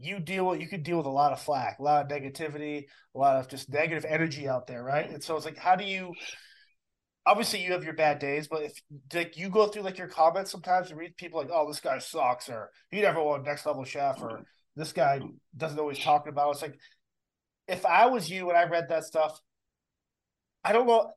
you 0.00 0.20
deal 0.20 0.46
with 0.46 0.60
you 0.60 0.68
could 0.68 0.82
deal 0.82 0.96
with 0.96 1.06
a 1.06 1.10
lot 1.10 1.32
of 1.32 1.40
flack, 1.40 1.78
a 1.78 1.82
lot 1.82 2.04
of 2.04 2.10
negativity, 2.10 2.84
a 3.14 3.18
lot 3.18 3.36
of 3.36 3.48
just 3.48 3.68
negative 3.70 4.04
energy 4.08 4.48
out 4.48 4.66
there, 4.66 4.82
right? 4.82 5.08
And 5.10 5.22
so 5.22 5.36
it's 5.36 5.44
like 5.44 5.58
how 5.58 5.76
do 5.76 5.84
you 5.84 6.12
obviously 7.26 7.62
you 7.62 7.72
have 7.72 7.84
your 7.84 7.94
bad 7.94 8.18
days, 8.18 8.48
but 8.48 8.62
if 8.62 8.72
like 9.14 9.36
you 9.36 9.48
go 9.48 9.66
through 9.66 9.82
like 9.82 9.98
your 9.98 10.08
comments 10.08 10.50
sometimes 10.50 10.90
and 10.90 10.98
read 10.98 11.16
people 11.16 11.40
like, 11.40 11.50
oh, 11.52 11.68
this 11.68 11.80
guy 11.80 11.98
sucks, 11.98 12.48
or 12.48 12.70
he 12.90 13.00
never 13.00 13.22
won 13.22 13.42
next 13.42 13.66
level 13.66 13.84
chef, 13.84 14.20
or 14.20 14.42
this 14.76 14.92
guy 14.92 15.20
doesn't 15.56 15.82
what 15.82 15.94
he's 15.94 16.04
talking 16.04 16.32
about. 16.32 16.52
It's 16.52 16.62
like 16.62 16.78
if 17.68 17.86
I 17.86 18.06
was 18.06 18.28
you 18.28 18.48
and 18.48 18.58
I 18.58 18.64
read 18.64 18.88
that 18.88 19.04
stuff, 19.04 19.40
I 20.64 20.72
don't 20.72 20.86
know. 20.86 21.10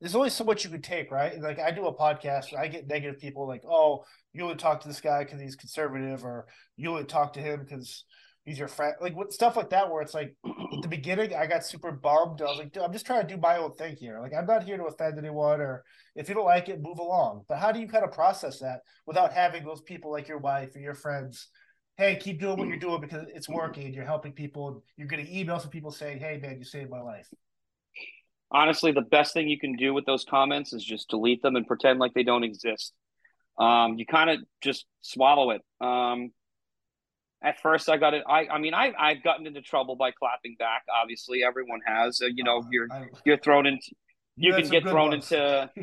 There's 0.00 0.14
only 0.14 0.30
so 0.30 0.44
much 0.44 0.64
you 0.64 0.70
can 0.70 0.82
take, 0.82 1.10
right? 1.10 1.40
Like 1.40 1.58
I 1.58 1.70
do 1.70 1.86
a 1.86 1.96
podcast, 1.96 2.52
and 2.52 2.60
I 2.60 2.68
get 2.68 2.86
negative 2.86 3.18
people 3.18 3.46
like, 3.46 3.62
"Oh, 3.64 4.04
you 4.32 4.42
only 4.42 4.56
talk 4.56 4.80
to 4.82 4.88
this 4.88 5.00
guy 5.00 5.24
because 5.24 5.40
he's 5.40 5.56
conservative," 5.56 6.24
or 6.24 6.46
"You 6.76 6.90
only 6.90 7.04
talk 7.04 7.32
to 7.34 7.40
him 7.40 7.60
because 7.60 8.04
he's 8.50 8.58
your 8.58 8.68
friend." 8.68 8.94
Like 9.00 9.16
what 9.16 9.32
stuff 9.32 9.56
like 9.56 9.70
that, 9.70 9.90
where 9.90 10.02
it's 10.02 10.14
like 10.14 10.34
at 10.44 10.82
the 10.82 10.88
beginning, 10.88 11.34
I 11.34 11.46
got 11.46 11.64
super 11.64 11.92
bummed. 11.92 12.42
I 12.42 12.46
was 12.46 12.58
like, 12.58 12.76
"I'm 12.76 12.92
just 12.92 13.06
trying 13.06 13.26
to 13.26 13.34
do 13.34 13.40
my 13.40 13.56
own 13.56 13.72
thing 13.74 13.96
here. 13.96 14.20
Like 14.20 14.34
I'm 14.34 14.46
not 14.46 14.64
here 14.64 14.76
to 14.76 14.84
offend 14.84 15.18
anyone, 15.18 15.60
or 15.60 15.84
if 16.14 16.28
you 16.28 16.34
don't 16.34 16.44
like 16.44 16.68
it, 16.68 16.82
move 16.82 16.98
along." 16.98 17.44
But 17.48 17.58
how 17.58 17.72
do 17.72 17.80
you 17.80 17.88
kind 17.88 18.04
of 18.04 18.12
process 18.12 18.58
that 18.58 18.80
without 19.06 19.32
having 19.32 19.64
those 19.64 19.80
people 19.82 20.10
like 20.10 20.28
your 20.28 20.38
wife 20.38 20.74
or 20.76 20.80
your 20.80 20.94
friends? 20.94 21.48
Hey, 21.96 22.16
keep 22.16 22.40
doing 22.40 22.58
what 22.58 22.68
you're 22.68 22.78
doing 22.78 23.00
because 23.00 23.26
it's 23.34 23.48
working. 23.48 23.92
You're 23.92 24.04
helping 24.04 24.32
people. 24.32 24.82
You're 24.96 25.08
getting 25.08 25.26
emails 25.26 25.62
from 25.62 25.70
people 25.70 25.90
saying, 25.90 26.18
"Hey, 26.18 26.38
man, 26.38 26.58
you 26.58 26.64
saved 26.64 26.90
my 26.90 27.00
life." 27.00 27.28
Honestly, 28.52 28.90
the 28.90 29.02
best 29.02 29.32
thing 29.32 29.48
you 29.48 29.60
can 29.60 29.76
do 29.76 29.94
with 29.94 30.06
those 30.06 30.24
comments 30.24 30.72
is 30.72 30.84
just 30.84 31.08
delete 31.08 31.40
them 31.40 31.54
and 31.56 31.66
pretend 31.66 32.00
like 32.00 32.14
they 32.14 32.24
don't 32.24 32.42
exist. 32.42 32.92
Um, 33.58 33.98
you 33.98 34.06
kind 34.06 34.30
of 34.30 34.38
just 34.62 34.86
swallow 35.02 35.50
it. 35.50 35.62
Um, 35.80 36.32
at 37.42 37.60
first, 37.60 37.88
I 37.88 37.96
got 37.96 38.14
it. 38.14 38.22
I, 38.28 38.46
I 38.48 38.58
mean, 38.58 38.74
I, 38.74 38.92
I've 38.98 39.22
gotten 39.22 39.46
into 39.46 39.62
trouble 39.62 39.96
by 39.96 40.10
clapping 40.10 40.56
back. 40.58 40.82
Obviously, 41.02 41.42
everyone 41.42 41.80
has. 41.86 42.20
Uh, 42.22 42.26
you 42.34 42.44
know, 42.44 42.64
you're 42.70 42.86
I- 42.90 43.08
you're 43.24 43.38
thrown 43.38 43.66
into. 43.66 43.92
You 44.36 44.52
had 44.54 44.62
can 44.62 44.70
get 44.70 44.82
thrown 44.84 45.10
ones. 45.10 45.30
into. 45.32 45.70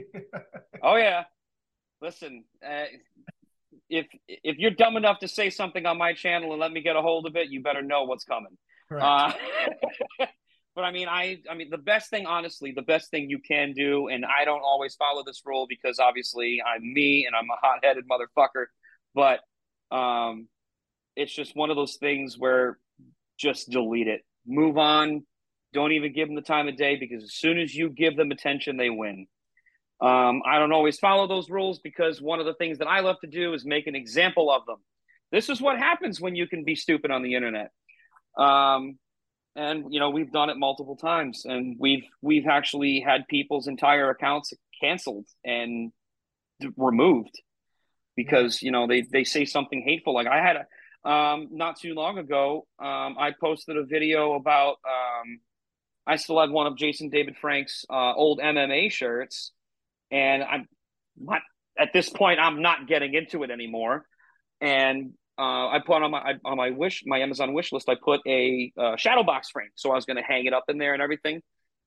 Oh 0.83 0.95
yeah, 0.95 1.23
listen. 2.01 2.43
Uh, 2.65 2.85
if 3.89 4.05
if 4.27 4.57
you're 4.57 4.71
dumb 4.71 4.95
enough 4.97 5.19
to 5.19 5.27
say 5.27 5.49
something 5.49 5.85
on 5.85 5.97
my 5.97 6.13
channel 6.13 6.51
and 6.51 6.59
let 6.59 6.71
me 6.71 6.81
get 6.81 6.95
a 6.95 7.01
hold 7.01 7.25
of 7.25 7.35
it, 7.35 7.49
you 7.49 7.61
better 7.61 7.81
know 7.81 8.03
what's 8.03 8.23
coming. 8.23 8.57
Correct. 8.89 9.03
Uh, 10.19 10.25
but 10.75 10.83
I 10.83 10.91
mean, 10.91 11.07
I 11.07 11.39
I 11.49 11.55
mean, 11.55 11.69
the 11.71 11.77
best 11.79 12.09
thing, 12.11 12.27
honestly, 12.27 12.71
the 12.75 12.83
best 12.83 13.09
thing 13.09 13.29
you 13.29 13.39
can 13.39 13.73
do, 13.73 14.07
and 14.07 14.23
I 14.25 14.45
don't 14.45 14.61
always 14.61 14.93
follow 14.95 15.23
this 15.25 15.41
rule 15.45 15.65
because 15.67 15.99
obviously 15.99 16.61
I'm 16.61 16.93
me 16.93 17.25
and 17.25 17.35
I'm 17.35 17.49
a 17.49 17.57
hot 17.59 17.79
headed 17.83 18.05
motherfucker, 18.07 18.65
but 19.15 19.39
um, 19.95 20.47
it's 21.17 21.33
just 21.33 21.55
one 21.55 21.69
of 21.69 21.75
those 21.75 21.97
things 21.97 22.37
where 22.37 22.77
just 23.37 23.69
delete 23.69 24.07
it, 24.07 24.21
move 24.45 24.77
on, 24.77 25.25
don't 25.73 25.91
even 25.91 26.13
give 26.13 26.27
them 26.27 26.35
the 26.35 26.41
time 26.41 26.67
of 26.67 26.77
day 26.77 26.95
because 26.95 27.23
as 27.23 27.33
soon 27.33 27.59
as 27.59 27.75
you 27.75 27.89
give 27.89 28.15
them 28.15 28.31
attention, 28.31 28.77
they 28.77 28.89
win. 28.89 29.27
Um, 29.99 30.41
I 30.45 30.59
don't 30.59 30.71
always 30.71 30.99
follow 30.99 31.27
those 31.27 31.49
rules 31.49 31.79
because 31.79 32.21
one 32.21 32.39
of 32.39 32.45
the 32.45 32.53
things 32.53 32.77
that 32.77 32.87
I 32.87 32.99
love 33.01 33.17
to 33.21 33.27
do 33.27 33.53
is 33.53 33.65
make 33.65 33.87
an 33.87 33.95
example 33.95 34.51
of 34.51 34.65
them. 34.65 34.77
This 35.31 35.49
is 35.49 35.59
what 35.59 35.77
happens 35.77 36.21
when 36.21 36.35
you 36.35 36.47
can 36.47 36.63
be 36.63 36.75
stupid 36.75 37.11
on 37.11 37.23
the 37.23 37.35
internet. 37.35 37.71
Um, 38.37 38.99
and 39.57 39.91
you 39.91 39.99
know 39.99 40.11
we've 40.11 40.31
done 40.31 40.49
it 40.49 40.57
multiple 40.57 40.95
times 40.95 41.43
and 41.43 41.75
we've 41.79 42.05
we've 42.21 42.45
actually 42.47 42.99
had 42.99 43.27
people's 43.27 43.67
entire 43.67 44.11
accounts 44.11 44.53
canceled 44.79 45.25
and 45.43 45.91
removed 46.77 47.41
because 48.15 48.61
you 48.61 48.71
know 48.71 48.87
they 48.87 49.01
they 49.01 49.23
say 49.23 49.45
something 49.45 49.81
hateful 49.81 50.13
like 50.13 50.27
i 50.27 50.37
had 50.37 50.55
a 50.55 50.65
um 51.07 51.47
not 51.51 51.79
too 51.79 51.93
long 51.93 52.17
ago 52.17 52.67
um 52.79 53.15
i 53.17 53.31
posted 53.39 53.77
a 53.77 53.83
video 53.83 54.33
about 54.33 54.77
um 54.85 55.39
i 56.05 56.15
still 56.15 56.39
have 56.39 56.51
one 56.51 56.67
of 56.67 56.75
jason 56.77 57.09
david 57.09 57.35
frank's 57.37 57.85
uh, 57.89 58.13
old 58.13 58.39
mma 58.39 58.91
shirts 58.91 59.51
and 60.11 60.43
i'm 60.43 60.67
not 61.17 61.41
at 61.79 61.93
this 61.93 62.09
point 62.09 62.39
i'm 62.39 62.61
not 62.61 62.87
getting 62.87 63.13
into 63.13 63.43
it 63.43 63.51
anymore 63.51 64.05
and 64.61 65.13
uh, 65.39 65.67
I 65.69 65.79
put 65.85 66.01
on 66.01 66.09
my 66.09 66.33
on 66.43 66.57
my 66.57 66.71
wish 66.71 67.03
my 67.05 67.19
Amazon 67.19 67.53
wish 67.53 67.71
list. 67.71 67.87
I 67.87 67.95
put 68.03 68.21
a 68.25 68.71
uh, 68.75 68.95
shadow 68.97 69.21
box 69.21 69.51
frame, 69.51 69.69
so 69.75 69.91
I 69.91 69.93
was 69.93 70.05
going 70.05 70.17
to 70.17 70.23
hang 70.23 70.45
it 70.45 70.53
up 70.53 70.63
in 70.67 70.79
there 70.79 70.93
and 70.93 71.01
everything. 71.01 71.43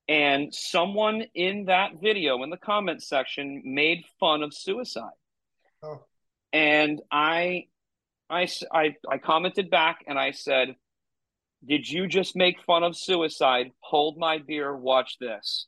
And 0.09 0.55
someone 0.55 1.25
in 1.35 1.67
that 1.67 2.01
video 2.03 2.43
in 2.43 2.51
the 2.51 2.57
comment 2.57 3.03
section 3.03 3.63
made 3.65 4.05
fun 4.19 4.43
of 4.43 4.53
suicide. 4.53 5.11
Oh. 5.83 6.05
And 6.53 7.01
I, 7.13 7.67
I, 8.31 8.49
I, 8.73 8.95
I 9.09 9.19
commented 9.19 9.71
back 9.71 10.05
and 10.07 10.19
I 10.19 10.31
said, 10.31 10.77
"Did 11.67 11.89
you 11.89 12.07
just 12.07 12.37
make 12.37 12.63
fun 12.63 12.85
of 12.85 12.97
suicide? 12.97 13.73
Hold 13.81 14.19
my 14.19 14.39
beer. 14.39 14.75
Watch 14.75 15.19
this." 15.19 15.67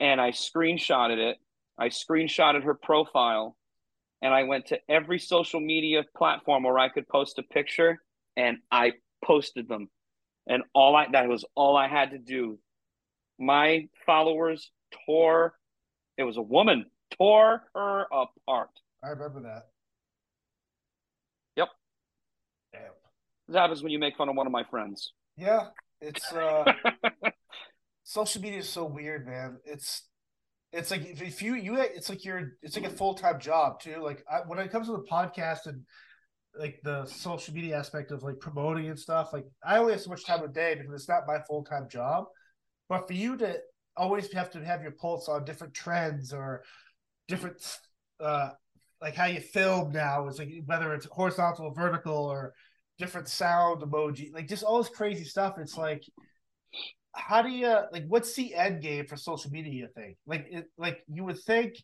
And 0.00 0.20
I 0.20 0.30
screenshotted 0.30 1.18
it. 1.18 1.38
I 1.78 1.88
screenshotted 1.88 2.64
her 2.64 2.74
profile 2.74 3.56
and 4.24 4.32
I 4.32 4.44
went 4.44 4.66
to 4.66 4.78
every 4.88 5.18
social 5.18 5.60
media 5.60 6.02
platform 6.16 6.62
where 6.62 6.78
I 6.78 6.88
could 6.88 7.06
post 7.08 7.38
a 7.38 7.42
picture 7.42 8.00
and 8.36 8.58
I 8.70 8.92
posted 9.24 9.68
them. 9.68 9.88
And 10.46 10.62
all 10.74 10.96
I 10.96 11.06
that 11.12 11.28
was 11.28 11.44
all 11.54 11.76
I 11.76 11.88
had 11.88 12.10
to 12.10 12.18
do. 12.18 12.58
My 13.38 13.88
followers 14.06 14.70
tore 15.06 15.54
it 16.16 16.22
was 16.22 16.36
a 16.36 16.42
woman, 16.42 16.86
tore 17.18 17.64
her 17.74 18.06
apart. 18.12 18.70
I 19.02 19.08
remember 19.08 19.40
that. 19.42 19.68
Yep. 21.56 21.68
Damn. 22.72 22.82
This 23.46 23.56
happens 23.56 23.82
when 23.82 23.92
you 23.92 23.98
make 23.98 24.16
fun 24.16 24.28
of 24.28 24.36
one 24.36 24.46
of 24.46 24.52
my 24.52 24.64
friends. 24.64 25.12
Yeah. 25.36 25.68
It's 26.00 26.32
uh 26.32 26.64
social 28.04 28.42
media 28.42 28.60
is 28.60 28.68
so 28.68 28.84
weird, 28.84 29.26
man. 29.26 29.58
It's 29.64 30.02
it's 30.72 30.90
like 30.90 31.04
if, 31.04 31.22
if 31.22 31.42
you 31.42 31.54
you 31.54 31.76
it's 31.76 32.08
like 32.08 32.24
you're 32.24 32.52
it's 32.62 32.76
like 32.76 32.86
a 32.86 32.90
full 32.90 33.14
time 33.14 33.40
job 33.40 33.80
too. 33.80 33.98
Like 34.02 34.24
I, 34.30 34.40
when 34.46 34.58
it 34.58 34.70
comes 34.70 34.86
to 34.86 34.92
the 34.92 35.04
podcast 35.10 35.66
and 35.66 35.82
like 36.58 36.80
the 36.84 37.04
social 37.06 37.54
media 37.54 37.76
aspect 37.78 38.12
of 38.12 38.22
like 38.22 38.38
promoting 38.38 38.88
and 38.88 38.98
stuff, 38.98 39.32
like 39.32 39.46
I 39.64 39.78
only 39.78 39.92
have 39.92 40.02
so 40.02 40.10
much 40.10 40.24
time 40.24 40.42
a 40.42 40.48
day 40.48 40.74
because 40.74 40.92
it's 40.92 41.08
not 41.08 41.26
my 41.26 41.38
full 41.40 41.64
time 41.64 41.88
job. 41.88 42.24
But 42.88 43.06
for 43.06 43.14
you 43.14 43.36
to 43.38 43.58
always 43.96 44.32
have 44.32 44.50
to 44.50 44.64
have 44.64 44.82
your 44.82 44.92
pulse 44.92 45.28
on 45.28 45.44
different 45.44 45.74
trends 45.74 46.32
or 46.32 46.62
different 47.28 47.56
uh 48.20 48.50
like 49.00 49.14
how 49.14 49.26
you 49.26 49.40
film 49.40 49.92
now 49.92 50.26
is 50.28 50.38
like 50.38 50.50
whether 50.66 50.94
it's 50.94 51.06
horizontal 51.10 51.66
or 51.66 51.74
vertical 51.74 52.14
or 52.14 52.52
different 52.98 53.28
sound 53.28 53.82
emoji 53.82 54.32
like 54.32 54.48
just 54.48 54.62
all 54.62 54.78
this 54.78 54.88
crazy 54.88 55.24
stuff. 55.24 55.58
It's 55.58 55.76
like 55.76 56.04
how 57.12 57.42
do 57.42 57.48
you 57.48 57.68
like 57.92 58.04
what's 58.08 58.34
the 58.34 58.54
end 58.54 58.82
game 58.82 59.06
for 59.06 59.16
social 59.16 59.50
media 59.50 59.72
you 59.72 59.88
think? 59.94 60.16
Like 60.26 60.46
it, 60.50 60.66
like 60.76 61.02
you 61.08 61.24
would 61.24 61.40
think 61.40 61.74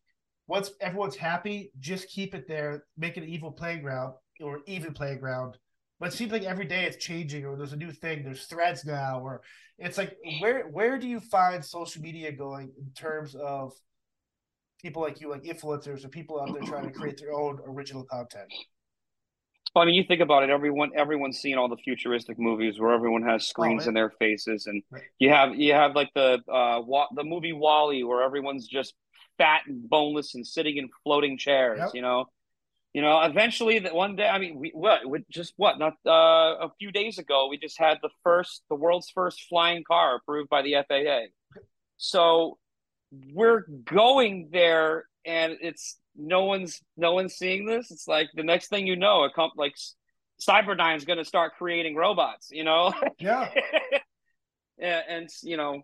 once 0.47 0.73
everyone's 0.81 1.17
happy 1.17 1.71
just 1.79 2.09
keep 2.09 2.35
it 2.35 2.49
there 2.49 2.85
make 2.97 3.17
it 3.17 3.23
an 3.23 3.29
evil 3.29 3.53
playground 3.53 4.15
or 4.41 4.61
even 4.67 4.93
playground. 4.93 5.57
But 5.99 6.13
it 6.13 6.17
seems 6.17 6.33
like 6.33 6.45
every 6.45 6.65
day 6.65 6.85
it's 6.85 7.05
changing 7.05 7.45
or 7.45 7.57
there's 7.57 7.73
a 7.73 7.77
new 7.77 7.93
thing 7.93 8.25
there's 8.25 8.47
threads 8.47 8.85
now 8.85 9.21
or 9.21 9.43
it's 9.79 9.99
like 9.99 10.17
where 10.41 10.69
where 10.69 10.99
do 10.99 11.09
you 11.09 11.21
find 11.21 11.65
social 11.65 12.03
media 12.03 12.33
going 12.33 12.73
in 12.79 12.93
terms 12.95 13.35
of 13.35 13.73
people 14.81 15.03
like 15.03 15.21
you 15.21 15.31
like 15.31 15.43
influencers 15.43 16.05
or 16.05 16.09
people 16.09 16.41
out 16.41 16.53
there 16.53 16.63
trying 16.63 16.87
to 16.87 16.93
create 16.93 17.19
their 17.19 17.33
own 17.33 17.59
original 17.67 18.05
content 18.05 18.51
I 19.77 19.85
mean, 19.85 19.95
you 19.95 20.05
think 20.05 20.21
about 20.21 20.43
it. 20.43 20.51
Everyone, 20.51 20.91
everyone's 20.97 21.39
seen 21.39 21.57
all 21.57 21.69
the 21.69 21.77
futuristic 21.77 22.39
movies 22.39 22.81
where 22.81 22.93
everyone 22.93 23.23
has 23.23 23.47
screens 23.47 23.85
oh, 23.87 23.89
in 23.89 23.95
their 23.95 24.11
faces, 24.11 24.67
and 24.67 24.83
right. 24.91 25.03
you 25.19 25.31
have 25.31 25.55
you 25.55 25.75
have 25.75 25.95
like 25.95 26.11
the 26.15 26.41
uh 26.53 26.81
wa- 26.81 27.09
the 27.15 27.23
movie 27.23 27.53
WALL-E, 27.53 28.03
where 28.03 28.23
everyone's 28.23 28.67
just 28.67 28.95
fat 29.39 29.63
and 29.67 29.89
boneless 29.89 30.35
and 30.35 30.45
sitting 30.45 30.77
in 30.77 30.89
floating 31.05 31.39
chairs. 31.39 31.79
Yep. 31.79 31.91
You 31.95 32.03
know, 32.03 32.27
you 32.93 33.01
know. 33.01 33.21
Eventually, 33.21 33.79
that 33.79 33.95
one 33.95 34.17
day, 34.17 34.27
I 34.27 34.39
mean, 34.39 34.59
we 34.59 34.73
what? 34.75 35.09
We 35.09 35.25
just 35.31 35.55
what? 35.57 35.79
Not 35.79 35.95
uh, 36.05 36.67
a 36.67 36.73
few 36.81 36.91
days 36.91 37.19
ago, 37.19 37.47
we 37.49 37.57
just 37.57 37.79
had 37.79 37.99
the 38.03 38.11
first, 38.25 38.63
the 38.71 38.75
world's 38.77 39.11
first 39.11 39.47
flying 39.49 39.85
car 39.85 40.17
approved 40.17 40.51
by 40.51 40.63
the 40.63 40.75
FAA. 40.89 41.29
So 41.97 42.59
we're 43.33 43.67
going 43.85 44.49
there, 44.53 45.05
and 45.25 45.57
it's 45.61 46.00
no 46.17 46.45
one's 46.45 46.81
no 46.97 47.15
one's 47.15 47.35
seeing 47.35 47.67
this. 47.67 47.91
It's 47.91 48.09
like 48.09 48.29
the 48.35 48.43
next 48.43 48.69
thing 48.69 48.87
you 48.87 48.97
know, 48.97 49.25
a 49.25 49.31
comp 49.31 49.55
like 49.57 49.75
Cyberdyne 50.41 50.97
is 50.97 51.05
going 51.05 51.19
to 51.19 51.25
start 51.25 51.53
creating 51.57 51.97
robots. 51.97 52.49
You 52.51 52.65
know? 52.65 52.93
Yeah. 53.19 53.51
yeah, 54.79 55.03
and 55.09 55.29
you 55.43 55.57
know, 55.57 55.83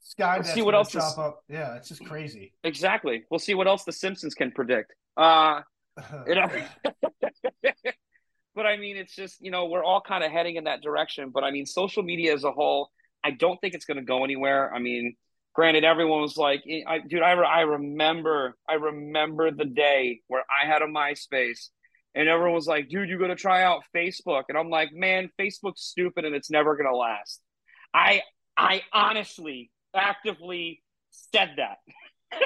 Sky. 0.00 0.38
We'll 0.38 0.44
see 0.44 0.62
what 0.62 0.74
else. 0.74 0.94
Is... 0.94 1.02
Up. 1.18 1.42
Yeah, 1.48 1.76
it's 1.76 1.88
just 1.88 2.04
crazy. 2.04 2.52
Exactly. 2.62 3.24
We'll 3.30 3.40
see 3.40 3.54
what 3.54 3.66
else 3.66 3.84
the 3.84 3.92
Simpsons 3.92 4.34
can 4.34 4.50
predict. 4.50 4.92
Uh, 5.16 5.60
you 6.26 6.34
know. 6.34 6.48
but 8.54 8.66
I 8.66 8.76
mean, 8.76 8.96
it's 8.96 9.14
just 9.14 9.40
you 9.40 9.50
know 9.50 9.66
we're 9.66 9.84
all 9.84 10.00
kind 10.00 10.22
of 10.22 10.30
heading 10.30 10.56
in 10.56 10.64
that 10.64 10.82
direction. 10.82 11.30
But 11.30 11.44
I 11.44 11.50
mean, 11.50 11.66
social 11.66 12.02
media 12.02 12.34
as 12.34 12.44
a 12.44 12.52
whole, 12.52 12.90
I 13.22 13.30
don't 13.30 13.58
think 13.60 13.74
it's 13.74 13.86
going 13.86 13.96
to 13.96 14.04
go 14.04 14.24
anywhere. 14.24 14.72
I 14.74 14.78
mean, 14.78 15.16
granted 15.54 15.84
everyone 15.84 16.20
was 16.20 16.36
like 16.36 16.62
eh, 16.68 16.82
I, 16.86 16.98
dude 16.98 17.22
I, 17.22 17.32
I 17.32 17.60
remember 17.60 18.56
i 18.68 18.74
remember 18.74 19.50
the 19.50 19.64
day 19.64 20.20
where 20.26 20.42
i 20.50 20.66
had 20.66 20.82
a 20.82 20.86
myspace 20.86 21.68
and 22.14 22.28
everyone 22.28 22.54
was 22.54 22.66
like 22.66 22.88
dude 22.88 23.08
you're 23.08 23.18
gonna 23.18 23.34
try 23.34 23.62
out 23.62 23.82
facebook. 23.94 24.44
And 24.48 24.58
i'm 24.58 24.70
like 24.70 24.90
man 24.92 25.30
facebook's 25.40 25.82
stupid 25.82 26.24
and 26.24 26.34
it's 26.34 26.50
never 26.50 26.76
gonna 26.76 26.94
last. 26.94 27.40
I 27.92 28.22
i 28.56 28.82
honestly 28.92 29.70
actively 29.94 30.82
said 31.10 31.56
that. 31.56 31.78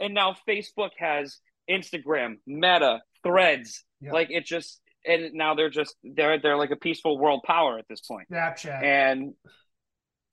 And 0.00 0.14
now 0.14 0.34
facebook 0.48 0.90
has 0.98 1.38
instagram 1.70 2.38
meta 2.44 3.02
threads. 3.22 3.84
Like 4.12 4.32
it 4.32 4.44
just 4.44 4.80
and 5.06 5.32
now 5.34 5.54
they're 5.54 5.70
just 5.70 5.94
they're 6.02 6.40
they're 6.40 6.56
like 6.56 6.72
a 6.72 6.76
peaceful 6.76 7.18
world 7.18 7.42
power 7.46 7.78
at 7.78 7.86
this 7.88 8.00
point. 8.00 8.26
Snapchat. 8.28 8.82
And 8.82 9.34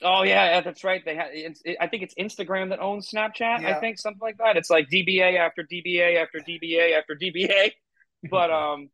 Oh 0.01 0.23
yeah, 0.23 0.61
that's 0.61 0.83
right. 0.83 1.03
They 1.03 1.15
have. 1.15 1.27
It, 1.31 1.77
I 1.79 1.87
think 1.87 2.03
it's 2.03 2.15
Instagram 2.15 2.69
that 2.69 2.79
owns 2.79 3.09
Snapchat. 3.09 3.61
Yeah. 3.61 3.75
I 3.75 3.79
think 3.79 3.99
something 3.99 4.21
like 4.21 4.37
that. 4.37 4.55
It's 4.55 4.69
like 4.69 4.89
DBA 4.89 5.37
after 5.37 5.63
DBA 5.63 6.21
after 6.21 6.39
DBA 6.39 6.97
after 6.97 7.15
DBA. 7.15 7.71
But 8.29 8.51
um, 8.51 8.89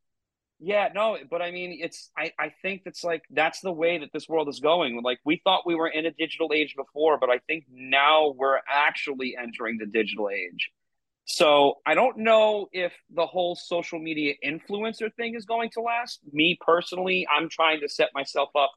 yeah, 0.60 0.90
no. 0.94 1.18
But 1.32 1.42
I 1.42 1.50
mean, 1.50 1.80
it's. 1.82 2.12
I 2.16 2.32
I 2.38 2.54
think 2.62 2.84
that's 2.86 3.04
like 3.04 3.24
that's 3.32 3.60
the 3.62 3.72
way 3.72 3.98
that 3.98 4.10
this 4.14 4.30
world 4.30 4.48
is 4.50 4.60
going. 4.60 5.02
Like 5.02 5.20
we 5.26 5.42
thought 5.44 5.66
we 5.66 5.74
were 5.74 5.88
in 5.88 6.06
a 6.06 6.12
digital 6.12 6.52
age 6.54 6.76
before, 6.76 7.18
but 7.18 7.32
I 7.32 7.40
think 7.48 7.64
now 7.72 8.36
we're 8.38 8.60
actually 8.70 9.36
entering 9.36 9.80
the 9.80 9.88
digital 9.88 10.30
age. 10.30 10.70
So 11.26 11.80
I 11.88 11.96
don't 11.96 12.20
know 12.20 12.68
if 12.72 12.94
the 13.10 13.26
whole 13.26 13.56
social 13.56 13.98
media 13.98 14.36
influencer 14.46 15.12
thing 15.16 15.34
is 15.34 15.46
going 15.46 15.72
to 15.72 15.82
last. 15.82 16.20
Me 16.32 16.56
personally, 16.64 17.28
I'm 17.36 17.50
trying 17.50 17.82
to 17.82 17.90
set 17.90 18.10
myself 18.14 18.50
up 18.56 18.72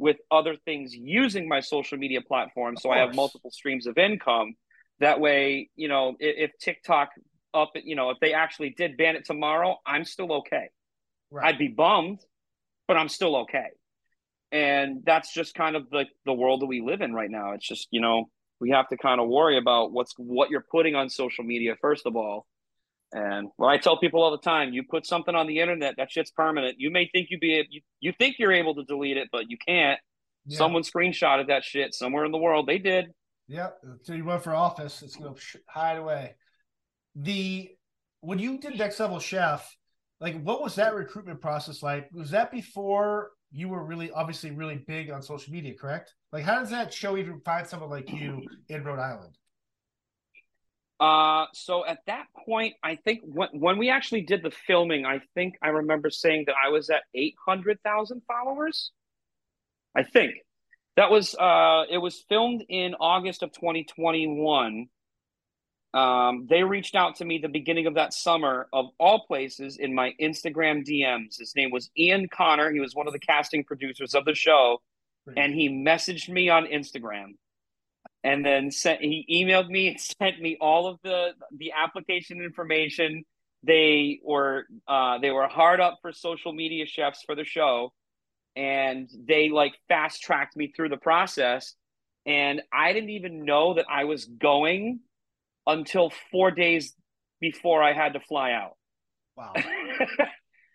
with 0.00 0.16
other 0.30 0.56
things 0.64 0.94
using 0.94 1.46
my 1.46 1.60
social 1.60 1.98
media 1.98 2.22
platform 2.22 2.74
so 2.76 2.90
I 2.90 2.98
have 2.98 3.14
multiple 3.14 3.50
streams 3.50 3.86
of 3.86 3.98
income. 3.98 4.54
That 4.98 5.20
way, 5.20 5.68
you 5.76 5.88
know, 5.88 6.16
if, 6.18 6.50
if, 6.50 6.58
TikTok 6.58 7.10
up, 7.52 7.72
you 7.74 7.96
know, 7.96 8.08
if 8.10 8.18
they 8.20 8.32
actually 8.32 8.70
did 8.70 8.96
ban 8.96 9.16
it 9.16 9.26
tomorrow, 9.26 9.76
I'm 9.86 10.04
still 10.04 10.32
okay. 10.38 10.68
Right. 11.30 11.48
I'd 11.48 11.58
be 11.58 11.68
bummed, 11.68 12.20
but 12.88 12.96
I'm 12.96 13.10
still 13.10 13.36
okay. 13.42 13.68
And 14.52 15.02
that's 15.04 15.32
just 15.32 15.54
kind 15.54 15.76
of 15.76 15.88
the 15.90 16.06
the 16.24 16.32
world 16.32 16.62
that 16.62 16.66
we 16.66 16.80
live 16.80 17.02
in 17.02 17.12
right 17.12 17.30
now. 17.30 17.52
It's 17.52 17.68
just, 17.68 17.86
you 17.90 18.00
know, 18.00 18.30
we 18.58 18.70
have 18.70 18.88
to 18.88 18.96
kind 18.96 19.20
of 19.20 19.28
worry 19.28 19.58
about 19.58 19.92
what's 19.92 20.14
what 20.16 20.50
you're 20.50 20.64
putting 20.70 20.94
on 20.94 21.08
social 21.10 21.44
media 21.44 21.76
first 21.80 22.06
of 22.06 22.16
all 22.16 22.46
and 23.12 23.48
well, 23.58 23.68
I 23.68 23.78
tell 23.78 23.98
people 23.98 24.22
all 24.22 24.30
the 24.30 24.38
time, 24.38 24.72
you 24.72 24.84
put 24.88 25.04
something 25.04 25.34
on 25.34 25.46
the 25.46 25.58
internet, 25.58 25.94
that 25.96 26.12
shit's 26.12 26.30
permanent. 26.30 26.76
You 26.78 26.90
may 26.90 27.08
think 27.12 27.28
you 27.30 27.38
be 27.38 27.66
you, 27.70 27.80
you 28.00 28.12
think 28.18 28.36
you're 28.38 28.52
able 28.52 28.74
to 28.76 28.84
delete 28.84 29.16
it, 29.16 29.28
but 29.32 29.50
you 29.50 29.56
can't. 29.66 29.98
Yeah. 30.46 30.58
Someone 30.58 30.82
screenshotted 30.82 31.48
that 31.48 31.64
shit 31.64 31.94
somewhere 31.94 32.24
in 32.24 32.32
the 32.32 32.38
world. 32.38 32.66
They 32.66 32.78
did. 32.78 33.06
Yep. 33.48 33.78
So 34.02 34.14
you 34.14 34.24
run 34.24 34.40
for 34.40 34.54
office, 34.54 35.02
it's 35.02 35.16
gonna 35.16 35.34
hide 35.68 35.96
away. 35.96 36.36
The 37.16 37.70
when 38.20 38.38
you 38.38 38.58
did 38.58 38.78
next 38.78 39.00
level 39.00 39.18
chef, 39.18 39.68
like 40.20 40.40
what 40.42 40.62
was 40.62 40.76
that 40.76 40.94
recruitment 40.94 41.40
process 41.40 41.82
like? 41.82 42.08
Was 42.12 42.30
that 42.30 42.52
before 42.52 43.30
you 43.50 43.68
were 43.68 43.84
really 43.84 44.12
obviously 44.12 44.52
really 44.52 44.84
big 44.86 45.10
on 45.10 45.20
social 45.20 45.52
media, 45.52 45.74
correct? 45.74 46.14
Like 46.32 46.44
how 46.44 46.60
does 46.60 46.70
that 46.70 46.94
show 46.94 47.16
even 47.16 47.40
find 47.40 47.66
someone 47.66 47.90
like 47.90 48.12
you 48.12 48.46
in 48.68 48.84
Rhode 48.84 49.00
Island? 49.00 49.36
Uh, 51.00 51.46
so 51.54 51.86
at 51.86 52.00
that 52.06 52.26
point, 52.44 52.74
I 52.82 52.96
think 52.96 53.22
when, 53.24 53.48
when 53.52 53.78
we 53.78 53.88
actually 53.88 54.20
did 54.20 54.42
the 54.42 54.50
filming, 54.50 55.06
I 55.06 55.22
think 55.34 55.54
I 55.62 55.68
remember 55.68 56.10
saying 56.10 56.44
that 56.46 56.56
I 56.62 56.68
was 56.68 56.90
at 56.90 57.02
800,000 57.14 58.20
followers. 58.28 58.90
I 59.96 60.02
think 60.02 60.34
that 60.96 61.10
was, 61.10 61.34
uh, 61.34 61.84
it 61.90 61.96
was 61.96 62.22
filmed 62.28 62.64
in 62.68 62.94
August 63.00 63.42
of 63.42 63.50
2021. 63.52 64.88
Um, 65.94 66.46
they 66.48 66.62
reached 66.62 66.94
out 66.94 67.16
to 67.16 67.24
me 67.24 67.38
the 67.38 67.48
beginning 67.48 67.86
of 67.86 67.94
that 67.94 68.12
summer, 68.12 68.68
of 68.70 68.90
all 69.00 69.26
places, 69.26 69.78
in 69.78 69.94
my 69.94 70.12
Instagram 70.20 70.86
DMs. 70.86 71.38
His 71.38 71.54
name 71.56 71.70
was 71.70 71.90
Ian 71.96 72.28
Connor. 72.28 72.70
He 72.70 72.78
was 72.78 72.94
one 72.94 73.06
of 73.06 73.14
the 73.14 73.18
casting 73.18 73.64
producers 73.64 74.14
of 74.14 74.26
the 74.26 74.34
show, 74.34 74.82
and 75.34 75.54
he 75.54 75.68
messaged 75.68 76.28
me 76.28 76.50
on 76.50 76.66
Instagram 76.66 77.36
and 78.22 78.44
then 78.44 78.70
sent 78.70 79.00
he 79.00 79.26
emailed 79.30 79.68
me 79.68 79.88
and 79.88 80.00
sent 80.00 80.40
me 80.40 80.56
all 80.60 80.86
of 80.86 80.98
the 81.02 81.30
the 81.56 81.72
application 81.72 82.42
information. 82.42 83.24
They 83.62 84.20
were 84.24 84.64
uh, 84.88 85.18
they 85.18 85.30
were 85.30 85.48
hard 85.48 85.80
up 85.80 85.98
for 86.02 86.12
social 86.12 86.52
media 86.52 86.86
chefs 86.86 87.22
for 87.24 87.34
the 87.34 87.44
show 87.44 87.92
and 88.56 89.08
they 89.26 89.48
like 89.48 89.74
fast 89.88 90.22
tracked 90.22 90.56
me 90.56 90.72
through 90.74 90.88
the 90.88 90.96
process 90.96 91.74
and 92.26 92.60
i 92.72 92.92
didn't 92.92 93.10
even 93.10 93.44
know 93.44 93.74
that 93.74 93.86
i 93.90 94.04
was 94.04 94.24
going 94.24 95.00
until 95.66 96.12
four 96.30 96.50
days 96.50 96.94
before 97.40 97.82
i 97.82 97.92
had 97.92 98.14
to 98.14 98.20
fly 98.20 98.52
out. 98.52 98.76
Wow. 99.36 99.54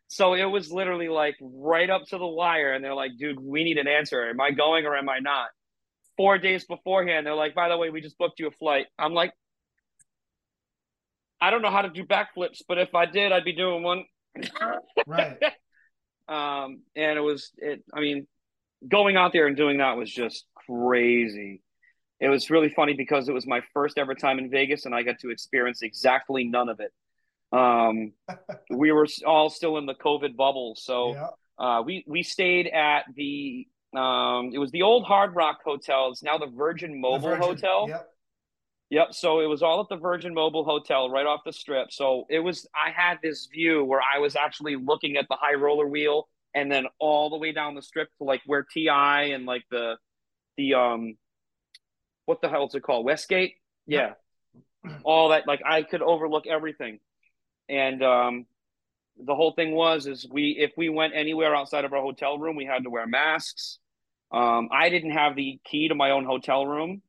So 0.07 0.35
it 0.35 0.45
was 0.45 0.71
literally 0.71 1.09
like 1.09 1.35
right 1.41 1.89
up 1.89 2.03
to 2.09 2.19
the 2.19 2.27
wire 2.27 2.73
and 2.73 2.83
they're 2.83 2.93
like 2.93 3.17
dude 3.17 3.39
we 3.39 3.63
need 3.63 3.79
an 3.79 3.87
answer. 3.87 4.29
Am 4.29 4.39
i 4.39 4.51
going 4.51 4.85
or 4.85 4.95
am 4.95 5.09
i 5.09 5.17
not 5.17 5.47
four 6.17 6.37
days 6.37 6.65
beforehand. 6.65 7.25
They're 7.25 7.35
like, 7.35 7.55
by 7.55 7.69
the 7.69 7.77
way, 7.77 7.89
we 7.89 8.01
just 8.01 8.17
booked 8.17 8.39
you 8.39 8.47
a 8.47 8.51
flight. 8.51 8.87
I'm 8.97 9.13
like, 9.13 9.33
I 11.41 11.51
don't 11.51 11.61
know 11.61 11.71
how 11.71 11.81
to 11.81 11.89
do 11.89 12.03
backflips, 12.05 12.61
but 12.67 12.77
if 12.77 12.95
I 12.95 13.05
did, 13.05 13.31
I'd 13.31 13.43
be 13.43 13.53
doing 13.53 13.83
one. 13.83 14.05
right. 15.07 15.37
Um, 16.27 16.81
and 16.95 17.19
it 17.19 17.21
was 17.21 17.51
it. 17.57 17.83
I 17.93 17.99
mean, 17.99 18.25
going 18.87 19.15
out 19.15 19.31
there 19.31 19.45
and 19.45 19.55
doing 19.55 19.77
that 19.77 19.95
was 19.95 20.11
just 20.11 20.45
crazy. 20.55 21.61
It 22.19 22.29
was 22.29 22.49
really 22.49 22.69
funny 22.69 22.95
because 22.95 23.29
it 23.29 23.31
was 23.31 23.45
my 23.45 23.61
first 23.75 23.99
ever 23.99 24.15
time 24.15 24.39
in 24.39 24.49
Vegas, 24.49 24.85
and 24.85 24.95
I 24.95 25.03
got 25.03 25.19
to 25.19 25.29
experience 25.29 25.83
exactly 25.83 26.45
none 26.45 26.69
of 26.69 26.79
it. 26.79 26.91
Um, 27.55 28.13
we 28.71 28.91
were 28.91 29.07
all 29.25 29.51
still 29.51 29.77
in 29.77 29.85
the 29.85 29.93
COVID 29.93 30.35
bubble, 30.35 30.75
so 30.75 31.13
yeah. 31.13 31.27
uh, 31.59 31.81
we 31.83 32.03
we 32.07 32.23
stayed 32.23 32.67
at 32.67 33.03
the 33.15 33.67
um, 33.97 34.51
it 34.53 34.57
was 34.57 34.71
the 34.71 34.81
old 34.81 35.05
Hard 35.05 35.35
Rock 35.35 35.59
Hotel. 35.63 36.09
It's 36.11 36.23
now 36.23 36.37
the 36.37 36.47
Virgin 36.47 36.99
Mobile 36.99 37.19
the 37.19 37.35
Virgin, 37.35 37.43
Hotel. 37.43 37.85
Yep. 37.89 38.09
Yep. 38.89 39.13
So 39.13 39.39
it 39.39 39.47
was 39.47 39.63
all 39.63 39.81
at 39.81 39.89
the 39.89 39.97
Virgin 39.97 40.33
Mobile 40.33 40.63
Hotel 40.63 41.09
right 41.09 41.25
off 41.25 41.41
the 41.45 41.53
strip. 41.53 41.91
So 41.91 42.25
it 42.29 42.39
was, 42.39 42.67
I 42.75 42.91
had 42.91 43.17
this 43.21 43.47
view 43.47 43.83
where 43.83 44.01
I 44.01 44.19
was 44.19 44.35
actually 44.35 44.75
looking 44.75 45.17
at 45.17 45.27
the 45.27 45.35
high 45.39 45.55
roller 45.55 45.87
wheel 45.87 46.27
and 46.53 46.71
then 46.71 46.85
all 46.99 47.29
the 47.29 47.37
way 47.37 47.51
down 47.51 47.75
the 47.75 47.81
strip 47.81 48.09
to 48.17 48.23
like 48.23 48.41
where 48.45 48.63
TI 48.63 48.89
and 48.89 49.45
like 49.45 49.63
the, 49.71 49.95
the, 50.57 50.75
um, 50.75 51.17
what 52.25 52.41
the 52.41 52.49
hell 52.49 52.67
is 52.67 52.75
it 52.75 52.83
called? 52.83 53.05
Westgate? 53.05 53.55
Yeah. 53.87 54.13
Yep. 54.83 55.01
all 55.03 55.29
that, 55.29 55.47
like 55.47 55.61
I 55.65 55.81
could 55.83 56.01
overlook 56.01 56.45
everything. 56.47 56.99
And, 57.67 58.03
um, 58.03 58.45
the 59.17 59.35
whole 59.35 59.53
thing 59.53 59.71
was 59.71 60.07
is 60.07 60.27
we 60.29 60.57
if 60.59 60.73
we 60.75 60.89
went 60.89 61.13
anywhere 61.15 61.55
outside 61.55 61.85
of 61.85 61.93
our 61.93 62.01
hotel 62.01 62.37
room 62.37 62.55
we 62.55 62.65
had 62.65 62.83
to 62.83 62.89
wear 62.89 63.07
masks 63.07 63.79
um, 64.35 64.69
I 64.71 64.89
didn't 64.89 65.11
have 65.11 65.35
the 65.35 65.59
key 65.63 65.87
to 65.87 65.95
my 65.95 66.11
own 66.11 66.25
hotel 66.25 66.65
room. 66.65 67.01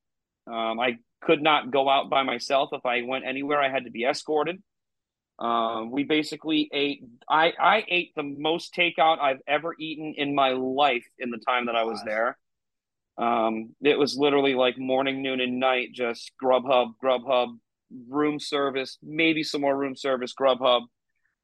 Um, 0.47 0.79
I 0.79 0.99
could 1.21 1.43
not 1.43 1.73
go 1.73 1.89
out 1.89 2.09
by 2.09 2.23
myself. 2.23 2.71
If 2.73 2.87
I 2.87 3.03
went 3.03 3.27
anywhere, 3.27 3.61
I 3.61 3.69
had 3.69 3.85
to 3.85 3.91
be 3.91 4.05
escorted. 4.05 4.63
Um, 5.41 5.91
we 5.91 6.05
basically 6.05 6.71
ate. 6.73 7.03
I 7.29 7.53
I 7.59 7.85
ate 7.89 8.13
the 8.15 8.23
most 8.23 8.75
takeout 8.75 9.19
I've 9.19 9.41
ever 9.47 9.75
eaten 9.79 10.15
in 10.17 10.35
my 10.35 10.51
life 10.51 11.05
in 11.19 11.31
the 11.31 11.39
time 11.39 11.67
that 11.67 11.75
I 11.75 11.83
was 11.83 12.01
there. 12.05 12.39
Um, 13.19 13.75
it 13.83 13.99
was 13.99 14.17
literally 14.17 14.55
like 14.55 14.79
morning, 14.79 15.21
noon, 15.21 15.41
and 15.41 15.59
night. 15.59 15.89
Just 15.93 16.31
Grubhub, 16.43 16.93
Grubhub, 17.03 17.59
room 18.09 18.39
service, 18.39 18.99
maybe 19.03 19.43
some 19.43 19.63
more 19.63 19.77
room 19.77 19.97
service, 19.97 20.33
Grubhub. 20.33 20.83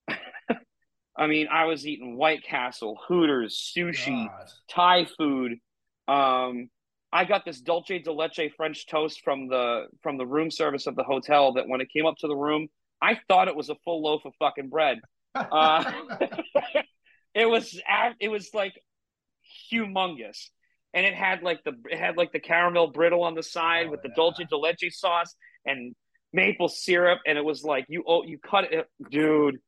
I 1.16 1.26
mean, 1.26 1.48
I 1.50 1.64
was 1.64 1.86
eating 1.86 2.16
White 2.16 2.44
Castle, 2.44 2.98
Hooters, 3.08 3.72
sushi, 3.76 4.28
God. 4.28 4.48
Thai 4.70 5.06
food. 5.18 5.58
Um, 6.12 6.68
I 7.12 7.24
got 7.24 7.44
this 7.44 7.60
dulce 7.60 7.88
de 7.88 8.12
leche 8.12 8.50
French 8.56 8.86
toast 8.86 9.20
from 9.22 9.48
the 9.48 9.86
from 10.02 10.16
the 10.18 10.26
room 10.26 10.50
service 10.50 10.86
of 10.86 10.96
the 10.96 11.02
hotel. 11.02 11.54
That 11.54 11.68
when 11.68 11.80
it 11.80 11.88
came 11.94 12.06
up 12.06 12.16
to 12.18 12.26
the 12.26 12.36
room, 12.36 12.68
I 13.00 13.18
thought 13.28 13.48
it 13.48 13.56
was 13.56 13.68
a 13.68 13.76
full 13.84 14.02
loaf 14.02 14.22
of 14.24 14.32
fucking 14.38 14.68
bread. 14.68 14.98
Uh, 15.34 15.90
it 17.34 17.48
was 17.48 17.80
it 18.20 18.28
was 18.28 18.50
like 18.54 18.74
humongous, 19.72 20.48
and 20.94 21.06
it 21.06 21.14
had 21.14 21.42
like 21.42 21.62
the 21.64 21.72
it 21.90 21.98
had 21.98 22.16
like 22.16 22.32
the 22.32 22.40
caramel 22.40 22.88
brittle 22.88 23.24
on 23.24 23.34
the 23.34 23.42
side 23.42 23.86
oh, 23.88 23.90
with 23.90 24.02
the 24.02 24.08
yeah. 24.08 24.14
dulce 24.16 24.40
de 24.48 24.56
leche 24.56 24.90
sauce 24.90 25.34
and 25.66 25.94
maple 26.32 26.68
syrup, 26.68 27.20
and 27.26 27.36
it 27.36 27.44
was 27.44 27.62
like 27.62 27.84
you 27.88 28.04
oh 28.06 28.24
you 28.24 28.38
cut 28.38 28.72
it, 28.72 28.86
dude 29.10 29.58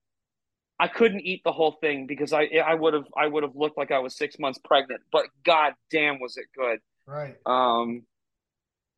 I 0.79 0.89
couldn't 0.89 1.21
eat 1.21 1.43
the 1.45 1.53
whole 1.53 1.77
thing 1.81 2.07
because 2.07 2.33
I 2.33 2.49
I 2.67 2.75
would 2.75 2.95
have 2.95 3.07
I 3.17 3.27
would 3.27 3.43
have 3.43 3.55
looked 3.55 3.79
like 3.79 3.91
I 3.91 4.01
was 4.01 4.17
six 4.17 4.39
months 4.39 4.59
pregnant. 4.65 5.03
But 5.13 5.27
god 5.45 5.75
damn, 5.91 6.21
was 6.21 6.37
it 6.37 6.47
good? 6.57 6.81
Right. 7.07 7.37
Um, 7.47 8.03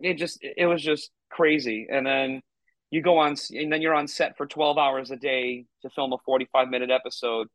it 0.00 0.14
just 0.14 0.38
it 0.40 0.66
was 0.66 0.82
just 0.82 1.10
crazy. 1.30 1.86
And 1.90 2.06
then 2.06 2.42
you 2.90 3.02
go 3.02 3.18
on, 3.18 3.36
and 3.50 3.72
then 3.72 3.82
you're 3.82 3.94
on 3.94 4.08
set 4.08 4.36
for 4.36 4.46
twelve 4.46 4.78
hours 4.78 5.10
a 5.10 5.16
day 5.16 5.66
to 5.82 5.90
film 5.90 6.12
a 6.12 6.18
forty 6.24 6.48
five 6.52 6.68
minute 6.68 6.90
episode. 6.90 7.48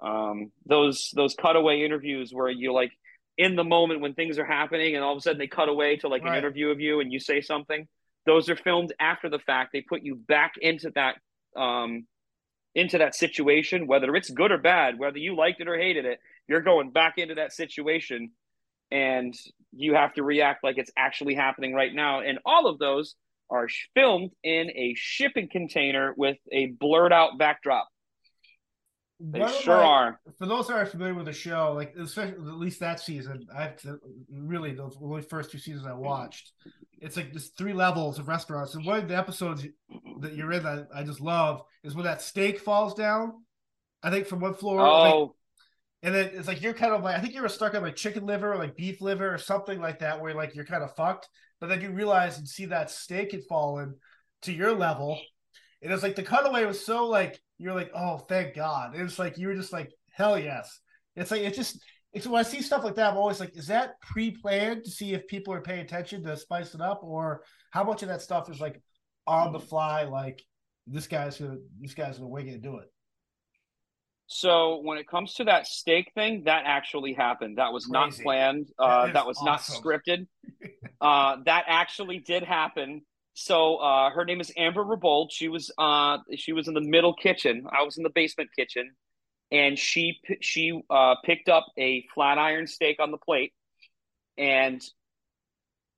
Um, 0.00 0.52
those 0.66 1.10
those 1.14 1.34
cutaway 1.34 1.82
interviews 1.82 2.32
where 2.32 2.50
you 2.50 2.72
like 2.72 2.92
in 3.38 3.56
the 3.56 3.64
moment 3.64 4.00
when 4.00 4.14
things 4.14 4.38
are 4.38 4.44
happening, 4.44 4.94
and 4.94 5.02
all 5.02 5.12
of 5.12 5.18
a 5.18 5.20
sudden 5.20 5.38
they 5.38 5.46
cut 5.46 5.68
away 5.68 5.96
to 5.96 6.08
like 6.08 6.22
right. 6.22 6.32
an 6.32 6.38
interview 6.38 6.68
of 6.68 6.80
you, 6.80 7.00
and 7.00 7.12
you 7.12 7.20
say 7.20 7.40
something. 7.40 7.86
Those 8.26 8.48
are 8.48 8.56
filmed 8.56 8.92
after 9.00 9.30
the 9.30 9.38
fact. 9.38 9.70
They 9.72 9.80
put 9.82 10.02
you 10.02 10.16
back 10.16 10.54
into 10.60 10.90
that 10.94 11.16
um 11.56 12.06
into 12.74 12.98
that 12.98 13.14
situation, 13.14 13.86
whether 13.86 14.14
it's 14.16 14.30
good 14.30 14.50
or 14.50 14.58
bad, 14.58 14.98
whether 14.98 15.18
you 15.18 15.36
liked 15.36 15.60
it 15.60 15.68
or 15.68 15.76
hated 15.78 16.04
it, 16.04 16.18
you're 16.48 16.60
going 16.60 16.90
back 16.90 17.14
into 17.18 17.36
that 17.36 17.52
situation 17.52 18.30
and 18.90 19.34
you 19.72 19.94
have 19.94 20.14
to 20.14 20.22
react 20.22 20.62
like 20.62 20.78
it's 20.78 20.90
actually 20.96 21.34
happening 21.34 21.74
right 21.74 21.94
now. 21.94 22.20
And 22.20 22.38
all 22.44 22.66
of 22.66 22.78
those 22.78 23.14
are 23.50 23.68
filmed 23.94 24.30
in 24.42 24.70
a 24.70 24.94
shipping 24.96 25.48
container 25.50 26.14
with 26.16 26.36
a 26.52 26.66
blurred 26.66 27.12
out 27.12 27.38
backdrop. 27.38 27.88
They 29.20 29.40
One 29.40 29.52
sure 29.62 29.76
my, 29.76 29.82
are. 29.84 30.20
For 30.38 30.46
those 30.46 30.66
that 30.66 30.74
are 30.74 30.86
familiar 30.86 31.14
with 31.14 31.26
the 31.26 31.32
show, 31.32 31.72
like 31.72 31.94
especially 31.96 32.32
at 32.32 32.58
least 32.58 32.80
that 32.80 32.98
season, 32.98 33.46
I 33.56 33.62
have 33.62 33.76
to 33.82 33.98
really 34.30 34.74
those 34.74 34.96
only 35.00 35.22
first 35.22 35.50
two 35.50 35.58
seasons 35.58 35.86
I 35.86 35.92
watched. 35.92 36.52
It's 36.98 37.16
like 37.16 37.32
there's 37.32 37.50
three 37.50 37.72
levels 37.72 38.18
of 38.18 38.28
restaurants, 38.28 38.74
and 38.74 38.84
one 38.84 38.98
of 38.98 39.08
the 39.08 39.16
episodes 39.16 39.64
that 40.20 40.34
you're 40.34 40.52
in 40.52 40.64
that 40.64 40.88
I 40.94 41.04
just 41.04 41.20
love 41.20 41.62
is 41.84 41.94
when 41.94 42.06
that 42.06 42.22
steak 42.22 42.58
falls 42.58 42.94
down. 42.94 43.44
I 44.02 44.10
think 44.10 44.26
from 44.26 44.40
one 44.40 44.54
floor. 44.54 44.80
Oh. 44.80 45.20
Like, 45.20 45.30
and 46.02 46.14
then 46.14 46.30
it's 46.34 46.48
like 46.48 46.60
you're 46.60 46.74
kind 46.74 46.92
of 46.92 47.02
like 47.02 47.16
I 47.16 47.20
think 47.20 47.34
you 47.34 47.40
were 47.40 47.48
stuck 47.48 47.74
on 47.74 47.82
like 47.82 47.96
chicken 47.96 48.26
liver 48.26 48.52
or 48.52 48.58
like 48.58 48.76
beef 48.76 49.00
liver 49.00 49.32
or 49.32 49.38
something 49.38 49.80
like 49.80 50.00
that, 50.00 50.20
where 50.20 50.34
like 50.34 50.54
you're 50.54 50.66
kind 50.66 50.82
of 50.82 50.94
fucked. 50.96 51.28
But 51.60 51.68
then 51.68 51.80
you 51.80 51.90
realize 51.92 52.36
and 52.36 52.48
see 52.48 52.66
that 52.66 52.90
steak 52.90 53.32
had 53.32 53.44
fallen 53.48 53.94
to 54.42 54.52
your 54.52 54.72
level, 54.72 55.18
and 55.80 55.92
it's 55.92 56.02
like 56.02 56.16
the 56.16 56.22
cutaway 56.22 56.64
was 56.64 56.84
so 56.84 57.06
like 57.06 57.40
you're 57.58 57.74
like, 57.74 57.90
oh, 57.94 58.18
thank 58.18 58.54
God. 58.54 58.94
It's 58.94 59.18
like 59.18 59.38
you 59.38 59.48
were 59.48 59.54
just 59.54 59.72
like, 59.72 59.92
hell 60.12 60.38
yes. 60.38 60.80
It's 61.16 61.30
like 61.30 61.42
it's 61.42 61.56
just 61.56 61.80
it's 62.12 62.26
when 62.26 62.38
I 62.38 62.42
see 62.42 62.62
stuff 62.62 62.84
like 62.84 62.94
that, 62.96 63.12
I'm 63.12 63.16
always 63.16 63.40
like, 63.40 63.56
is 63.56 63.66
that 63.66 64.00
pre-planned 64.00 64.84
to 64.84 64.90
see 64.90 65.14
if 65.14 65.26
people 65.26 65.52
are 65.52 65.60
paying 65.60 65.80
attention 65.80 66.22
to 66.24 66.36
spice 66.36 66.74
it 66.74 66.80
up, 66.80 67.00
or 67.02 67.42
how 67.70 67.84
much 67.84 68.02
of 68.02 68.08
that 68.08 68.22
stuff 68.22 68.50
is 68.50 68.60
like 68.60 68.80
on 69.26 69.52
the 69.52 69.60
fly, 69.60 70.04
like 70.04 70.42
this 70.86 71.06
guy's 71.06 71.38
gonna 71.38 71.56
this 71.80 71.94
guy's 71.94 72.18
gonna 72.18 72.28
wing 72.28 72.48
it 72.48 72.54
and 72.54 72.62
do 72.62 72.78
it. 72.78 72.90
So 74.26 74.80
when 74.82 74.98
it 74.98 75.06
comes 75.06 75.34
to 75.34 75.44
that 75.44 75.66
steak 75.66 76.12
thing, 76.14 76.44
that 76.44 76.62
actually 76.66 77.12
happened. 77.12 77.58
That 77.58 77.72
was 77.72 77.86
Crazy. 77.86 77.92
not 77.92 78.12
planned. 78.22 78.68
Uh, 78.78 79.06
that, 79.06 79.14
that 79.14 79.26
was 79.26 79.38
awesome. 79.38 79.46
not 79.46 79.60
scripted. 79.60 80.26
uh, 81.00 81.36
that 81.44 81.64
actually 81.68 82.20
did 82.20 82.42
happen. 82.42 83.02
So 83.34 83.76
uh, 83.76 84.10
her 84.10 84.24
name 84.24 84.40
is 84.40 84.52
Amber 84.56 84.84
Rebold. 84.84 85.28
She 85.30 85.48
was 85.48 85.70
uh, 85.76 86.18
she 86.36 86.52
was 86.52 86.68
in 86.68 86.74
the 86.74 86.80
middle 86.80 87.14
kitchen. 87.14 87.66
I 87.70 87.82
was 87.82 87.96
in 87.96 88.04
the 88.04 88.10
basement 88.10 88.50
kitchen, 88.56 88.92
and 89.50 89.78
she 89.78 90.20
she 90.40 90.80
uh, 90.88 91.16
picked 91.24 91.48
up 91.48 91.66
a 91.76 92.06
flat 92.14 92.38
iron 92.38 92.68
steak 92.68 93.00
on 93.00 93.10
the 93.10 93.18
plate, 93.18 93.52
and 94.38 94.80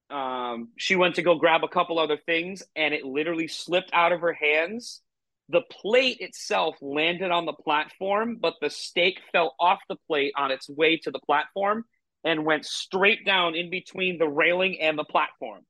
um, 0.08 0.70
she 0.78 0.96
went 0.96 1.16
to 1.16 1.22
go 1.22 1.34
grab 1.34 1.62
a 1.62 1.68
couple 1.68 1.98
other 1.98 2.16
things, 2.16 2.62
and 2.74 2.94
it 2.94 3.04
literally 3.04 3.48
slipped 3.48 3.90
out 3.92 4.12
of 4.12 4.22
her 4.22 4.32
hands. 4.32 5.02
The 5.50 5.62
plate 5.70 6.18
itself 6.20 6.76
landed 6.80 7.30
on 7.30 7.44
the 7.44 7.52
platform, 7.52 8.38
but 8.40 8.54
the 8.60 8.70
steak 8.70 9.20
fell 9.30 9.54
off 9.60 9.78
the 9.88 9.96
plate 10.08 10.32
on 10.36 10.50
its 10.50 10.68
way 10.68 10.96
to 10.98 11.10
the 11.10 11.20
platform 11.20 11.84
and 12.24 12.44
went 12.44 12.64
straight 12.64 13.24
down 13.24 13.54
in 13.54 13.70
between 13.70 14.18
the 14.18 14.26
railing 14.26 14.80
and 14.80 14.98
the 14.98 15.04
platform. 15.04 15.62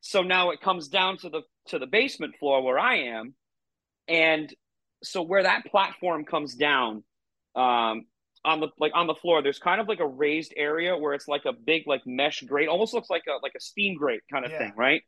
So 0.00 0.22
now 0.22 0.50
it 0.50 0.60
comes 0.60 0.88
down 0.88 1.18
to 1.18 1.30
the 1.30 1.42
to 1.68 1.78
the 1.78 1.86
basement 1.86 2.36
floor 2.38 2.62
where 2.62 2.78
I 2.78 3.08
am, 3.08 3.34
and 4.06 4.52
so 5.02 5.22
where 5.22 5.42
that 5.42 5.66
platform 5.66 6.24
comes 6.24 6.54
down, 6.54 7.02
um, 7.54 8.04
on 8.46 8.60
the 8.60 8.68
like 8.78 8.92
on 8.94 9.08
the 9.08 9.14
floor 9.14 9.42
there's 9.42 9.58
kind 9.58 9.80
of 9.80 9.88
like 9.88 9.98
a 10.00 10.06
raised 10.06 10.54
area 10.56 10.96
where 10.96 11.12
it's 11.12 11.28
like 11.28 11.44
a 11.44 11.52
big 11.52 11.82
like 11.86 12.02
mesh 12.06 12.42
grate 12.42 12.68
almost 12.68 12.94
looks 12.94 13.10
like 13.10 13.24
a 13.28 13.42
like 13.42 13.52
a 13.56 13.60
steam 13.60 13.96
grate 13.96 14.22
kind 14.32 14.44
of 14.46 14.52
yeah. 14.52 14.58
thing 14.58 14.72
right? 14.76 15.02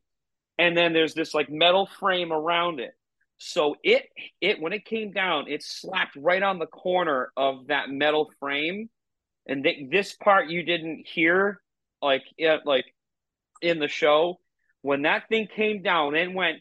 And 0.59 0.77
then 0.77 0.93
there's 0.93 1.15
this 1.15 1.33
like 1.33 1.49
metal 1.49 1.87
frame 1.87 2.33
around 2.33 2.81
it. 2.81 2.91
So 3.39 3.77
it 3.85 4.09
it 4.41 4.61
when 4.61 4.73
it 4.73 4.85
came 4.85 5.13
down 5.13 5.47
it 5.49 5.63
slapped 5.63 6.17
right 6.17 6.43
on 6.43 6.59
the 6.59 6.67
corner 6.67 7.31
of 7.37 7.69
that 7.69 7.89
metal 7.89 8.29
frame. 8.41 8.91
And 9.47 9.63
th- 9.63 9.89
this 9.91 10.15
part 10.15 10.51
you 10.51 10.65
didn't 10.65 11.07
hear 11.07 11.61
like 12.03 12.25
it, 12.37 12.63
like 12.67 12.87
in 13.63 13.79
the 13.79 13.89
show 13.89 14.41
when 14.83 15.03
that 15.03 15.29
thing 15.29 15.49
came 15.55 15.83
down 15.83 16.15
and 16.15 16.35
went 16.35 16.59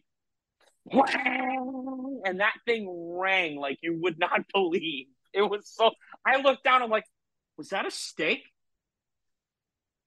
and 0.89 2.39
that 2.39 2.53
thing 2.65 2.87
rang 2.89 3.57
like 3.57 3.77
you 3.81 3.99
would 4.01 4.17
not 4.17 4.41
believe 4.53 5.07
it 5.37 5.41
was 5.41 5.69
so. 5.69 5.91
I 6.25 6.41
looked 6.41 6.63
down. 6.63 6.81
I'm 6.81 6.89
like, 6.89 7.05
was 7.57 7.69
that 7.69 7.85
a 7.85 7.91
steak? 7.91 8.43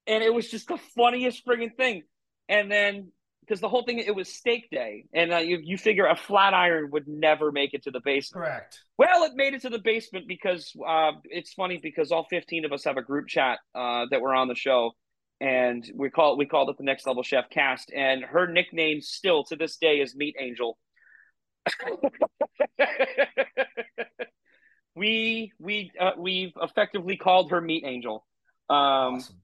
And 0.06 0.24
it 0.24 0.32
was 0.34 0.50
just 0.50 0.68
the 0.68 0.78
funniest 0.96 1.46
frigging 1.46 1.74
thing. 1.76 2.02
And 2.48 2.70
then 2.70 3.12
because 3.40 3.60
the 3.60 3.68
whole 3.68 3.84
thing 3.84 3.98
it 3.98 4.14
was 4.14 4.28
steak 4.28 4.68
day, 4.70 5.04
and 5.12 5.32
uh, 5.32 5.38
you 5.38 5.60
you 5.62 5.78
figure 5.78 6.06
a 6.06 6.16
flat 6.16 6.52
iron 6.52 6.90
would 6.90 7.06
never 7.06 7.52
make 7.52 7.74
it 7.74 7.84
to 7.84 7.90
the 7.90 8.00
basement. 8.00 8.44
Correct. 8.44 8.80
Well, 8.98 9.24
it 9.24 9.32
made 9.34 9.54
it 9.54 9.62
to 9.62 9.70
the 9.70 9.78
basement 9.78 10.26
because 10.26 10.72
uh, 10.86 11.12
it's 11.24 11.52
funny 11.52 11.78
because 11.82 12.12
all 12.12 12.26
15 12.28 12.64
of 12.64 12.72
us 12.72 12.84
have 12.84 12.96
a 12.96 13.02
group 13.02 13.28
chat 13.28 13.58
uh, 13.74 14.06
that 14.10 14.20
we're 14.20 14.34
on 14.34 14.48
the 14.48 14.54
show, 14.54 14.92
and 15.40 15.90
we 15.94 16.10
call 16.10 16.36
we 16.36 16.46
called 16.46 16.68
it 16.70 16.76
the 16.76 16.84
Next 16.84 17.06
Level 17.06 17.22
Chef 17.22 17.48
Cast, 17.50 17.90
and 17.94 18.22
her 18.22 18.46
nickname 18.46 19.00
still 19.00 19.44
to 19.44 19.56
this 19.56 19.76
day 19.76 20.00
is 20.00 20.14
Meat 20.14 20.36
Angel. 20.38 20.78
we 24.94 25.52
we 25.58 25.90
uh, 25.98 26.12
we've 26.18 26.52
effectively 26.60 27.16
called 27.16 27.50
her 27.50 27.60
Meat 27.60 27.84
Angel. 27.86 28.26
Um, 28.68 28.76
awesome. 28.76 29.36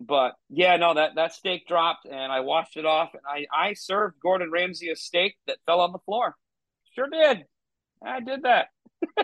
But 0.00 0.32
yeah, 0.48 0.76
no 0.76 0.94
that 0.94 1.14
that 1.16 1.34
steak 1.34 1.68
dropped, 1.68 2.06
and 2.06 2.32
I 2.32 2.40
washed 2.40 2.76
it 2.76 2.86
off, 2.86 3.10
and 3.12 3.22
I 3.28 3.46
I 3.54 3.74
served 3.74 4.18
Gordon 4.20 4.50
Ramsay 4.50 4.90
a 4.90 4.96
steak 4.96 5.36
that 5.46 5.58
fell 5.66 5.80
on 5.80 5.92
the 5.92 5.98
floor. 6.00 6.34
Sure 6.94 7.08
did. 7.10 7.44
I 8.04 8.20
did 8.20 8.42
that. 8.42 8.68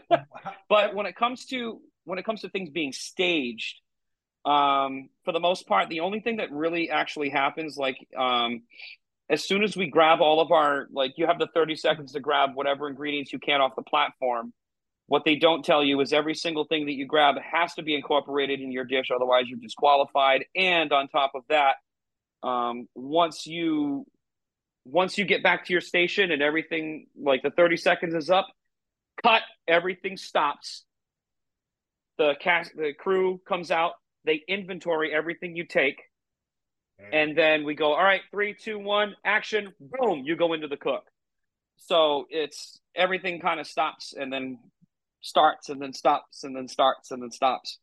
but 0.69 0.95
when 0.95 1.07
it 1.07 1.17
comes 1.17 1.47
to 1.47 1.81
when 2.05 2.19
it 2.19 2.25
comes 2.25 2.43
to 2.43 2.49
things 2.51 2.71
being 2.71 2.93
staged, 2.93 3.81
um, 4.45 5.09
for 5.25 5.33
the 5.33 5.41
most 5.41 5.67
part, 5.67 5.89
the 5.89 6.01
only 6.01 6.21
thing 6.21 6.37
that 6.37 6.51
really 6.51 6.91
actually 6.91 7.31
happens, 7.31 7.77
like 7.77 7.97
um, 8.17 8.63
as 9.29 9.45
soon 9.45 9.63
as 9.63 9.77
we 9.77 9.87
grab 9.87 10.21
all 10.21 10.41
of 10.41 10.51
our 10.51 10.89
like 10.93 11.15
you 11.17 11.27
have 11.27 11.39
the 11.39 11.49
30 11.55 11.77
seconds 11.77 12.13
to 12.13 12.21
grab 12.21 12.51
whatever 12.55 12.89
ingredients 12.89 13.33
you 13.33 13.39
can 13.39 13.61
off 13.61 13.77
the 13.77 13.83
platform 13.83 14.53
what 15.11 15.25
they 15.25 15.35
don't 15.35 15.65
tell 15.65 15.83
you 15.83 16.01
is 16.01 16.13
every 16.13 16.37
single 16.37 16.63
thing 16.67 16.87
that 16.87 16.93
you 16.93 17.05
grab 17.05 17.35
has 17.41 17.75
to 17.75 17.83
be 17.83 17.97
incorporated 17.97 18.61
in 18.61 18.71
your 18.71 18.85
dish, 18.85 19.11
otherwise 19.13 19.47
you're 19.49 19.59
disqualified. 19.59 20.45
And 20.55 20.93
on 20.93 21.09
top 21.09 21.33
of 21.35 21.43
that, 21.49 21.75
um, 22.45 22.87
once 22.95 23.45
you 23.45 24.07
once 24.85 25.19
you 25.19 25.25
get 25.25 25.43
back 25.43 25.65
to 25.65 25.73
your 25.73 25.81
station 25.81 26.31
and 26.31 26.41
everything 26.41 27.09
like 27.21 27.43
the 27.43 27.51
30 27.51 27.77
seconds 27.77 28.15
is 28.15 28.31
up, 28.31 28.47
cut, 29.21 29.43
everything 29.67 30.17
stops. 30.17 30.85
The 32.17 32.35
cast 32.41 32.77
the 32.77 32.93
crew 32.97 33.41
comes 33.49 33.73
out, 33.73 33.95
they 34.25 34.43
inventory 34.47 35.13
everything 35.13 35.57
you 35.57 35.65
take. 35.65 36.03
And 37.13 37.37
then 37.37 37.65
we 37.65 37.75
go, 37.75 37.95
all 37.95 38.05
right, 38.05 38.21
three, 38.31 38.55
two, 38.55 38.79
one, 38.79 39.17
action, 39.25 39.73
boom, 39.81 40.23
you 40.25 40.37
go 40.37 40.53
into 40.53 40.69
the 40.69 40.77
cook. 40.77 41.05
So 41.79 42.27
it's 42.29 42.79
everything 42.95 43.41
kind 43.41 43.59
of 43.59 43.67
stops 43.67 44.13
and 44.13 44.31
then 44.31 44.59
starts 45.23 45.71
and 45.71 45.81
then 45.81 45.95
stops 45.95 46.45
and 46.45 46.55
then 46.55 46.69
starts 46.69 47.11
and 47.11 47.23
then 47.23 47.31
stops. 47.31 47.79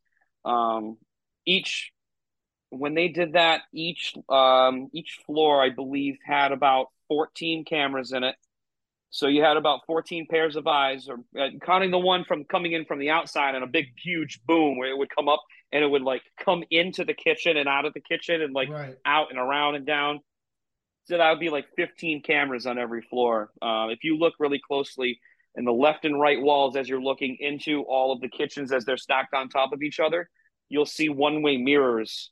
Um, 0.46 0.98
each 1.48 1.92
when 2.70 2.94
they 2.94 3.08
did 3.08 3.34
that, 3.34 3.62
each 3.74 4.14
um, 4.30 4.90
each 4.94 5.20
floor 5.26 5.64
I 5.64 5.70
believe 5.72 6.18
had 6.24 6.52
about 6.52 6.88
fourteen 7.08 7.66
cameras 7.66 8.12
in 8.12 8.24
it. 8.24 8.36
So 9.10 9.28
you 9.28 9.42
had 9.42 9.58
about 9.58 9.86
fourteen 9.88 10.28
pairs 10.30 10.56
of 10.56 10.68
eyes, 10.68 11.10
or 11.10 11.18
uh, 11.40 11.50
counting 11.66 11.92
the 11.92 11.98
one 11.98 12.24
from 12.24 12.44
coming 12.44 12.74
in 12.74 12.86
from 12.86 13.00
the 13.00 13.10
outside, 13.10 13.56
and 13.56 13.64
a 13.64 13.68
big 13.68 13.88
huge 13.98 14.42
boom 14.46 14.78
where 14.78 14.90
it 14.90 14.98
would 14.98 15.10
come 15.10 15.28
up 15.28 15.42
and 15.72 15.84
it 15.84 15.88
would 15.88 16.01
like 16.01 16.22
come 16.43 16.63
into 16.72 17.03
the 17.03 17.13
kitchen 17.13 17.57
and 17.57 17.68
out 17.68 17.86
of 17.86 17.93
the 17.93 18.01
kitchen 18.01 18.41
and 18.41 18.53
like 18.53 18.70
right. 18.70 18.95
out 19.05 19.28
and 19.30 19.39
around 19.39 19.76
and 19.76 19.86
down. 19.86 20.20
So 21.05 21.18
that 21.18 21.30
would 21.30 21.39
be 21.39 21.49
like 21.49 21.65
15 21.76 22.22
cameras 22.22 22.65
on 22.65 22.78
every 22.78 23.01
floor. 23.01 23.51
Uh, 23.61 23.88
if 23.89 24.03
you 24.03 24.18
look 24.18 24.34
really 24.39 24.59
closely, 24.65 25.20
in 25.57 25.65
the 25.65 25.74
left 25.74 26.05
and 26.05 26.20
right 26.20 26.39
walls 26.41 26.76
as 26.78 26.88
you're 26.88 27.01
looking 27.01 27.36
into 27.39 27.82
all 27.84 28.13
of 28.13 28.22
the 28.22 28.30
kitchens 28.30 28.72
as 28.72 28.86
they're 28.86 28.95
stacked 28.95 29.34
on 29.34 29.49
top 29.49 29.74
of 29.74 29.82
each 29.82 29.99
other 29.99 30.30
you'll 30.70 30.86
see 30.86 31.09
one 31.09 31.41
way 31.41 31.57
mirrors 31.57 32.32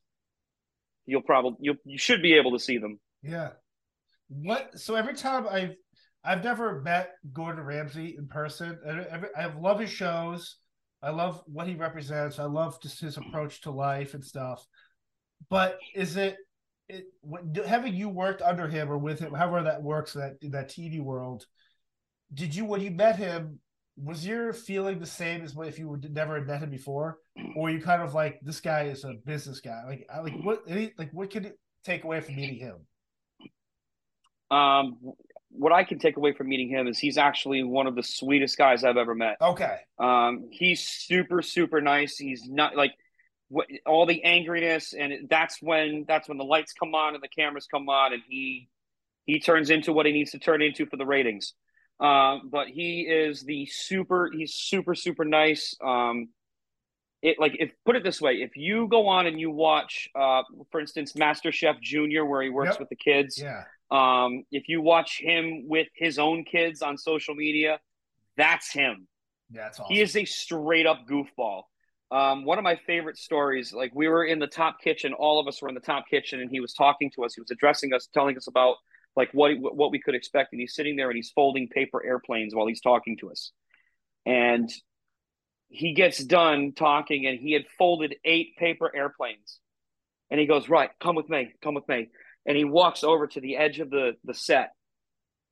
you'll 1.05 1.21
probably 1.21 1.57
you 1.59 1.75
you 1.83 1.97
should 1.97 2.21
be 2.21 2.33
able 2.35 2.51
to 2.51 2.59
see 2.59 2.77
them 2.77 2.99
yeah 3.23 3.49
what 4.29 4.77
so 4.79 4.95
every 4.95 5.15
time 5.15 5.47
i've 5.49 5.75
i've 6.23 6.43
never 6.43 6.81
met 6.81 7.11
gordon 7.33 7.65
ramsay 7.65 8.15
in 8.17 8.27
person 8.27 8.77
I, 8.87 9.43
I 9.43 9.45
love 9.59 9.79
his 9.79 9.89
shows 9.89 10.57
i 11.01 11.09
love 11.09 11.41
what 11.45 11.67
he 11.67 11.75
represents. 11.75 12.39
I 12.39 12.45
love 12.45 12.81
just 12.81 12.99
his 12.99 13.17
approach 13.17 13.61
to 13.61 13.71
life 13.71 14.13
and 14.13 14.23
stuff. 14.23 14.65
But 15.49 15.77
is 15.93 16.17
it 16.17 16.37
it, 16.87 17.05
having 17.65 17.95
you 17.95 18.09
worked 18.09 18.41
under 18.41 18.67
him 18.67 18.91
or 18.91 18.97
with 18.97 19.19
him, 19.19 19.33
however 19.33 19.63
that 19.63 19.81
works, 19.81 20.13
that 20.13 20.37
that 20.41 20.69
TV 20.69 21.01
world, 21.01 21.45
did 22.33 22.55
you 22.55 22.65
when 22.65 22.81
you 22.81 22.91
met 22.91 23.17
him 23.17 23.59
was 23.97 24.25
your 24.25 24.51
feeling 24.51 24.99
the 24.99 25.05
same 25.05 25.41
as 25.41 25.55
if 25.57 25.79
you 25.79 25.99
never 26.09 26.35
had 26.35 26.47
met 26.47 26.61
him 26.61 26.69
before? 26.69 27.17
Or 27.55 27.69
you 27.69 27.81
kind 27.81 28.01
of 28.01 28.13
like 28.13 28.39
this 28.41 28.59
guy 28.59 28.83
is 28.83 29.03
a 29.03 29.13
business 29.25 29.61
guy. 29.61 29.83
Like 29.87 30.07
I, 30.13 30.19
like 30.19 30.35
what 30.43 30.63
any, 30.67 30.93
like 30.97 31.11
what 31.11 31.29
can 31.29 31.45
you 31.45 31.51
take 31.83 32.03
away 32.03 32.19
from 32.21 32.35
meeting 32.35 32.59
him? 32.59 32.75
Um 34.51 34.97
what 35.57 35.71
i 35.71 35.83
can 35.83 35.99
take 35.99 36.17
away 36.17 36.33
from 36.33 36.47
meeting 36.47 36.69
him 36.69 36.87
is 36.87 36.97
he's 36.97 37.17
actually 37.17 37.63
one 37.63 37.87
of 37.87 37.95
the 37.95 38.03
sweetest 38.03 38.57
guys 38.57 38.83
i've 38.83 38.97
ever 38.97 39.15
met 39.15 39.37
okay 39.41 39.79
um 39.99 40.47
he's 40.51 40.81
super 40.81 41.41
super 41.41 41.81
nice 41.81 42.17
he's 42.17 42.47
not 42.47 42.75
like 42.75 42.93
what 43.49 43.67
all 43.85 44.05
the 44.05 44.21
angriness 44.25 44.93
and 44.97 45.29
that's 45.29 45.61
when 45.61 46.05
that's 46.07 46.27
when 46.27 46.37
the 46.37 46.43
lights 46.43 46.73
come 46.73 46.95
on 46.95 47.13
and 47.13 47.23
the 47.23 47.27
cameras 47.27 47.67
come 47.69 47.89
on 47.89 48.13
and 48.13 48.21
he 48.27 48.67
he 49.25 49.39
turns 49.39 49.69
into 49.69 49.93
what 49.93 50.05
he 50.05 50.11
needs 50.11 50.31
to 50.31 50.39
turn 50.39 50.61
into 50.61 50.85
for 50.85 50.97
the 50.97 51.05
ratings 51.05 51.53
um, 51.99 52.49
but 52.51 52.67
he 52.67 53.01
is 53.01 53.41
the 53.41 53.65
super. 53.67 54.29
He's 54.33 54.53
super 54.53 54.95
super 54.95 55.23
nice. 55.23 55.75
Um, 55.83 56.29
it 57.21 57.39
like 57.39 57.55
if 57.59 57.71
put 57.85 57.95
it 57.95 58.03
this 58.03 58.19
way, 58.19 58.35
if 58.35 58.55
you 58.55 58.87
go 58.89 59.07
on 59.07 59.27
and 59.27 59.39
you 59.39 59.49
watch, 59.49 60.09
uh, 60.13 60.43
for 60.71 60.79
instance, 60.81 61.15
Master 61.15 61.51
Chef 61.51 61.79
Junior, 61.81 62.25
where 62.25 62.41
he 62.41 62.49
works 62.49 62.71
yep. 62.71 62.79
with 62.79 62.89
the 62.89 62.97
kids. 62.97 63.39
Yeah. 63.41 63.63
Um, 63.91 64.43
if 64.51 64.67
you 64.67 64.81
watch 64.81 65.19
him 65.19 65.67
with 65.67 65.87
his 65.95 66.17
own 66.17 66.43
kids 66.43 66.81
on 66.81 66.97
social 66.97 67.35
media, 67.35 67.79
that's 68.37 68.71
him. 68.71 69.07
That's 69.51 69.79
awesome. 69.79 69.93
He 69.93 70.01
is 70.01 70.15
a 70.15 70.25
straight 70.25 70.87
up 70.87 71.07
goofball. 71.07 71.63
Um, 72.11 72.45
one 72.45 72.57
of 72.57 72.63
my 72.63 72.79
favorite 72.87 73.17
stories, 73.17 73.73
like 73.73 73.91
we 73.93 74.07
were 74.07 74.23
in 74.23 74.39
the 74.39 74.47
top 74.47 74.79
kitchen, 74.81 75.13
all 75.13 75.39
of 75.39 75.47
us 75.47 75.61
were 75.61 75.69
in 75.69 75.75
the 75.75 75.81
top 75.81 76.05
kitchen, 76.09 76.39
and 76.39 76.49
he 76.49 76.59
was 76.59 76.73
talking 76.73 77.11
to 77.15 77.25
us. 77.25 77.33
He 77.33 77.41
was 77.41 77.51
addressing 77.51 77.93
us, 77.93 78.07
telling 78.13 78.37
us 78.37 78.47
about 78.47 78.77
like 79.15 79.29
what 79.33 79.51
what 79.59 79.91
we 79.91 79.99
could 79.99 80.15
expect. 80.15 80.53
And 80.53 80.59
he's 80.59 80.75
sitting 80.75 80.95
there 80.95 81.09
and 81.09 81.15
he's 81.15 81.31
folding 81.31 81.67
paper 81.67 82.05
airplanes 82.05 82.53
while 82.53 82.67
he's 82.67 82.81
talking 82.81 83.17
to 83.17 83.31
us. 83.31 83.51
And 84.25 84.69
he 85.67 85.93
gets 85.93 86.23
done 86.23 86.73
talking 86.73 87.25
and 87.25 87.39
he 87.39 87.53
had 87.53 87.65
folded 87.77 88.15
eight 88.23 88.55
paper 88.57 88.91
airplanes. 88.95 89.59
And 90.29 90.39
he 90.39 90.45
goes, 90.45 90.69
Right, 90.69 90.89
come 91.01 91.15
with 91.15 91.29
me, 91.29 91.53
come 91.61 91.73
with 91.73 91.87
me. 91.87 92.09
And 92.45 92.55
he 92.55 92.63
walks 92.63 93.03
over 93.03 93.27
to 93.27 93.41
the 93.41 93.57
edge 93.57 93.79
of 93.79 93.89
the, 93.89 94.13
the 94.23 94.33
set 94.33 94.71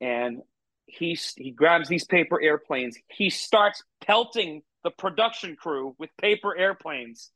and 0.00 0.42
he, 0.86 1.18
he 1.36 1.50
grabs 1.50 1.88
these 1.88 2.04
paper 2.04 2.40
airplanes. 2.40 2.96
He 3.08 3.30
starts 3.30 3.82
pelting 4.04 4.62
the 4.84 4.90
production 4.90 5.56
crew 5.56 5.94
with 5.98 6.10
paper 6.20 6.56
airplanes. 6.56 7.30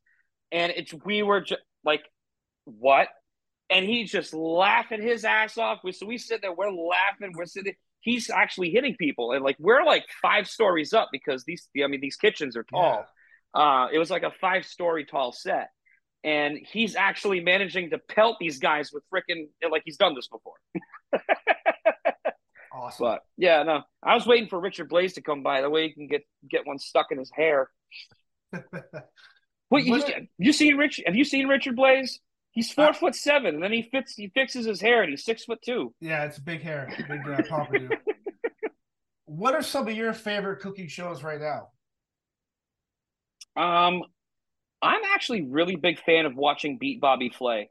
And 0.53 0.73
it's, 0.77 0.95
we 1.05 1.23
were 1.23 1.41
just 1.41 1.63
like, 1.85 2.03
what? 2.65 3.09
and 3.71 3.85
he's 3.85 4.11
just 4.11 4.35
laughing 4.35 5.03
his 5.03 5.25
ass 5.25 5.59
off. 5.59 5.81
So 5.93 6.07
we 6.07 6.19
sit 6.19 6.43
there, 6.43 6.53
we're 6.53 6.71
laughing, 6.71 7.33
we're 7.35 7.47
sitting. 7.47 7.75
He's 8.01 8.31
actually 8.31 8.71
hitting 8.71 8.97
people, 8.97 9.33
and 9.33 9.45
like 9.45 9.57
we're 9.59 9.85
like 9.85 10.05
five 10.23 10.49
stories 10.49 10.93
up 10.93 11.09
because 11.13 11.45
these, 11.45 11.69
I 11.83 11.89
mean, 11.89 12.01
these 12.01 12.17
kitchens 12.17 12.57
are 12.57 12.63
tall. 12.63 13.05
Yeah. 13.55 13.61
Uh, 13.61 13.89
it 13.93 13.99
was 13.99 14.11
like 14.11 14.23
a 14.23 14.31
five 14.41 14.65
story 14.65 15.05
tall 15.05 15.33
set, 15.33 15.71
and 16.25 16.59
he's 16.59 16.97
actually 16.97 17.41
managing 17.41 17.91
to 17.91 17.99
pelt 17.99 18.37
these 18.41 18.59
guys 18.59 18.93
with 18.93 19.05
freaking 19.13 19.49
like 19.71 19.83
he's 19.85 19.97
done 19.97 20.15
this 20.15 20.29
before. 20.29 20.55
awesome. 22.73 23.05
But 23.07 23.21
yeah, 23.37 23.63
no, 23.63 23.83
I 24.03 24.15
was 24.15 24.27
waiting 24.27 24.49
for 24.49 24.61
Richard 24.61 24.91
Blais 24.91 25.15
to 25.15 25.23
come 25.23 25.43
by. 25.43 25.61
The 25.61 25.71
way 25.71 25.89
he 25.89 25.95
can 25.95 26.07
get 26.09 26.23
get 26.51 26.67
one 26.67 26.79
stuck 26.79 27.07
in 27.11 27.19
his 27.19 27.31
hair. 27.35 27.71
Wait, 29.71 29.85
you, 29.85 30.03
you 30.39 30.53
seen 30.53 30.77
Rich? 30.77 31.03
Have 31.05 31.15
you 31.15 31.25
seen 31.25 31.47
Richard 31.47 31.77
Blais? 31.77 32.19
He's 32.53 32.73
four 32.73 32.89
Uh, 32.89 32.93
foot 32.93 33.15
seven, 33.15 33.55
and 33.57 33.63
then 33.63 33.73
he 33.73 33.83
fits 33.83 34.15
he 34.15 34.29
fixes 34.29 34.65
his 34.65 34.81
hair, 34.81 35.03
and 35.03 35.11
he's 35.11 35.25
six 35.25 35.45
foot 35.45 35.61
two. 35.63 35.95
yeah, 36.01 36.25
it's 36.25 36.39
big 36.39 36.63
hair, 36.63 36.89
big 37.07 37.21
uh, 37.29 37.67
what 39.27 39.55
are 39.55 39.63
some 39.63 39.87
of 39.87 39.95
your 39.95 40.13
favorite 40.15 40.61
cooking 40.61 40.89
shows 40.89 41.23
right 41.23 41.41
now? 41.41 41.69
Um, 43.57 44.03
I'm 44.81 45.03
actually 45.15 45.43
really 45.43 45.77
big 45.77 45.99
fan 46.01 46.27
of 46.27 46.35
watching 46.37 46.79
Beat 46.79 47.01
Bobby 47.01 47.31
Flay. 47.31 47.71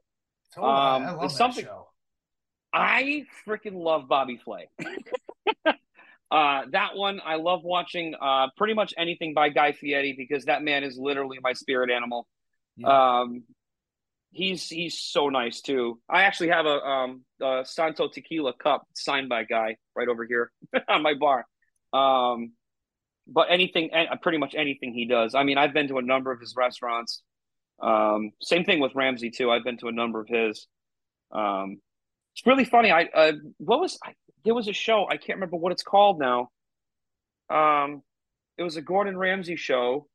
Oh, 0.55 0.64
I- 0.64 0.95
Um, 0.95 1.03
I 1.03 1.12
love 1.12 1.22
that 1.22 1.32
something- 1.32 1.66
show. 1.66 1.88
I 2.74 3.26
freaking 3.47 3.76
love 3.82 4.08
Bobby 4.08 4.38
Flay. 4.38 4.70
uh, 5.66 6.62
that 6.72 6.95
one, 6.95 7.22
I 7.26 7.36
love 7.36 7.64
watching 7.64 8.14
uh, 8.20 8.47
pretty 8.58 8.74
much 8.74 8.93
anything 8.97 9.34
by 9.34 9.49
Guy 9.49 9.72
Fieri 9.72 10.14
because 10.14 10.45
that 10.45 10.62
man 10.64 10.84
is 10.84 10.97
literally 10.97 11.38
my 11.41 11.53
spirit 11.53 11.89
animal. 11.89 12.28
Yeah. 12.76 13.20
Um, 13.20 13.43
he's 14.32 14.68
he's 14.70 14.99
so 14.99 15.30
nice 15.30 15.62
too. 15.62 15.99
I 16.10 16.24
actually 16.24 16.49
have 16.49 16.66
a 16.66 16.80
um 16.86 17.24
a 17.41 17.62
Santo 17.66 18.10
Tequila 18.10 18.53
cup 18.53 18.86
signed 18.93 19.30
by 19.30 19.45
Guy 19.45 19.78
right 19.95 20.08
over 20.08 20.26
here 20.26 20.51
on 20.89 21.01
my 21.01 21.14
bar. 21.14 21.45
Um, 21.93 22.51
but 23.28 23.47
anything, 23.49 23.89
pretty 24.21 24.38
much 24.38 24.55
anything 24.55 24.93
he 24.93 25.05
does. 25.05 25.36
I 25.36 25.43
mean, 25.43 25.57
I've 25.57 25.73
been 25.73 25.88
to 25.89 25.97
a 25.97 26.01
number 26.01 26.32
of 26.32 26.39
his 26.39 26.55
restaurants. 26.55 27.21
Um, 27.82 28.32
same 28.41 28.63
thing 28.63 28.80
with 28.80 28.95
Ramsay 28.95 29.32
too. 29.32 29.51
I've 29.51 29.63
been 29.63 29.78
to 29.78 29.88
a 29.88 29.91
number 29.91 30.19
of 30.19 30.28
his. 30.28 30.67
Um, 31.32 31.78
it's 32.34 32.45
really 32.45 32.65
funny. 32.65 32.91
I 32.91 33.03
uh, 33.13 33.34
what 33.57 33.80
was 33.80 33.99
I, 34.03 34.13
there 34.45 34.53
was 34.53 34.67
a 34.67 34.73
show 34.73 35.07
I 35.09 35.17
can't 35.17 35.38
remember 35.38 35.57
what 35.57 35.71
it's 35.71 35.84
called 35.84 36.19
now. 36.19 36.49
Um, 37.49 38.01
it 38.57 38.63
was 38.63 38.78
a 38.78 38.82
Gordon 38.82 39.17
Ramsay 39.17 39.55
show, 39.55 40.07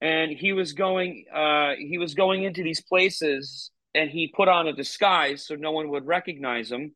and 0.00 0.30
he 0.30 0.52
was 0.52 0.72
going 0.72 1.24
uh 1.34 1.72
he 1.78 1.98
was 1.98 2.14
going 2.14 2.44
into 2.44 2.62
these 2.62 2.80
places, 2.80 3.70
and 3.94 4.10
he 4.10 4.32
put 4.34 4.48
on 4.48 4.68
a 4.68 4.72
disguise 4.72 5.46
so 5.46 5.54
no 5.54 5.72
one 5.72 5.88
would 5.90 6.06
recognize 6.06 6.70
him, 6.70 6.94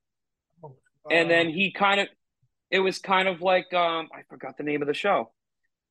and 1.11 1.31
then 1.31 1.49
Uh, 1.49 1.53
he 1.53 1.73
kind 1.73 2.01
of 2.01 2.09
it 2.73 2.81
was 2.81 2.99
kind 2.99 3.29
of 3.29 3.41
like 3.43 3.73
um 3.75 4.09
I 4.13 4.23
forgot 4.29 4.57
the 4.57 4.65
name 4.65 4.83
of 4.83 4.89
the 4.89 4.95
show, 4.95 5.31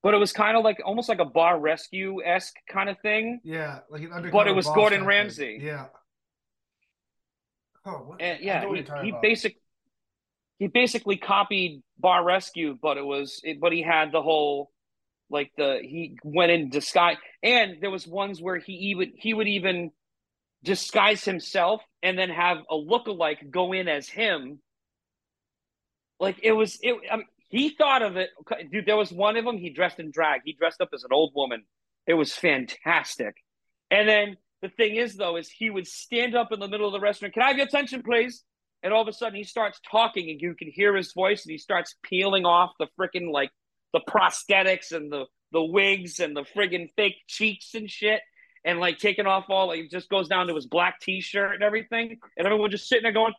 but 0.03 0.13
it 0.13 0.17
was 0.17 0.34
kind 0.34 0.57
of 0.57 0.63
like 0.65 0.82
almost 0.86 1.07
like 1.09 1.19
a 1.19 1.25
bar 1.25 1.59
rescue 1.59 2.23
esque 2.25 2.55
kind 2.69 2.89
of 2.89 2.99
thing. 2.99 3.39
yeah, 3.45 3.79
like 3.89 4.03
an 4.03 4.29
But 4.32 4.47
it 4.47 4.55
was 4.55 4.65
Gordon 4.67 5.01
thing. 5.01 5.07
Ramsay. 5.07 5.59
Yeah. 5.61 5.88
Oh, 7.86 7.91
what, 8.07 8.21
And 8.21 8.39
yeah, 8.41 8.65
he, 8.67 8.84
he 9.03 9.09
about. 9.09 9.21
basic 9.21 9.55
he 10.59 10.67
basically 10.67 11.17
copied 11.17 11.82
Bar 11.97 12.23
Rescue, 12.23 12.77
but 12.79 12.97
it 12.97 13.05
was 13.05 13.41
it, 13.43 13.59
but 13.59 13.73
he 13.73 13.82
had 13.82 14.11
the 14.11 14.21
whole 14.21 14.71
like 15.32 15.51
the 15.57 15.79
he 15.82 16.17
went 16.23 16.51
in 16.51 16.69
disguise, 16.69 17.17
and 17.41 17.77
there 17.82 17.89
was 17.89 18.07
ones 18.07 18.41
where 18.41 18.57
he 18.59 18.73
even 18.73 19.13
he 19.15 19.34
would 19.34 19.47
even 19.47 19.91
disguise 20.63 21.25
himself 21.25 21.82
and 22.03 22.17
then 22.17 22.29
have 22.29 22.57
a 22.69 22.75
lookalike 22.75 23.49
go 23.49 23.73
in 23.73 23.88
as 23.88 24.07
him. 24.07 24.59
Like 26.22 26.39
it 26.43 26.51
was 26.51 26.80
it. 26.82 26.95
Mean, 27.11 27.26
he 27.49 27.69
thought 27.69 28.03
of 28.03 28.15
it, 28.15 28.30
dude. 28.72 28.86
There 28.86 28.95
was 28.95 29.11
one 29.11 29.36
of 29.36 29.43
them. 29.43 29.57
He 29.57 29.72
dressed 29.72 29.99
in 29.99 30.11
drag. 30.11 30.41
He 30.45 30.53
dressed 30.53 30.80
up 30.80 30.89
as 30.93 31.03
an 31.03 31.09
old 31.11 31.34
woman. 31.36 31.63
It 32.07 32.13
was 32.13 32.32
fantastic. 32.32 33.36
And 33.89 34.07
then 34.07 34.38
the 34.61 34.69
thing 34.69 34.95
is, 34.95 35.15
though, 35.15 35.36
is 35.36 35.49
he 35.49 35.69
would 35.72 35.88
stand 35.88 36.36
up 36.36 36.51
in 36.51 36.59
the 36.59 36.67
middle 36.67 36.88
of 36.88 36.93
the 36.93 36.99
restaurant. 36.99 37.34
Can 37.34 37.43
I 37.43 37.47
have 37.47 37.57
your 37.57 37.65
attention, 37.65 38.03
please? 38.03 38.43
And 38.84 38.93
all 38.93 39.01
of 39.01 39.07
a 39.07 39.13
sudden, 39.13 39.36
he 39.36 39.43
starts 39.43 39.80
talking, 39.89 40.30
and 40.30 40.39
you 40.39 40.53
can 40.53 40.69
hear 40.72 40.95
his 40.95 41.11
voice, 41.11 41.43
and 41.43 41.51
he 41.51 41.57
starts 41.57 41.95
peeling 42.03 42.45
off 42.45 42.72
the 42.80 42.88
freaking 42.99 43.32
like 43.32 43.49
the 43.91 44.01
prosthetics 44.07 44.91
and 44.91 45.11
the 45.11 45.26
the 45.51 45.61
wigs 45.61 46.19
and 46.19 46.38
the 46.38 46.45
friggin' 46.55 46.88
fake 46.95 47.17
cheeks 47.28 47.74
and 47.74 47.89
shit, 47.89 48.22
and 48.63 48.80
like 48.80 48.99
taking 48.99 49.26
off 49.26 49.45
all. 49.49 49.67
Like, 49.67 49.89
just 49.89 50.07
goes 50.09 50.30
down 50.30 50.47
to 50.47 50.55
his 50.55 50.67
black 50.67 50.99
T-shirt 51.01 51.55
and 51.55 51.63
everything, 51.63 52.19
and 52.38 52.45
everyone 52.45 52.72
just 52.72 52.88
sitting 52.88 53.03
there 53.03 53.11
going. 53.11 53.34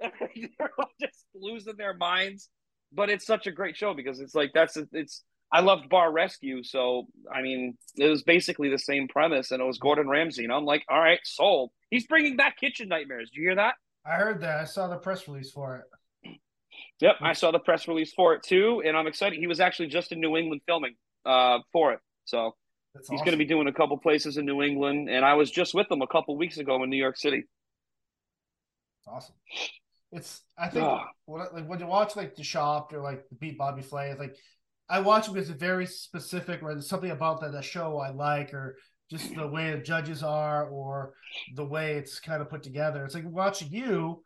They're 0.00 0.70
all 0.78 0.90
just 1.00 1.24
losing 1.34 1.76
their 1.76 1.94
minds, 1.94 2.48
but 2.92 3.10
it's 3.10 3.26
such 3.26 3.46
a 3.46 3.52
great 3.52 3.76
show 3.76 3.94
because 3.94 4.20
it's 4.20 4.34
like 4.34 4.52
that's 4.54 4.76
it's. 4.92 5.22
I 5.52 5.60
loved 5.60 5.88
Bar 5.88 6.10
Rescue, 6.10 6.64
so 6.64 7.06
I 7.32 7.40
mean, 7.40 7.78
it 7.94 8.08
was 8.08 8.24
basically 8.24 8.68
the 8.68 8.78
same 8.78 9.06
premise, 9.06 9.52
and 9.52 9.62
it 9.62 9.64
was 9.64 9.78
Gordon 9.78 10.08
Ramsay, 10.08 10.42
and 10.42 10.52
I'm 10.52 10.64
like, 10.64 10.84
all 10.88 10.98
right, 10.98 11.20
sold. 11.24 11.70
He's 11.88 12.04
bringing 12.06 12.36
back 12.36 12.58
Kitchen 12.58 12.88
Nightmares. 12.88 13.30
Do 13.32 13.40
you 13.40 13.46
hear 13.48 13.54
that? 13.56 13.74
I 14.04 14.14
heard 14.16 14.40
that. 14.40 14.60
I 14.60 14.64
saw 14.64 14.88
the 14.88 14.96
press 14.96 15.28
release 15.28 15.52
for 15.52 15.76
it. 15.76 15.84
Yep, 17.00 17.16
I 17.20 17.32
saw 17.32 17.52
the 17.52 17.58
press 17.58 17.86
release 17.86 18.12
for 18.12 18.34
it 18.34 18.42
too, 18.42 18.82
and 18.84 18.96
I'm 18.96 19.06
excited. 19.06 19.38
He 19.38 19.46
was 19.46 19.60
actually 19.60 19.88
just 19.88 20.10
in 20.12 20.20
New 20.20 20.36
England 20.36 20.62
filming 20.66 20.94
uh, 21.24 21.58
for 21.72 21.92
it, 21.92 22.00
so 22.24 22.56
That's 22.94 23.08
he's 23.08 23.16
awesome. 23.20 23.24
going 23.26 23.38
to 23.38 23.44
be 23.44 23.48
doing 23.48 23.68
a 23.68 23.72
couple 23.72 23.96
places 23.98 24.38
in 24.38 24.46
New 24.46 24.62
England, 24.62 25.08
and 25.08 25.24
I 25.24 25.34
was 25.34 25.50
just 25.50 25.74
with 25.74 25.90
him 25.90 26.02
a 26.02 26.06
couple 26.08 26.36
weeks 26.36 26.58
ago 26.58 26.82
in 26.82 26.90
New 26.90 26.96
York 26.96 27.16
City. 27.16 27.44
Awesome. 29.06 29.34
It's 30.12 30.42
I 30.58 30.68
think 30.68 30.84
Ah. 30.84 31.08
when, 31.26 31.46
like 31.52 31.66
when 31.68 31.80
you 31.80 31.86
watch 31.86 32.16
like 32.16 32.34
the 32.36 32.44
shop 32.44 32.92
or 32.92 33.00
like 33.00 33.28
the 33.28 33.34
beat 33.36 33.58
Bobby 33.58 33.82
Flay, 33.82 34.10
it's 34.10 34.20
like 34.20 34.36
I 34.88 35.00
watch 35.00 35.28
it 35.28 35.34
because 35.34 35.50
it's 35.50 35.58
very 35.60 35.86
specific 35.86 36.62
or 36.62 36.72
there's 36.72 36.88
something 36.88 37.10
about 37.10 37.40
that, 37.40 37.52
that 37.52 37.64
show 37.64 37.98
I 37.98 38.10
like 38.10 38.54
or 38.54 38.78
just 39.10 39.34
the 39.34 39.46
way 39.46 39.72
the 39.72 39.78
judges 39.78 40.22
are 40.22 40.68
or 40.68 41.14
the 41.54 41.64
way 41.64 41.94
it's 41.96 42.20
kind 42.20 42.40
of 42.40 42.50
put 42.50 42.62
together. 42.62 43.04
It's 43.04 43.14
like 43.14 43.24
watching 43.26 43.70
you. 43.70 44.22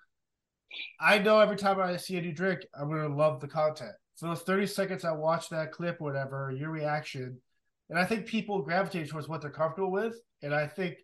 I 1.01 1.19
know 1.19 1.41
every 1.41 1.57
time 1.57 1.81
I 1.81 1.97
see 1.97 2.17
a 2.17 2.23
new 2.23 2.33
drink, 2.33 2.61
I'm 2.75 2.89
gonna 2.91 3.15
love 3.15 3.41
the 3.41 3.49
content. 3.49 3.93
So 4.15 4.27
those 4.27 4.43
30 4.43 4.67
seconds 4.67 5.05
I 5.05 5.13
watch 5.13 5.49
that 5.49 5.73
clip 5.73 6.01
or 6.01 6.05
whatever, 6.05 6.53
your 6.57 6.71
reaction, 6.71 7.41
and 7.89 7.99
I 7.99 8.05
think 8.05 8.27
people 8.27 8.63
gravitate 8.63 9.09
towards 9.09 9.29
what 9.29 9.41
they're 9.41 9.51
comfortable 9.51 9.91
with. 9.91 10.15
And 10.43 10.55
I 10.55 10.67
think 10.67 10.97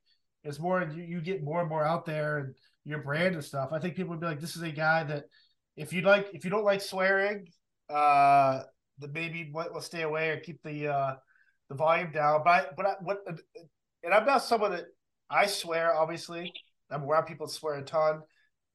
it's 0.45 0.61
more 0.61 0.83
you, 0.95 1.03
you 1.03 1.21
get 1.21 1.43
more 1.43 1.61
and 1.61 1.69
more 1.69 1.85
out 1.85 2.05
there 2.05 2.39
and 2.39 2.55
your 2.87 3.03
brand 3.03 3.35
and 3.35 3.45
stuff. 3.45 3.71
I 3.73 3.79
think 3.79 3.97
people 3.97 4.11
would 4.11 4.21
be 4.21 4.27
like, 4.27 4.41
this 4.41 4.57
is 4.57 4.63
a 4.63 4.71
guy 4.71 5.05
that 5.05 5.25
if 5.77 5.93
you 5.93 6.01
like 6.03 6.29
if 6.33 6.45
you 6.45 6.51
don't 6.51 6.65
like 6.65 6.81
swearing, 6.81 7.49
uh 7.91 8.63
the 8.99 9.09
maybe 9.09 9.51
let, 9.53 9.75
let's 9.75 9.87
stay 9.87 10.03
away 10.03 10.31
or 10.31 10.41
keep 10.41 10.63
the 10.63 10.89
uh 10.89 11.15
the 11.69 11.75
volume 11.75 12.13
down. 12.13 12.43
But 12.45 12.51
I, 12.51 12.67
but 12.77 12.87
I, 12.87 12.95
what 13.03 13.19
and 14.03 14.15
I'm 14.15 14.25
not 14.25 14.43
someone 14.43 14.71
that 14.71 14.87
I 15.29 15.47
swear, 15.47 15.95
obviously. 15.95 16.53
I'm 16.91 17.03
around 17.03 17.27
people 17.27 17.47
that 17.47 17.53
swear 17.53 17.75
a 17.75 17.83
ton. 17.83 18.23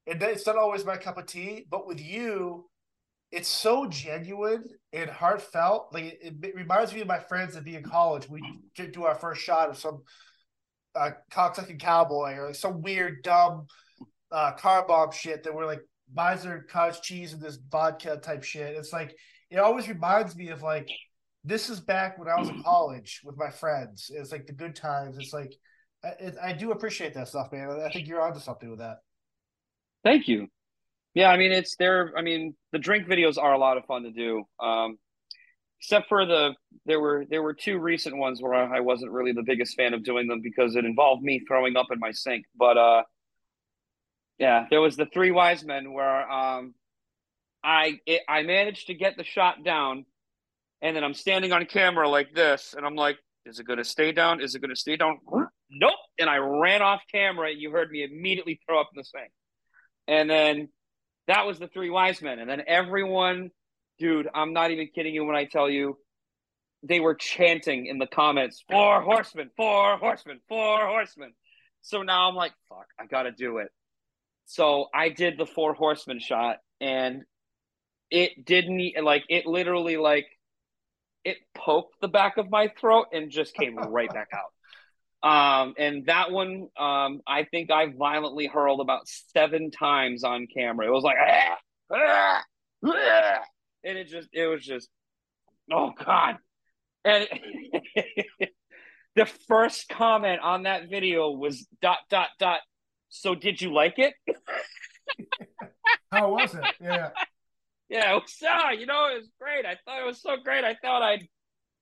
And 0.06 0.22
it's 0.22 0.46
not 0.46 0.58
always 0.58 0.84
my 0.84 0.98
cup 0.98 1.18
of 1.18 1.26
tea, 1.26 1.66
but 1.70 1.88
with 1.88 2.02
you, 2.02 2.70
it's 3.32 3.48
so 3.48 3.88
genuine 3.88 4.66
and 4.92 5.10
heartfelt. 5.10 5.94
Like 5.94 6.20
it, 6.22 6.34
it 6.44 6.56
reminds 6.56 6.94
me 6.94 7.00
of 7.00 7.08
my 7.08 7.20
friends 7.20 7.54
that 7.54 7.64
be 7.64 7.78
in 7.78 7.84
college. 7.84 8.28
We 8.28 8.44
did 8.76 8.92
do 8.92 9.06
our 9.06 9.16
first 9.16 9.42
shot 9.42 9.70
of 9.70 9.78
some 9.78 10.02
uh, 10.96 11.12
cocksucking 11.32 11.80
cowboy 11.80 12.34
or 12.36 12.48
like 12.48 12.56
some 12.56 12.82
weird 12.82 13.24
dumb 13.24 13.68
uh, 14.32 14.52
car 14.54 14.86
bomb 14.88 15.12
shit 15.12 15.44
that 15.44 15.54
we're 15.54 15.66
like 15.66 15.82
buys 16.14 16.44
their 16.44 16.64
cottage 16.64 17.02
cheese 17.02 17.34
and 17.34 17.42
this 17.42 17.58
vodka 17.70 18.18
type 18.18 18.44
shit. 18.44 18.76
It's 18.76 18.94
like 18.94 19.16
it 19.50 19.60
always 19.60 19.88
reminds 19.88 20.36
me 20.36 20.50
of 20.50 20.62
like 20.62 20.90
this 21.44 21.70
is 21.70 21.80
back 21.80 22.18
when 22.18 22.28
I 22.28 22.40
was 22.40 22.50
in 22.50 22.64
college 22.66 23.22
with 23.24 23.38
my 23.38 23.50
friends. 23.50 24.12
It's 24.14 24.32
like 24.32 24.48
the 24.48 24.54
good 24.54 24.76
times. 24.76 25.18
It's 25.18 25.34
like 25.34 25.54
I, 26.04 26.10
it, 26.20 26.36
I 26.42 26.54
do 26.54 26.72
appreciate 26.72 27.14
that 27.14 27.28
stuff, 27.28 27.52
man. 27.52 27.70
I 27.70 27.90
think 27.92 28.08
you're 28.08 28.22
onto 28.22 28.40
something 28.40 28.70
with 28.70 28.80
that. 28.80 28.98
Thank 30.04 30.28
you. 30.28 30.48
Yeah, 31.14 31.30
I 31.30 31.38
mean 31.38 31.52
it's 31.52 31.76
there. 31.76 32.14
I 32.18 32.22
mean 32.22 32.56
the 32.72 32.80
drink 32.80 33.08
videos 33.08 33.38
are 33.38 33.54
a 33.54 33.58
lot 33.58 33.78
of 33.78 33.86
fun 33.86 34.04
to 34.04 34.12
do. 34.12 34.44
Um, 34.60 34.98
except 35.82 36.08
for 36.08 36.26
the 36.26 36.54
there 36.86 37.00
were 37.00 37.26
there 37.30 37.44
were 37.44 37.54
two 37.54 37.80
recent 37.80 38.16
ones 38.16 38.42
where 38.42 38.54
I, 38.54 38.78
I 38.78 38.80
wasn't 38.80 39.12
really 39.12 39.34
the 39.34 39.44
biggest 39.44 39.76
fan 39.76 39.94
of 39.94 40.04
doing 40.04 40.28
them 40.28 40.42
because 40.42 40.76
it 40.76 40.86
involved 40.86 41.24
me 41.24 41.42
throwing 41.48 41.76
up 41.76 41.88
in 41.92 42.00
my 42.00 42.12
sink. 42.12 42.46
But 42.58 42.78
uh, 42.78 43.04
yeah, 44.42 44.66
there 44.70 44.82
was 44.82 44.98
the 44.98 45.06
three 45.06 45.32
wise 45.32 45.64
men 45.64 45.94
where 45.94 46.30
um, 46.30 46.74
I 47.64 48.00
it, 48.06 48.22
I 48.28 48.44
managed 48.44 48.88
to 48.88 48.94
get 48.94 49.16
the 49.16 49.24
shot 49.24 49.64
down, 49.64 50.06
and 50.82 50.96
then 50.96 51.04
I'm 51.04 51.14
standing 51.14 51.54
on 51.54 51.66
camera 51.66 52.10
like 52.10 52.34
this, 52.34 52.74
and 52.76 52.86
I'm 52.86 52.96
like, 52.96 53.18
is 53.46 53.60
it 53.60 53.66
to 53.66 53.84
stay 53.84 54.12
down? 54.12 54.42
Is 54.42 54.56
it 54.56 54.60
to 54.60 54.76
stay 54.76 54.98
down? 54.98 55.20
Nope. 55.70 55.94
And 56.20 56.30
I 56.30 56.38
ran 56.38 56.82
off 56.82 57.02
camera. 57.12 57.50
And 57.50 57.60
you 57.60 57.72
heard 57.72 57.90
me 57.90 58.04
immediately 58.04 58.60
throw 58.68 58.80
up 58.80 58.90
in 58.94 59.00
the 59.00 59.04
sink. 59.04 59.32
And 60.08 60.30
then 60.30 60.70
that 61.28 61.46
was 61.48 61.58
the 61.58 61.68
three 61.68 61.90
wise 61.90 62.22
men. 62.22 62.40
And 62.40 62.50
then 62.50 62.64
everyone, 62.68 63.50
dude, 63.98 64.28
I'm 64.34 64.54
not 64.54 64.72
even 64.72 64.90
kidding 64.94 65.16
you 65.16 65.26
when 65.26 65.36
I 65.36 65.46
tell 65.46 65.70
you, 65.70 65.98
they 66.84 67.00
were 67.00 67.16
chanting 67.16 67.86
in 67.86 68.00
the 68.00 68.08
comments, 68.08 68.64
four 68.70 69.02
horsemen, 69.02 69.52
four 69.56 69.98
horsemen, 69.98 70.40
four 70.50 70.88
horsemen. 70.88 71.32
So 71.84 72.02
now 72.02 72.28
I'm 72.28 72.36
like, 72.36 72.54
fuck, 72.70 72.88
I 73.00 73.06
got 73.06 73.24
to 73.24 73.32
do 73.32 73.58
it. 73.58 73.70
So 74.52 74.88
I 74.94 75.08
did 75.08 75.38
the 75.38 75.46
four 75.46 75.74
horsemen 75.74 76.20
shot 76.20 76.58
and 76.82 77.24
it 78.10 78.44
didn't, 78.46 79.02
like, 79.02 79.24
it 79.30 79.46
literally, 79.46 79.96
like, 79.96 80.28
it 81.24 81.38
poked 81.56 82.02
the 82.02 82.10
back 82.10 82.36
of 82.36 82.52
my 82.52 82.68
throat 82.78 83.06
and 83.14 83.32
just 83.32 83.54
came 83.54 83.78
right 83.78 84.14
back 84.14 84.28
out. 85.24 85.64
Um, 85.64 85.76
and 85.78 86.06
that 86.08 86.32
one, 86.32 86.68
um, 86.78 87.22
I 87.26 87.46
think 87.50 87.72
I 87.72 87.94
violently 87.98 88.46
hurled 88.46 88.82
about 88.82 89.08
seven 89.34 89.72
times 89.72 90.26
on 90.26 90.48
camera. 90.54 90.86
It 90.86 90.92
was 90.92 91.06
like, 91.06 91.16
ah, 91.18 91.58
ah, 91.94 92.44
ah, 92.88 93.40
and 93.86 93.98
it 93.98 94.10
just, 94.10 94.28
it 94.34 94.48
was 94.48 94.66
just, 94.66 94.90
oh 95.72 95.94
god. 95.98 96.40
And 97.06 97.26
the 99.16 99.28
first 99.48 99.88
comment 99.88 100.42
on 100.42 100.64
that 100.64 100.90
video 100.90 101.32
was 101.32 101.66
dot 101.82 102.00
dot 102.10 102.32
dot. 102.38 102.60
So 103.12 103.36
did 103.36 103.62
you 103.62 103.74
like 103.74 104.00
it? 104.00 104.16
How 106.12 106.32
was 106.32 106.56
it? 106.56 106.64
Yeah. 106.82 107.10
Yeah, 107.90 108.16
it 108.16 108.22
was, 108.22 108.38
uh, 108.42 108.70
you 108.72 108.86
know, 108.86 109.10
it 109.12 109.18
was 109.18 109.30
great. 109.40 109.66
I 109.66 109.76
thought 109.84 110.02
it 110.02 110.06
was 110.06 110.22
so 110.22 110.38
great. 110.42 110.64
I 110.64 110.76
thought 110.82 111.02
I'd 111.02 111.28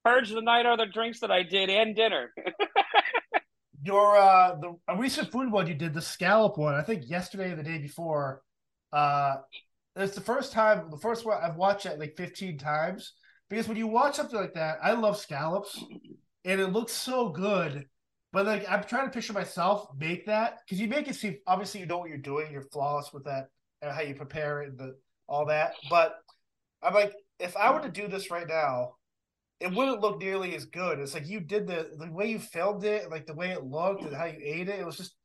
purge 0.03 0.31
the 0.31 0.41
night 0.41 0.65
of 0.65 0.79
the 0.79 0.87
drinks 0.87 1.19
that 1.19 1.29
I 1.31 1.43
did 1.43 1.69
and 1.69 1.95
dinner. 1.95 2.33
Your 3.83 4.17
uh 4.17 4.55
the 4.59 4.75
a 4.89 4.97
recent 4.97 5.31
food 5.31 5.51
one 5.51 5.67
you 5.67 5.75
did, 5.75 5.93
the 5.93 6.01
scallop 6.01 6.57
one, 6.57 6.73
I 6.73 6.81
think 6.81 7.09
yesterday 7.09 7.51
or 7.51 7.55
the 7.55 7.63
day 7.63 7.77
before. 7.77 8.41
Uh 8.91 9.35
it's 9.95 10.15
the 10.15 10.21
first 10.21 10.51
time 10.51 10.89
the 10.89 10.97
first 10.97 11.25
one 11.25 11.37
I've 11.41 11.55
watched 11.55 11.85
it 11.85 11.99
like 11.99 12.17
15 12.17 12.57
times. 12.57 13.13
Because 13.49 13.67
when 13.67 13.77
you 13.77 13.87
watch 13.87 14.15
something 14.15 14.39
like 14.39 14.55
that, 14.55 14.79
I 14.83 14.93
love 14.93 15.17
scallops 15.17 15.79
and 16.43 16.59
it 16.59 16.67
looks 16.67 16.91
so 16.91 17.29
good. 17.29 17.85
But 18.31 18.45
like 18.45 18.69
I'm 18.69 18.83
trying 18.83 19.05
to 19.05 19.11
picture 19.11 19.33
myself 19.33 19.87
make 19.97 20.25
that 20.27 20.59
because 20.65 20.79
you 20.79 20.87
make 20.87 21.07
it 21.07 21.15
seem 21.15 21.37
obviously 21.47 21.79
you 21.79 21.85
know 21.85 21.97
what 21.97 22.09
you're 22.09 22.17
doing, 22.17 22.51
you're 22.51 22.61
flawless 22.61 23.11
with 23.11 23.25
that 23.25 23.47
and 23.81 23.91
how 23.91 24.01
you 24.01 24.13
prepare 24.13 24.61
it 24.61 24.69
and 24.69 24.77
the, 24.77 24.95
all 25.27 25.45
that. 25.47 25.73
But 25.89 26.15
I'm 26.81 26.93
like, 26.93 27.13
if 27.39 27.57
I 27.57 27.71
were 27.71 27.81
to 27.81 27.89
do 27.89 28.07
this 28.07 28.29
right 28.29 28.47
now, 28.47 28.95
it 29.59 29.73
wouldn't 29.73 30.01
look 30.01 30.19
nearly 30.19 30.55
as 30.55 30.65
good. 30.65 30.99
It's 30.99 31.13
like 31.13 31.27
you 31.27 31.39
did 31.39 31.67
the 31.67 31.89
the 31.97 32.11
way 32.11 32.29
you 32.29 32.39
filmed 32.39 32.83
it, 32.83 33.09
like 33.09 33.25
the 33.25 33.33
way 33.33 33.49
it 33.49 33.63
looked 33.63 34.03
and 34.03 34.15
how 34.15 34.25
you 34.25 34.39
ate 34.41 34.69
it. 34.69 34.79
It 34.79 34.85
was 34.85 34.97
just 34.97 35.15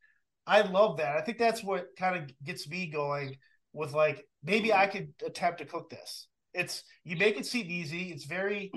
I 0.46 0.62
love 0.62 0.98
that. 0.98 1.16
I 1.16 1.20
think 1.20 1.38
that's 1.38 1.62
what 1.62 1.88
kind 1.98 2.16
of 2.16 2.30
gets 2.44 2.68
me 2.68 2.86
going 2.86 3.36
with 3.72 3.92
like 3.92 4.24
maybe 4.42 4.72
I 4.72 4.86
could 4.86 5.12
attempt 5.24 5.58
to 5.58 5.66
cook 5.66 5.90
this. 5.90 6.28
It's 6.52 6.82
you 7.04 7.16
make 7.16 7.38
it 7.38 7.46
seem 7.46 7.66
easy. 7.68 8.10
It's 8.10 8.24
very 8.24 8.72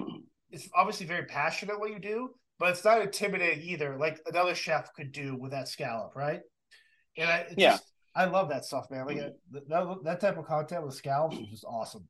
it's 0.52 0.70
obviously 0.76 1.06
very 1.06 1.26
passionate 1.26 1.80
what 1.80 1.92
you 1.92 2.00
do, 2.00 2.30
but 2.60 2.70
it's 2.70 2.84
not 2.84 3.02
intimidating 3.02 3.64
either, 3.68 3.98
like 3.98 4.20
another 4.26 4.56
chef 4.56 4.94
could 4.94 5.12
do 5.12 5.36
with 5.36 5.52
that 5.52 5.68
scallop, 5.68 6.16
right? 6.16 6.42
And 7.18 7.30
I 7.30 7.46
yeah, 7.58 7.72
just, 7.72 7.84
I 8.16 8.26
love 8.26 8.50
that 8.50 8.66
stuff, 8.66 8.90
man. 8.90 9.06
Like 9.06 9.18
that, 9.52 9.98
that 10.04 10.20
type 10.20 10.38
of 10.38 10.46
content 10.46 10.86
with 10.86 10.96
scallops 10.96 11.38
is 11.38 11.48
just 11.48 11.66
awesome. 11.66 12.08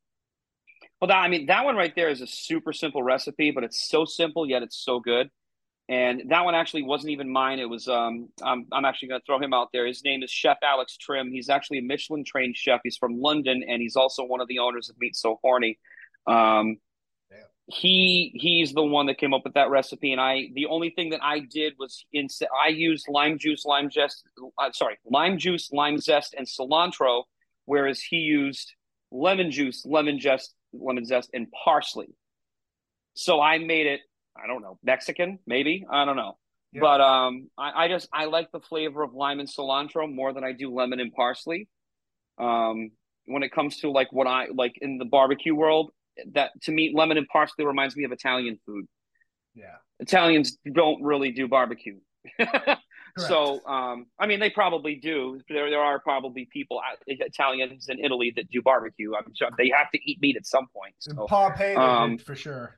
Well, 1.01 1.09
that, 1.09 1.17
I 1.17 1.27
mean, 1.27 1.45
that 1.47 1.63
one 1.63 1.75
right 1.75 1.93
there 1.95 2.09
is 2.09 2.21
a 2.21 2.27
super 2.27 2.73
simple 2.73 3.03
recipe, 3.03 3.51
but 3.51 3.63
it's 3.63 3.87
so 3.89 4.05
simple 4.05 4.47
yet 4.47 4.63
it's 4.63 4.77
so 4.77 4.99
good. 4.99 5.29
And 5.89 6.23
that 6.29 6.43
one 6.43 6.53
actually 6.53 6.83
wasn't 6.83 7.11
even 7.11 7.31
mine. 7.31 7.59
It 7.59 7.69
was 7.69 7.87
um, 7.87 8.27
I'm, 8.43 8.65
I'm 8.73 8.83
actually 8.83 9.07
going 9.09 9.21
to 9.21 9.25
throw 9.25 9.39
him 9.39 9.53
out 9.53 9.69
there. 9.71 9.85
His 9.87 10.03
name 10.03 10.21
is 10.21 10.29
Chef 10.29 10.57
Alex 10.61 10.97
Trim. 10.97 11.31
He's 11.31 11.49
actually 11.49 11.77
a 11.77 11.83
Michelin 11.83 12.25
trained 12.25 12.57
chef. 12.57 12.81
He's 12.83 12.97
from 12.97 13.21
London, 13.21 13.63
and 13.65 13.81
he's 13.81 13.95
also 13.95 14.25
one 14.25 14.41
of 14.41 14.49
the 14.49 14.59
owners 14.59 14.89
of 14.89 14.97
Meat 14.99 15.15
So 15.15 15.39
Horny. 15.41 15.79
Um, 16.25 16.77
he 17.67 18.31
he's 18.33 18.73
the 18.73 18.83
one 18.83 19.07
that 19.07 19.17
came 19.17 19.33
up 19.33 19.41
with 19.43 19.53
that 19.55 19.69
recipe, 19.69 20.13
and 20.13 20.21
I 20.21 20.47
the 20.55 20.67
only 20.67 20.89
thing 20.89 21.09
that 21.09 21.19
I 21.21 21.39
did 21.39 21.73
was 21.77 22.05
in 22.13 22.27
I 22.63 22.69
used 22.69 23.07
lime 23.09 23.37
juice, 23.37 23.65
lime 23.65 23.91
zest, 23.91 24.23
uh, 24.57 24.71
sorry, 24.71 24.97
lime 25.05 25.37
juice, 25.37 25.69
lime 25.71 25.97
zest, 25.97 26.33
and 26.37 26.47
cilantro, 26.47 27.23
whereas 27.65 27.99
he 27.99 28.17
used 28.17 28.73
lemon 29.11 29.51
juice, 29.51 29.85
lemon 29.85 30.19
zest, 30.19 30.53
lemon 30.71 31.05
zest, 31.05 31.29
and 31.33 31.47
parsley. 31.51 32.07
So 33.15 33.41
I 33.41 33.57
made 33.57 33.87
it, 33.87 33.99
I 34.41 34.47
don't 34.47 34.61
know, 34.61 34.79
Mexican, 34.81 35.39
maybe. 35.45 35.85
I 35.91 36.05
don't 36.05 36.15
know. 36.15 36.37
Yeah. 36.71 36.81
But 36.81 37.01
um 37.01 37.49
I, 37.57 37.83
I 37.83 37.87
just 37.89 38.07
I 38.13 38.25
like 38.25 38.49
the 38.53 38.61
flavor 38.61 39.03
of 39.03 39.13
lime 39.13 39.41
and 39.41 39.49
cilantro 39.49 40.09
more 40.09 40.31
than 40.31 40.45
I 40.45 40.53
do 40.53 40.73
lemon 40.73 41.01
and 41.01 41.11
parsley. 41.11 41.67
Um 42.37 42.91
when 43.25 43.43
it 43.43 43.51
comes 43.51 43.77
to 43.81 43.91
like 43.91 44.13
what 44.13 44.25
I 44.25 44.47
like 44.53 44.77
in 44.79 44.99
the 44.99 45.05
barbecue 45.05 45.53
world, 45.53 45.91
that 46.33 46.51
to 46.63 46.71
me 46.71 46.91
lemon 46.95 47.17
and 47.17 47.27
parsley 47.27 47.65
reminds 47.65 47.95
me 47.95 48.03
of 48.03 48.11
Italian 48.11 48.59
food. 48.65 48.85
Yeah. 49.53 49.75
Italians 49.99 50.57
don't 50.71 51.01
really 51.01 51.31
do 51.31 51.47
barbecue. 51.47 51.97
so, 53.17 53.65
um, 53.65 54.05
I 54.19 54.27
mean, 54.27 54.39
they 54.39 54.49
probably 54.49 54.95
do. 54.95 55.39
There, 55.49 55.69
there 55.69 55.79
are 55.79 55.99
probably 55.99 56.47
people, 56.51 56.81
Italians 57.07 57.87
in 57.89 57.99
Italy, 57.99 58.33
that 58.35 58.49
do 58.49 58.61
barbecue. 58.61 59.13
I'm 59.15 59.33
sure 59.33 59.49
they 59.57 59.71
have 59.75 59.89
to 59.91 59.99
eat 60.03 60.19
meat 60.21 60.35
at 60.35 60.45
some 60.45 60.67
point. 60.75 60.93
So, 60.99 61.25
Pompeii, 61.27 61.75
um, 61.75 62.17
for 62.17 62.35
sure. 62.35 62.77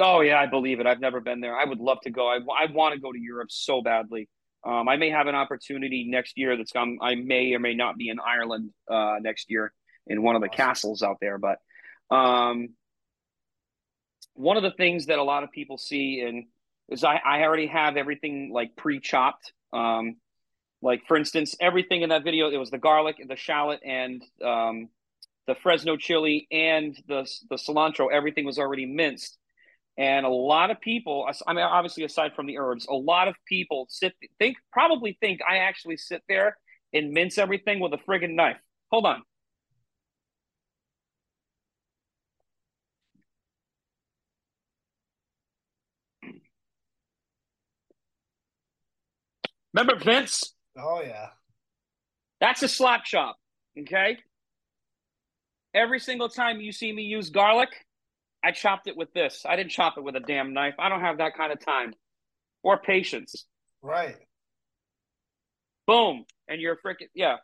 Oh 0.00 0.20
yeah, 0.20 0.40
I 0.40 0.46
believe 0.46 0.80
it. 0.80 0.86
I've 0.86 1.00
never 1.00 1.20
been 1.20 1.40
there. 1.40 1.54
I 1.54 1.64
would 1.64 1.80
love 1.80 2.00
to 2.02 2.10
go. 2.10 2.28
I, 2.28 2.36
I 2.36 2.72
want 2.72 2.94
to 2.94 3.00
go 3.00 3.12
to 3.12 3.18
Europe 3.18 3.50
so 3.50 3.82
badly. 3.82 4.28
Um, 4.64 4.88
I 4.88 4.96
may 4.96 5.10
have 5.10 5.26
an 5.26 5.34
opportunity 5.34 6.06
next 6.08 6.38
year. 6.38 6.56
That's 6.56 6.72
come. 6.72 6.98
I 7.02 7.16
may 7.16 7.52
or 7.52 7.58
may 7.58 7.74
not 7.74 7.98
be 7.98 8.08
in 8.08 8.18
Ireland 8.20 8.70
uh, 8.90 9.16
next 9.20 9.50
year 9.50 9.72
in 10.06 10.22
one 10.22 10.34
of 10.34 10.40
the 10.40 10.48
awesome. 10.48 10.56
castles 10.56 11.02
out 11.02 11.18
there. 11.20 11.36
But 11.36 11.58
um, 12.12 12.68
one 14.34 14.56
of 14.56 14.62
the 14.62 14.70
things 14.72 15.06
that 15.06 15.18
a 15.18 15.22
lot 15.22 15.42
of 15.42 15.50
people 15.50 15.78
see 15.78 16.20
and 16.20 16.44
is 16.88 17.04
I, 17.04 17.16
I 17.24 17.42
already 17.42 17.66
have 17.68 17.96
everything 17.96 18.50
like 18.52 18.76
pre-chopped. 18.76 19.52
Um, 19.72 20.16
like 20.82 21.06
for 21.06 21.16
instance, 21.16 21.56
everything 21.60 22.02
in 22.02 22.10
that 22.10 22.24
video, 22.24 22.50
it 22.50 22.56
was 22.58 22.70
the 22.70 22.78
garlic, 22.78 23.16
and 23.18 23.30
the 23.30 23.36
shallot, 23.36 23.80
and 23.84 24.22
um, 24.44 24.88
the 25.46 25.54
Fresno 25.54 25.96
chili 25.96 26.46
and 26.50 26.96
the 27.08 27.28
the 27.48 27.56
cilantro. 27.56 28.12
Everything 28.12 28.44
was 28.44 28.58
already 28.58 28.84
minced, 28.84 29.38
and 29.96 30.26
a 30.26 30.28
lot 30.28 30.70
of 30.70 30.80
people, 30.80 31.26
I 31.46 31.52
mean, 31.52 31.64
obviously 31.64 32.04
aside 32.04 32.34
from 32.34 32.46
the 32.46 32.58
herbs, 32.58 32.86
a 32.90 32.94
lot 32.94 33.28
of 33.28 33.36
people 33.46 33.86
sit 33.88 34.12
think 34.38 34.56
probably 34.72 35.16
think 35.20 35.40
I 35.48 35.58
actually 35.58 35.96
sit 35.96 36.22
there 36.28 36.58
and 36.92 37.12
mince 37.12 37.38
everything 37.38 37.80
with 37.80 37.92
a 37.94 37.98
friggin' 37.98 38.34
knife. 38.34 38.58
Hold 38.90 39.06
on. 39.06 39.22
Remember 49.74 50.02
Vince? 50.02 50.54
Oh 50.76 51.02
yeah. 51.02 51.28
That's 52.40 52.62
a 52.62 52.68
slap 52.68 53.04
chop. 53.04 53.36
Okay. 53.78 54.18
Every 55.74 56.00
single 56.00 56.28
time 56.28 56.60
you 56.60 56.72
see 56.72 56.92
me 56.92 57.02
use 57.02 57.30
garlic, 57.30 57.70
I 58.44 58.50
chopped 58.52 58.88
it 58.88 58.96
with 58.96 59.12
this. 59.14 59.44
I 59.48 59.56
didn't 59.56 59.70
chop 59.70 59.96
it 59.96 60.04
with 60.04 60.16
a 60.16 60.20
damn 60.20 60.52
knife. 60.52 60.74
I 60.78 60.88
don't 60.88 61.00
have 61.00 61.18
that 61.18 61.36
kind 61.36 61.52
of 61.52 61.64
time 61.64 61.94
or 62.62 62.78
patience. 62.78 63.46
Right. 63.80 64.16
Boom. 65.86 66.24
And 66.48 66.60
you're 66.60 66.76
freaking 66.76 67.08
yeah. 67.14 67.36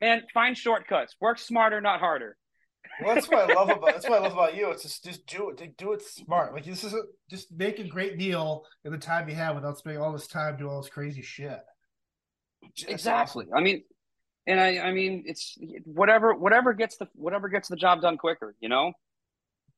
Man, 0.00 0.22
find 0.32 0.56
shortcuts. 0.56 1.14
Work 1.20 1.38
smarter, 1.38 1.80
not 1.80 2.00
harder. 2.00 2.36
Well, 3.02 3.14
that's 3.14 3.28
what 3.28 3.50
I 3.50 3.54
love 3.54 3.70
about 3.70 3.92
that's 3.92 4.08
what 4.08 4.20
I 4.20 4.22
love 4.22 4.32
about 4.32 4.56
you. 4.56 4.70
It's 4.70 4.82
just 4.82 5.04
just 5.04 5.26
do 5.26 5.50
it, 5.50 5.76
do 5.76 5.92
it 5.92 6.02
smart. 6.02 6.54
Like 6.54 6.64
this 6.64 6.84
is 6.84 6.94
a, 6.94 7.02
just 7.28 7.50
make 7.52 7.78
a 7.78 7.84
great 7.84 8.16
meal 8.16 8.64
in 8.84 8.92
the 8.92 8.98
time 8.98 9.28
you 9.28 9.34
have 9.34 9.56
without 9.56 9.78
spending 9.78 10.00
all 10.00 10.12
this 10.12 10.28
time 10.28 10.56
doing 10.56 10.70
all 10.70 10.80
this 10.80 10.90
crazy 10.90 11.22
shit. 11.22 11.58
Exactly. 12.86 13.46
Awesome. 13.46 13.56
I 13.56 13.60
mean, 13.60 13.82
and 14.46 14.60
I 14.60 14.78
I 14.78 14.92
mean 14.92 15.24
it's 15.26 15.58
whatever 15.84 16.34
whatever 16.34 16.72
gets 16.72 16.96
the 16.96 17.08
whatever 17.14 17.48
gets 17.48 17.68
the 17.68 17.76
job 17.76 18.00
done 18.00 18.16
quicker. 18.16 18.54
You 18.60 18.68
know. 18.68 18.92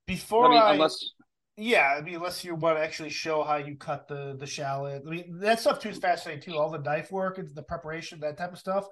Before 0.06 0.46
I, 0.46 0.50
mean, 0.50 0.62
I 0.62 0.72
unless 0.74 1.12
yeah, 1.56 1.94
I 1.96 2.02
mean, 2.02 2.16
unless 2.16 2.44
you 2.44 2.54
want 2.54 2.76
to 2.76 2.84
actually 2.84 3.10
show 3.10 3.42
how 3.42 3.56
you 3.56 3.76
cut 3.76 4.08
the 4.08 4.36
the 4.38 4.46
shallot. 4.46 5.02
I 5.06 5.10
mean, 5.10 5.38
that 5.40 5.60
stuff 5.60 5.80
too 5.80 5.88
is 5.88 5.98
fascinating 5.98 6.42
too. 6.42 6.58
All 6.58 6.70
the 6.70 6.78
knife 6.78 7.10
work 7.10 7.38
and 7.38 7.54
the 7.54 7.62
preparation, 7.62 8.20
that 8.20 8.36
type 8.36 8.52
of 8.52 8.58
stuff. 8.58 8.86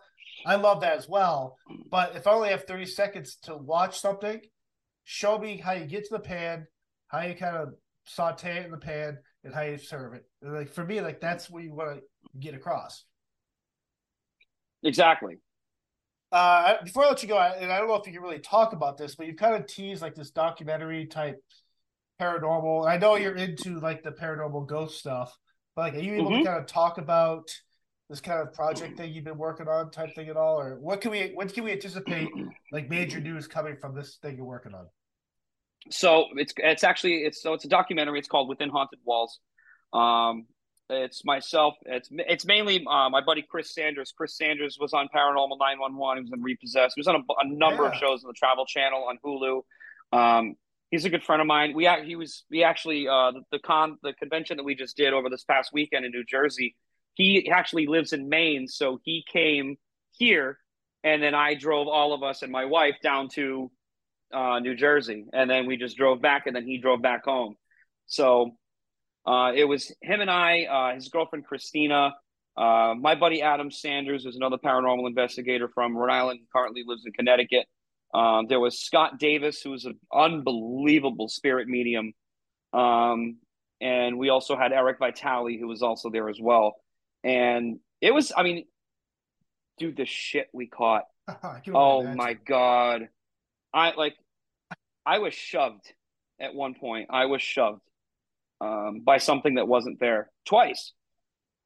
I 0.47 0.57
love 0.57 0.81
that 0.81 0.97
as 0.97 1.09
well. 1.09 1.59
But 1.91 2.17
if 2.17 2.27
I 2.27 2.33
only 2.33 2.49
have 2.49 2.65
30 2.65 2.87
seconds 2.87 3.37
to 3.43 3.57
watch 3.57 4.01
something, 4.01 4.41
show 5.05 5.39
me 5.39 5.59
how 5.59 5.73
you 5.73 5.85
get 5.85 6.05
to 6.07 6.15
the 6.15 6.21
pan, 6.21 6.67
how 7.09 7.21
you 7.21 7.35
kind 7.35 7.57
of 7.57 7.75
saute 8.05 8.59
it 8.59 8.65
in 8.65 8.71
the 8.71 8.79
pan, 8.79 9.19
and 9.45 9.55
how 9.55 9.63
you 9.63 9.77
serve 9.77 10.15
it. 10.15 10.25
And 10.43 10.55
like 10.55 10.73
for 10.73 10.85
me, 10.85 11.03
like 11.03 11.21
that's 11.21 11.51
what 11.51 11.63
you 11.63 11.75
want 11.75 11.97
to 11.99 12.03
get 12.39 12.55
across. 12.55 13.05
Exactly. 14.83 15.37
Uh, 16.33 16.83
before 16.83 17.05
I 17.05 17.09
let 17.09 17.23
you 17.23 17.29
go, 17.29 17.39
and 17.39 17.71
I 17.71 17.79
don't 17.79 17.89
know 17.89 17.95
if 17.95 18.07
you 18.07 18.13
can 18.13 18.23
really 18.23 18.41
talk 18.41 18.73
about 18.73 18.97
this, 18.97 19.15
but 19.15 19.27
you've 19.27 19.37
kind 19.37 19.55
of 19.55 19.67
teased 19.67 20.03
like 20.03 20.15
this 20.15 20.31
documentary 20.31 21.07
type 21.07 21.41
paranormal. 22.21 22.89
I 22.89 22.97
know 22.97 23.17
you're 23.17 23.37
into 23.37 23.81
like 23.81 24.03
the 24.03 24.13
paranormal 24.13 24.67
ghost 24.67 24.99
stuff, 24.99 25.37
but 25.75 25.83
like, 25.83 25.95
are 25.95 26.05
you 26.05 26.15
able 26.15 26.31
mm-hmm. 26.31 26.39
to 26.41 26.45
kind 26.45 26.61
of 26.61 26.67
talk 26.67 26.99
about 26.99 27.51
this 28.11 28.21
kind 28.21 28.41
of 28.41 28.53
project 28.53 28.99
that 28.99 29.09
you've 29.09 29.25
been 29.25 29.39
working 29.39 29.69
on 29.69 29.91
type 29.91 30.15
thing 30.15 30.29
at 30.29 30.37
all 30.37 30.61
or 30.61 30.79
what 30.79 31.01
can 31.01 31.11
we 31.11 31.31
what 31.35 31.53
can 31.53 31.65
we 31.65 31.73
anticipate 31.73 32.29
like 32.73 32.89
major 32.91 33.21
news 33.21 33.47
coming 33.47 33.77
from 33.77 33.95
this 33.95 34.19
thing 34.21 34.37
you're 34.37 34.45
working 34.45 34.75
on 34.75 34.87
so 35.91 36.27
it's 36.37 36.53
it's 36.59 36.85
actually 36.85 37.25
it's 37.25 37.43
so 37.43 37.55
it's 37.55 37.65
a 37.65 37.69
documentary 37.69 38.19
it's 38.19 38.29
called 38.29 38.49
within 38.49 38.69
haunted 38.69 38.99
walls 39.05 39.41
um 39.93 40.45
it's 40.91 41.25
myself 41.25 41.75
it's 41.87 42.11
it's 42.13 42.45
mainly 42.45 42.85
uh, 42.91 43.09
my 43.09 43.23
buddy 43.25 43.43
chris 43.49 43.73
sanders 43.75 44.13
chris 44.15 44.37
sanders 44.37 44.77
was 44.79 44.93
on 44.93 45.09
paranormal 45.15 45.59
911 45.59 46.19
he 46.19 46.23
was 46.23 46.33
in 46.33 46.43
repossessed 46.43 46.95
he 46.95 47.01
was 47.01 47.09
on 47.09 47.17
a, 47.17 47.19
a 47.19 47.49
number 47.49 47.85
yeah. 47.85 47.89
of 47.89 47.95
shows 47.95 48.23
on 48.23 48.29
the 48.29 48.35
travel 48.35 48.67
channel 48.67 49.07
on 49.09 49.19
hulu 49.25 49.63
um 50.13 50.55
he's 50.91 51.05
a 51.05 51.11
good 51.11 51.23
friend 51.23 51.41
of 51.41 51.47
mine. 51.47 51.73
We 51.75 51.89
he 52.05 52.17
was 52.17 52.45
we 52.51 52.63
actually 52.63 53.09
uh, 53.09 53.33
the, 53.33 53.43
the 53.53 53.59
con 53.59 53.99
the 54.03 54.13
convention 54.15 54.57
that 54.57 54.65
we 54.65 54.75
just 54.75 54.97
did 54.97 55.13
over 55.13 55.29
this 55.31 55.45
past 55.45 55.71
weekend 55.73 56.05
in 56.05 56.13
New 56.13 56.25
Jersey. 56.25 56.77
He 57.15 57.49
actually 57.51 57.87
lives 57.87 58.13
in 58.13 58.29
Maine, 58.29 58.67
so 58.67 58.99
he 59.05 59.25
came 59.33 59.77
here, 60.13 60.59
and 61.05 61.23
then 61.23 61.35
I 61.35 61.55
drove 61.55 61.87
all 61.87 62.13
of 62.13 62.23
us 62.23 62.43
and 62.43 62.51
my 62.51 62.65
wife 62.65 62.97
down 63.03 63.29
to 63.35 63.71
uh, 64.33 64.59
New 64.59 64.75
Jersey, 64.75 65.27
and 65.33 65.49
then 65.49 65.67
we 65.67 65.77
just 65.77 65.97
drove 65.97 66.21
back, 66.21 66.47
and 66.47 66.57
then 66.57 66.67
he 66.67 66.79
drove 66.79 67.03
back 67.03 67.25
home. 67.25 67.55
So 68.07 68.57
uh, 69.27 69.53
it 69.55 69.65
was 69.65 69.93
him 70.03 70.21
and 70.21 70.31
I, 70.31 70.65
uh, 70.65 70.95
his 70.95 71.09
girlfriend 71.09 71.47
Christina, 71.47 72.15
uh, 72.57 72.95
my 72.99 73.15
buddy 73.15 73.43
Adam 73.43 73.71
Sanders 73.71 74.27
is 74.27 74.37
another 74.37 74.59
paranormal 74.59 75.09
investigator 75.09 75.69
from 75.69 75.97
Rhode 75.97 76.13
Island. 76.13 76.41
Currently 76.55 76.85
lives 76.87 77.03
in 77.05 77.13
Connecticut. 77.13 77.67
Um, 78.15 78.47
there 78.49 78.61
was 78.61 78.81
Scott 78.81 79.19
Davis, 79.19 79.61
who 79.61 79.71
was 79.71 79.85
an 79.85 79.99
unbelievable 80.13 81.29
spirit 81.29 81.67
medium. 81.67 82.13
Um, 82.73 83.39
and 83.81 84.19
we 84.19 84.29
also 84.29 84.57
had 84.57 84.73
Eric 84.73 84.99
Vitale, 85.01 85.59
who 85.59 85.67
was 85.67 85.83
also 85.83 86.11
there 86.11 86.29
as 86.29 86.39
well. 86.41 86.77
And 87.25 87.81
it 88.01 88.15
was, 88.15 88.33
I 88.37 88.45
mean, 88.45 88.67
dude, 89.79 89.97
the 89.97 90.07
shit 90.07 90.49
we 90.53 90.69
caught. 90.69 91.05
oh 91.73 92.01
imagine. 92.01 92.17
my 92.17 92.35
God. 92.35 93.09
I 93.73 93.95
like, 93.95 94.15
I 95.05 95.19
was 95.19 95.35
shoved 95.35 95.93
at 96.39 96.55
one 96.55 96.75
point. 96.75 97.09
I 97.11 97.27
was 97.27 97.43
shoved 97.43 97.83
um, 98.61 99.01
by 99.05 99.19
something 99.19 99.57
that 99.57 99.67
wasn't 99.67 99.99
there 99.99 100.31
twice. 100.47 100.93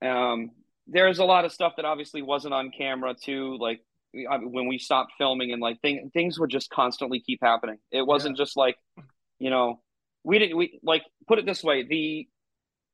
Um, 0.01 0.53
there's 0.87 1.19
a 1.19 1.25
lot 1.25 1.45
of 1.45 1.53
stuff 1.53 1.75
that 1.77 1.85
obviously 1.85 2.23
wasn't 2.23 2.55
on 2.55 2.71
camera 2.71 3.15
too. 3.15 3.59
Like 3.61 3.81
when 4.13 4.67
we 4.67 4.79
stopped 4.79 5.13
filming 5.19 5.53
and 5.53 5.61
like 5.61 5.81
thing, 5.81 6.11
things 6.13 6.39
would 6.39 6.51
just 6.51 6.71
constantly 6.71 7.21
keep 7.21 7.41
happening. 7.43 7.79
It 7.91 8.03
wasn't 8.07 8.37
yeah. 8.37 8.45
just 8.45 8.57
like, 8.57 8.77
you 9.39 9.51
know, 9.51 9.81
we 10.25 10.39
didn't, 10.39 10.57
we 10.57 10.81
like 10.83 11.03
put 11.27 11.39
it 11.39 11.47
this 11.47 11.63
way. 11.63 11.85
The, 11.85 12.29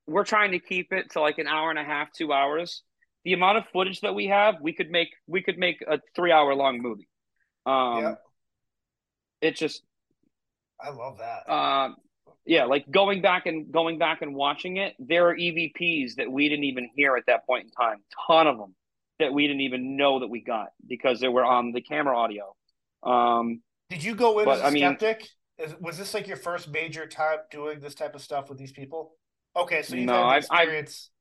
we're 0.07 0.25
trying 0.25 0.51
to 0.51 0.59
keep 0.59 0.91
it 0.91 1.11
to 1.11 1.21
like 1.21 1.37
an 1.37 1.47
hour 1.47 1.69
and 1.69 1.79
a 1.79 1.83
half, 1.83 2.11
two 2.11 2.31
hours. 2.31 2.83
The 3.23 3.33
amount 3.33 3.57
of 3.57 3.63
footage 3.73 4.01
that 4.01 4.13
we 4.13 4.27
have, 4.27 4.55
we 4.61 4.73
could 4.73 4.91
make, 4.91 5.09
we 5.25 5.41
could 5.41 5.57
make 5.57 5.83
a 5.87 5.99
three 6.15 6.31
hour 6.31 6.53
long 6.53 6.81
movie. 6.81 7.07
Um, 7.65 8.01
yeah. 8.01 8.15
it 9.41 9.55
just, 9.55 9.81
I 10.79 10.89
love 10.89 11.19
that. 11.19 11.51
Um, 11.51 11.95
yeah, 12.45 12.65
like 12.65 12.89
going 12.91 13.21
back 13.21 13.47
and 13.47 13.71
going 13.71 13.97
back 13.97 14.21
and 14.21 14.35
watching 14.35 14.77
it, 14.77 14.93
there 14.99 15.29
are 15.29 15.35
EVPs 15.35 16.15
that 16.17 16.31
we 16.31 16.47
didn't 16.47 16.65
even 16.65 16.89
hear 16.95 17.15
at 17.15 17.23
that 17.25 17.47
point 17.47 17.63
in 17.65 17.71
time. 17.71 18.03
Ton 18.27 18.45
of 18.45 18.57
them 18.57 18.75
that 19.19 19.33
we 19.33 19.47
didn't 19.47 19.61
even 19.61 19.97
know 19.97 20.19
that 20.19 20.27
we 20.27 20.41
got 20.41 20.69
because 20.87 21.19
they 21.19 21.27
were 21.27 21.45
on 21.45 21.71
the 21.71 21.81
camera 21.81 22.17
audio. 22.17 22.55
Um, 23.03 23.61
Did 23.89 24.03
you 24.03 24.15
go 24.15 24.39
in 24.39 24.45
but, 24.45 24.59
as 24.59 24.61
a 24.61 24.65
I 24.65 24.71
skeptic? 24.71 25.27
Mean, 25.59 25.75
was 25.79 25.97
this 25.97 26.13
like 26.13 26.27
your 26.27 26.37
first 26.37 26.69
major 26.69 27.05
time 27.05 27.37
doing 27.49 27.79
this 27.79 27.95
type 27.95 28.15
of 28.15 28.21
stuff 28.21 28.49
with 28.49 28.57
these 28.57 28.73
people? 28.73 29.15
Okay, 29.55 29.81
so 29.83 29.95
you've 29.95 30.05
no, 30.05 30.27
had 30.29 30.37
experience. 30.39 31.11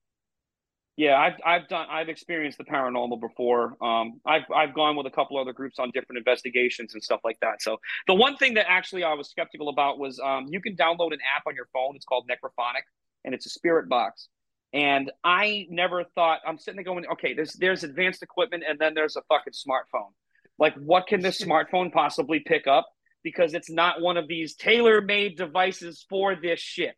Yeah, 0.97 1.19
I've 1.19 1.35
I've 1.45 1.69
done 1.69 1.87
I've 1.91 2.09
experienced 2.09 2.59
the 2.59 2.65
paranormal 2.65 3.21
before. 3.21 3.77
Um, 3.85 4.21
I've 4.25 4.43
I've 4.55 4.75
gone 4.75 4.97
with 4.97 5.07
a 5.07 5.11
couple 5.11 5.39
other 5.39 5.53
groups 5.53 5.79
on 5.79 5.91
different 5.93 6.19
investigations 6.19 6.95
and 6.95 7.03
stuff 7.03 7.21
like 7.25 7.39
that. 7.41 7.63
So 7.63 7.79
the 8.07 8.15
one 8.15 8.37
thing 8.37 8.55
that 8.55 8.67
actually 8.69 9.03
I 9.03 9.15
was 9.15 9.29
skeptical 9.29 9.69
about 9.69 9.99
was 9.99 10.21
um, 10.25 10.47
you 10.49 10.61
can 10.61 10.77
download 10.77 11.13
an 11.13 11.19
app 11.37 11.45
on 11.47 11.55
your 11.55 11.69
phone. 11.73 11.97
It's 11.97 12.05
called 12.05 12.29
Necrophonic, 12.29 12.83
and 13.25 13.35
it's 13.35 13.47
a 13.47 13.51
spirit 13.51 13.89
box. 13.89 14.29
And 14.75 15.13
I 15.23 15.69
never 15.71 16.03
thought 16.17 16.41
I'm 16.45 16.59
sitting 16.59 16.77
there 16.77 16.85
going, 16.85 17.07
okay, 17.13 17.33
there's 17.33 17.53
there's 17.53 17.85
advanced 17.85 18.25
equipment, 18.25 18.65
and 18.69 18.77
then 18.77 18.93
there's 18.93 19.15
a 19.15 19.23
fucking 19.29 19.53
smartphone. 19.53 20.11
Like, 20.59 20.75
what 20.75 21.07
can 21.07 21.23
this 21.23 21.41
smartphone 21.43 21.93
possibly 21.93 22.41
pick 22.41 22.67
up? 22.67 22.87
Because 23.23 23.55
it's 23.55 23.71
not 23.71 24.03
one 24.03 24.17
of 24.17 24.27
these 24.27 24.57
tailor-made 24.57 25.37
devices 25.37 26.05
for 26.11 26.35
this 26.35 26.59
shit, 26.59 26.97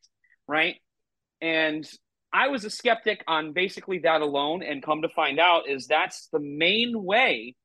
right? 0.49 0.77
And 1.43 1.87
I 2.33 2.49
was 2.49 2.65
a 2.65 2.71
skeptic 2.71 3.23
on 3.29 3.53
basically 3.53 4.01
that 4.01 4.23
alone, 4.23 4.63
and 4.63 4.83
come 4.83 5.03
to 5.03 5.09
find 5.11 5.39
out 5.39 5.69
is 5.69 5.87
that's 5.87 6.29
the 6.33 6.41
main 6.41 7.05
way 7.05 7.57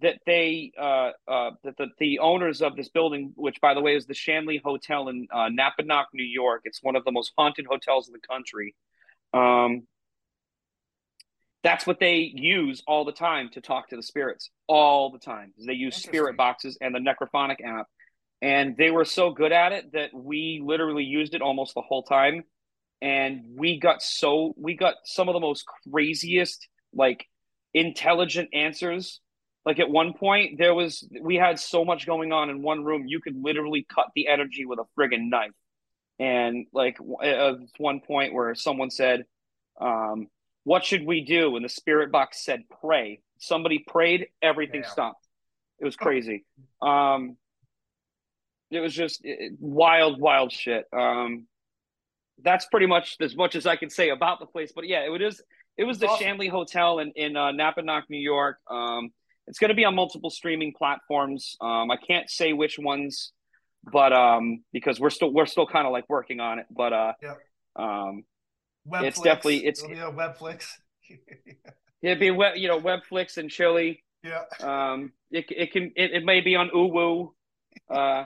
that 0.00 0.18
they 0.26 0.72
uh, 0.78 1.12
uh, 1.26 1.50
that 1.64 1.78
the, 1.78 1.86
the 1.98 2.18
owners 2.18 2.60
of 2.60 2.76
this 2.76 2.90
building, 2.90 3.32
which 3.36 3.58
by 3.62 3.72
the 3.72 3.80
way 3.80 3.96
is 3.96 4.04
the 4.04 4.12
Shanley 4.12 4.60
Hotel 4.62 5.08
in 5.08 5.26
uh, 5.32 5.48
Napanoch, 5.48 6.04
New 6.12 6.26
York. 6.26 6.60
It's 6.64 6.82
one 6.82 6.94
of 6.94 7.04
the 7.04 7.12
most 7.12 7.32
haunted 7.38 7.64
hotels 7.66 8.06
in 8.06 8.12
the 8.12 8.20
country. 8.20 8.74
Um, 9.36 9.82
that's 11.62 11.86
what 11.86 11.98
they 11.98 12.30
use 12.32 12.82
all 12.86 13.04
the 13.04 13.12
time 13.12 13.50
to 13.52 13.60
talk 13.60 13.88
to 13.88 13.96
the 13.96 14.02
spirits. 14.02 14.50
All 14.68 15.10
the 15.10 15.18
time, 15.18 15.52
they 15.66 15.72
use 15.72 15.96
spirit 15.96 16.36
boxes 16.36 16.78
and 16.80 16.94
the 16.94 17.00
Necrophonic 17.00 17.56
app, 17.64 17.86
and 18.40 18.76
they 18.76 18.90
were 18.90 19.04
so 19.04 19.30
good 19.30 19.52
at 19.52 19.72
it 19.72 19.92
that 19.92 20.10
we 20.14 20.62
literally 20.64 21.04
used 21.04 21.34
it 21.34 21.42
almost 21.42 21.74
the 21.74 21.82
whole 21.82 22.02
time. 22.02 22.44
And 23.02 23.42
we 23.56 23.78
got 23.78 24.00
so 24.00 24.54
we 24.56 24.74
got 24.74 24.94
some 25.04 25.28
of 25.28 25.34
the 25.34 25.40
most 25.40 25.64
craziest 25.92 26.66
like 26.94 27.26
intelligent 27.74 28.48
answers. 28.54 29.20
Like 29.66 29.80
at 29.80 29.90
one 29.90 30.14
point 30.14 30.58
there 30.58 30.74
was 30.74 31.06
we 31.20 31.36
had 31.36 31.58
so 31.58 31.84
much 31.84 32.06
going 32.06 32.32
on 32.32 32.48
in 32.48 32.62
one 32.62 32.84
room 32.84 33.04
you 33.06 33.20
could 33.20 33.36
literally 33.36 33.84
cut 33.92 34.06
the 34.14 34.28
energy 34.28 34.64
with 34.64 34.78
a 34.78 34.84
friggin 34.98 35.28
knife 35.28 35.50
and 36.18 36.66
like 36.72 36.98
at 37.22 37.56
one 37.78 38.00
point 38.00 38.32
where 38.32 38.54
someone 38.54 38.90
said 38.90 39.24
um, 39.80 40.28
what 40.64 40.84
should 40.84 41.04
we 41.04 41.24
do 41.24 41.56
and 41.56 41.64
the 41.64 41.68
spirit 41.68 42.10
box 42.10 42.44
said 42.44 42.62
pray 42.80 43.20
somebody 43.38 43.84
prayed 43.86 44.28
everything 44.42 44.82
yeah. 44.82 44.88
stopped 44.88 45.26
it 45.78 45.84
was 45.84 45.96
crazy 45.96 46.44
um, 46.82 47.36
it 48.70 48.80
was 48.80 48.94
just 48.94 49.20
it, 49.24 49.52
wild 49.60 50.20
wild 50.20 50.50
shit 50.50 50.86
um, 50.92 51.46
that's 52.42 52.66
pretty 52.66 52.86
much 52.86 53.16
as 53.20 53.36
much 53.36 53.54
as 53.54 53.66
I 53.66 53.76
can 53.76 53.90
say 53.90 54.10
about 54.10 54.40
the 54.40 54.46
place. 54.46 54.72
But 54.74 54.86
yeah, 54.86 55.04
it 55.04 55.10
was 55.10 55.42
it 55.76 55.84
was 55.84 55.98
the 55.98 56.06
awesome. 56.06 56.24
Shanley 56.24 56.48
Hotel 56.48 56.98
in 56.98 57.12
in 57.16 57.36
uh, 57.36 57.52
Napanoch, 57.52 58.02
New 58.08 58.20
York. 58.20 58.58
Um, 58.70 59.10
it's 59.46 59.58
going 59.58 59.68
to 59.68 59.74
be 59.74 59.84
on 59.84 59.94
multiple 59.94 60.30
streaming 60.30 60.74
platforms. 60.76 61.56
Um, 61.60 61.90
I 61.90 61.96
can't 61.96 62.28
say 62.28 62.52
which 62.52 62.78
ones, 62.78 63.32
but 63.90 64.12
um, 64.12 64.62
because 64.72 64.98
we're 65.00 65.10
still 65.10 65.32
we're 65.32 65.46
still 65.46 65.66
kind 65.66 65.86
of 65.86 65.92
like 65.92 66.04
working 66.08 66.40
on 66.40 66.58
it. 66.58 66.66
But 66.70 66.92
uh, 66.92 67.12
yep. 67.22 67.38
um, 67.76 68.24
Webflix. 68.88 69.04
it's 69.04 69.20
definitely 69.20 69.66
it's 69.66 69.82
It'll 69.82 69.94
be 69.94 70.00
a 70.00 70.10
Webflix. 70.10 70.68
it'd 72.02 72.20
be 72.20 72.30
web, 72.30 72.56
you 72.56 72.68
know 72.68 72.80
Webflix 72.80 73.36
and 73.36 73.50
Chili. 73.50 74.02
Yeah. 74.22 74.42
Um, 74.60 75.12
it 75.30 75.46
it 75.50 75.72
can 75.72 75.92
it, 75.96 76.12
it 76.12 76.24
may 76.24 76.40
be 76.40 76.56
on 76.56 76.70
Uwu, 76.70 77.30
uh, 77.88 78.24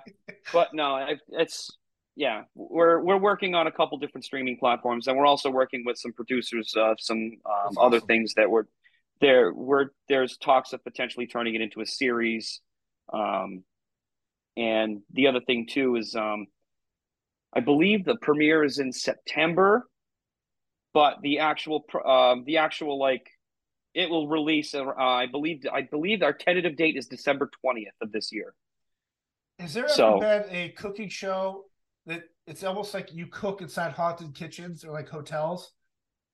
but 0.52 0.72
no, 0.72 0.96
it, 0.96 1.18
it's 1.28 1.70
yeah, 2.16 2.42
we're 2.54 3.00
we're 3.00 3.18
working 3.18 3.54
on 3.54 3.66
a 3.66 3.72
couple 3.72 3.98
different 3.98 4.24
streaming 4.24 4.58
platforms, 4.58 5.06
and 5.06 5.16
we're 5.16 5.26
also 5.26 5.50
working 5.50 5.84
with 5.86 5.96
some 5.98 6.12
producers 6.12 6.74
of 6.76 6.98
some 7.00 7.32
um, 7.46 7.78
other 7.78 7.98
awesome. 7.98 8.06
things 8.06 8.34
that 8.34 8.50
we're 8.50 8.64
there. 9.20 9.52
We're 9.52 9.86
there's 10.08 10.36
talks 10.36 10.72
of 10.72 10.82
potentially 10.84 11.26
turning 11.26 11.54
it 11.54 11.60
into 11.60 11.80
a 11.80 11.86
series, 11.86 12.60
um, 13.12 13.64
and 14.60 15.00
the 15.12 15.26
other 15.26 15.40
thing 15.40 15.66
too 15.68 15.96
is 15.96 16.14
um, 16.14 16.46
I 17.54 17.60
believe 17.60 18.04
the 18.04 18.16
premiere 18.16 18.62
is 18.62 18.78
in 18.78 18.92
September, 18.92 19.88
but 20.92 21.16
the 21.22 21.38
actual 21.38 21.84
uh, 22.04 22.36
the 22.44 22.58
actual 22.58 22.98
like 22.98 23.26
it 23.94 24.10
will 24.10 24.28
release. 24.28 24.74
Uh, 24.74 24.92
I 24.96 25.26
believe 25.26 25.64
I 25.72 25.82
believe 25.82 26.22
our 26.22 26.34
tentative 26.34 26.76
date 26.76 26.96
is 26.96 27.06
December 27.06 27.50
twentieth 27.62 27.94
of 28.02 28.12
this 28.12 28.30
year. 28.32 28.54
Has 29.58 29.74
there 29.74 29.84
ever 29.84 29.94
so, 29.94 30.20
been 30.20 30.44
a 30.50 30.68
cooking 30.70 31.08
show 31.08 31.64
that 32.06 32.24
it's 32.46 32.64
almost 32.64 32.92
like 32.92 33.12
you 33.14 33.26
cook 33.26 33.62
inside 33.62 33.92
haunted 33.92 34.34
kitchens 34.34 34.84
or 34.84 34.92
like 34.92 35.08
hotels. 35.08 35.72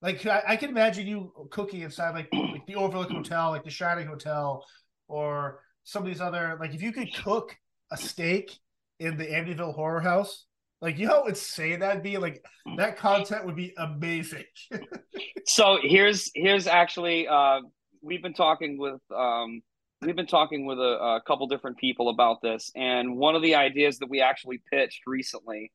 Like 0.03 0.25
I, 0.27 0.43
I 0.49 0.57
can 0.57 0.71
imagine 0.71 1.07
you 1.07 1.33
cooking 1.51 1.83
inside 1.83 2.15
like, 2.15 2.29
like 2.33 2.67
the 2.67 2.75
Overlook 2.75 3.11
Hotel, 3.11 3.51
like 3.51 3.65
the 3.65 3.71
Shining 3.71 4.07
Hotel, 4.07 4.65
or 5.09 5.61
some 5.85 6.03
of 6.03 6.09
these 6.09 6.21
other 6.21 6.57
like 6.61 6.75
if 6.75 6.83
you 6.83 6.93
could 6.93 7.15
cook 7.15 7.57
a 7.91 7.97
steak 7.97 8.57
in 8.99 9.17
the 9.17 9.27
Amityville 9.27 9.75
Horror 9.75 10.01
House, 10.01 10.45
like 10.81 10.99
you 10.99 11.07
know 11.07 11.23
how 11.23 11.25
insane 11.25 11.81
that'd 11.81 12.03
be. 12.03 12.19
Like 12.19 12.45
that 12.77 12.97
content 12.97 13.47
would 13.47 13.57
be 13.57 13.75
amazing. 13.79 14.45
so 15.47 15.79
here's 15.83 16.31
here's 16.35 16.67
actually 16.67 17.27
uh, 17.29 17.61
we've 18.03 18.23
been 18.23 18.35
talking 18.35 18.79
with 18.79 19.01
um, 19.15 19.63
we've 20.03 20.17
been 20.17 20.27
talking 20.27 20.67
with 20.67 20.79
a, 20.79 20.83
a, 20.83 21.23
couple 21.27 21.47
different 21.47 21.79
people 21.79 22.09
about 22.09 22.43
this, 22.43 22.71
and 22.75 23.17
one 23.17 23.35
of 23.35 23.43
the 23.43 23.55
ideas 23.55 23.99
that 23.99 24.11
we 24.11 24.21
actually 24.21 24.61
pitched 24.71 25.01
recently 25.07 25.73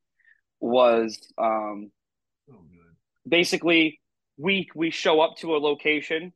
was 0.60 1.18
um, 1.38 1.92
oh, 2.52 2.64
basically 3.28 4.00
we 4.38 4.70
we 4.76 4.92
show 4.92 5.20
up 5.22 5.38
to 5.38 5.56
a 5.56 5.60
location, 5.60 6.34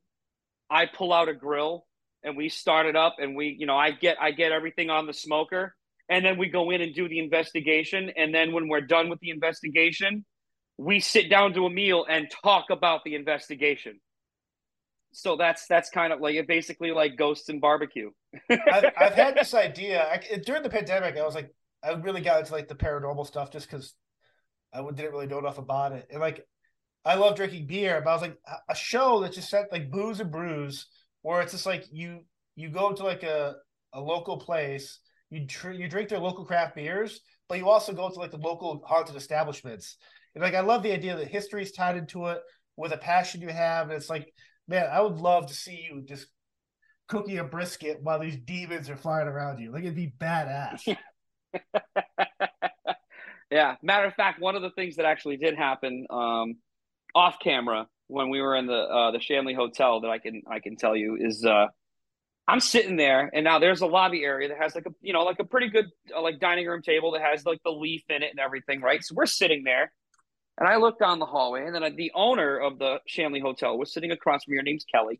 I 0.69 0.85
pull 0.87 1.13
out 1.13 1.29
a 1.29 1.33
grill, 1.33 1.85
and 2.25 2.35
we 2.35 2.49
start 2.49 2.85
it 2.87 2.95
up, 2.95 3.15
and 3.19 3.35
we 3.35 3.55
you 3.57 3.65
know 3.65 3.77
I 3.77 3.91
get 3.91 4.17
I 4.19 4.31
get 4.31 4.51
everything 4.51 4.89
on 4.89 5.07
the 5.07 5.13
smoker, 5.13 5.75
and 6.09 6.25
then 6.25 6.37
we 6.37 6.49
go 6.49 6.71
in 6.71 6.81
and 6.81 6.93
do 6.93 7.07
the 7.07 7.19
investigation, 7.19 8.11
and 8.17 8.33
then 8.33 8.51
when 8.51 8.67
we're 8.67 8.81
done 8.81 9.09
with 9.09 9.19
the 9.19 9.29
investigation, 9.29 10.25
we 10.77 10.99
sit 10.99 11.29
down 11.29 11.53
to 11.53 11.65
a 11.65 11.69
meal 11.69 12.05
and 12.09 12.27
talk 12.43 12.65
about 12.69 13.01
the 13.05 13.15
investigation. 13.15 13.99
So 15.13 15.37
that's 15.37 15.67
that's 15.67 15.89
kind 15.89 16.11
of 16.11 16.19
like 16.19 16.35
it 16.35 16.47
basically 16.47 16.91
like 16.91 17.15
ghosts 17.15 17.47
and 17.47 17.61
barbecue. 17.61 18.11
I've, 18.49 18.91
I've, 18.97 19.13
had 19.13 19.35
this 19.35 19.53
idea. 19.53 20.03
I, 20.03 20.37
during 20.39 20.61
the 20.61 20.69
pandemic 20.69 21.15
i 21.17 21.23
was 21.23 21.35
like 21.35 21.51
I 21.85 21.91
really 21.91 22.21
got 22.21 22.39
into 22.39 22.53
like 22.53 22.67
the 22.67 22.75
paranormal 22.75 23.27
stuff 23.27 23.51
just 23.51 23.69
because 23.69 23.93
I 24.73 24.81
didn't 24.81 25.11
really 25.11 25.27
know 25.27 25.39
enough 25.39 25.57
about 25.59 25.91
it. 25.91 26.07
And 26.09 26.19
like, 26.19 26.45
I 27.03 27.15
love 27.15 27.35
drinking 27.35 27.67
beer, 27.67 28.01
but 28.03 28.09
I 28.09 28.13
was 28.13 28.21
like, 28.23 28.37
a 28.67 28.75
show 28.75 29.21
that 29.21 29.33
just 29.33 29.49
said 29.49 29.67
like 29.71 29.91
booze 29.91 30.19
and 30.19 30.31
brews, 30.31 30.87
where 31.25 31.41
it's 31.41 31.53
just 31.53 31.65
like 31.65 31.85
you 31.91 32.19
you 32.55 32.69
go 32.69 32.93
to 32.93 33.03
like 33.03 33.23
a 33.23 33.55
a 33.93 33.99
local 33.99 34.37
place, 34.37 34.99
you 35.31 35.47
tr- 35.47 35.71
you 35.71 35.89
drink 35.89 36.09
their 36.09 36.19
local 36.19 36.45
craft 36.45 36.75
beers, 36.75 37.19
but 37.49 37.57
you 37.57 37.67
also 37.67 37.93
go 37.93 38.09
to 38.09 38.19
like 38.19 38.29
the 38.29 38.37
local 38.37 38.83
haunted 38.85 39.15
establishments. 39.15 39.97
And 40.35 40.43
like, 40.43 40.53
I 40.53 40.59
love 40.59 40.83
the 40.83 40.91
idea 40.91 41.17
that 41.17 41.27
history 41.27 41.63
is 41.63 41.71
tied 41.71 41.97
into 41.97 42.27
it 42.27 42.41
with 42.77 42.91
a 42.91 42.97
passion 42.97 43.41
you 43.41 43.49
have. 43.49 43.87
And 43.87 43.95
it's 43.95 44.09
like, 44.09 44.31
man, 44.67 44.87
I 44.91 45.01
would 45.01 45.17
love 45.17 45.47
to 45.47 45.53
see 45.55 45.87
you 45.89 46.03
just 46.07 46.27
cooking 47.07 47.39
a 47.39 47.43
brisket 47.43 48.03
while 48.03 48.19
these 48.19 48.37
demons 48.37 48.87
are 48.91 48.97
flying 48.97 49.27
around 49.27 49.57
you. 49.57 49.71
Like 49.71 49.81
it'd 49.81 49.95
be 49.95 50.13
badass. 50.19 50.95
yeah. 53.49 53.77
Matter 53.81 54.05
of 54.05 54.13
fact, 54.13 54.39
one 54.39 54.55
of 54.55 54.61
the 54.61 54.71
things 54.71 54.97
that 54.97 55.05
actually 55.05 55.37
did 55.37 55.55
happen 55.55 56.05
um, 56.11 56.57
off 57.15 57.39
camera 57.39 57.87
when 58.07 58.29
we 58.29 58.41
were 58.41 58.55
in 58.55 58.67
the 58.67 58.73
uh, 58.73 59.11
the 59.11 59.19
Shanley 59.19 59.53
Hotel 59.53 60.01
that 60.01 60.09
I 60.09 60.19
can 60.19 60.43
I 60.49 60.59
can 60.59 60.75
tell 60.75 60.95
you 60.95 61.17
is 61.19 61.45
uh, 61.45 61.67
I'm 62.47 62.59
sitting 62.59 62.95
there 62.95 63.29
and 63.33 63.43
now 63.43 63.59
there's 63.59 63.81
a 63.81 63.87
lobby 63.87 64.23
area 64.23 64.49
that 64.49 64.57
has 64.57 64.75
like 64.75 64.85
a 64.85 64.91
you 65.01 65.13
know 65.13 65.23
like 65.23 65.39
a 65.39 65.45
pretty 65.45 65.69
good 65.69 65.85
uh, 66.15 66.21
like 66.21 66.39
dining 66.39 66.67
room 66.67 66.81
table 66.81 67.11
that 67.11 67.21
has 67.21 67.45
like 67.45 67.61
the 67.63 67.71
leaf 67.71 68.03
in 68.09 68.23
it 68.23 68.31
and 68.31 68.39
everything 68.39 68.81
right. 68.81 69.03
So 69.03 69.15
we're 69.15 69.25
sitting 69.25 69.63
there. 69.63 69.91
And 70.57 70.69
I 70.69 70.77
looked 70.77 71.01
down 71.01 71.19
the 71.19 71.25
hallway, 71.25 71.65
and 71.65 71.75
then 71.75 71.97
the 71.97 72.13
owner 72.15 72.57
of 72.57 72.79
the 72.79 72.99
Shanley 73.07 73.41
Hotel 73.41 73.77
was 73.77 73.91
sitting 73.91 74.11
across 74.11 74.45
from 74.45 74.53
me. 74.53 74.57
Her 74.57 74.63
name's 74.63 74.85
Kelly. 74.85 75.19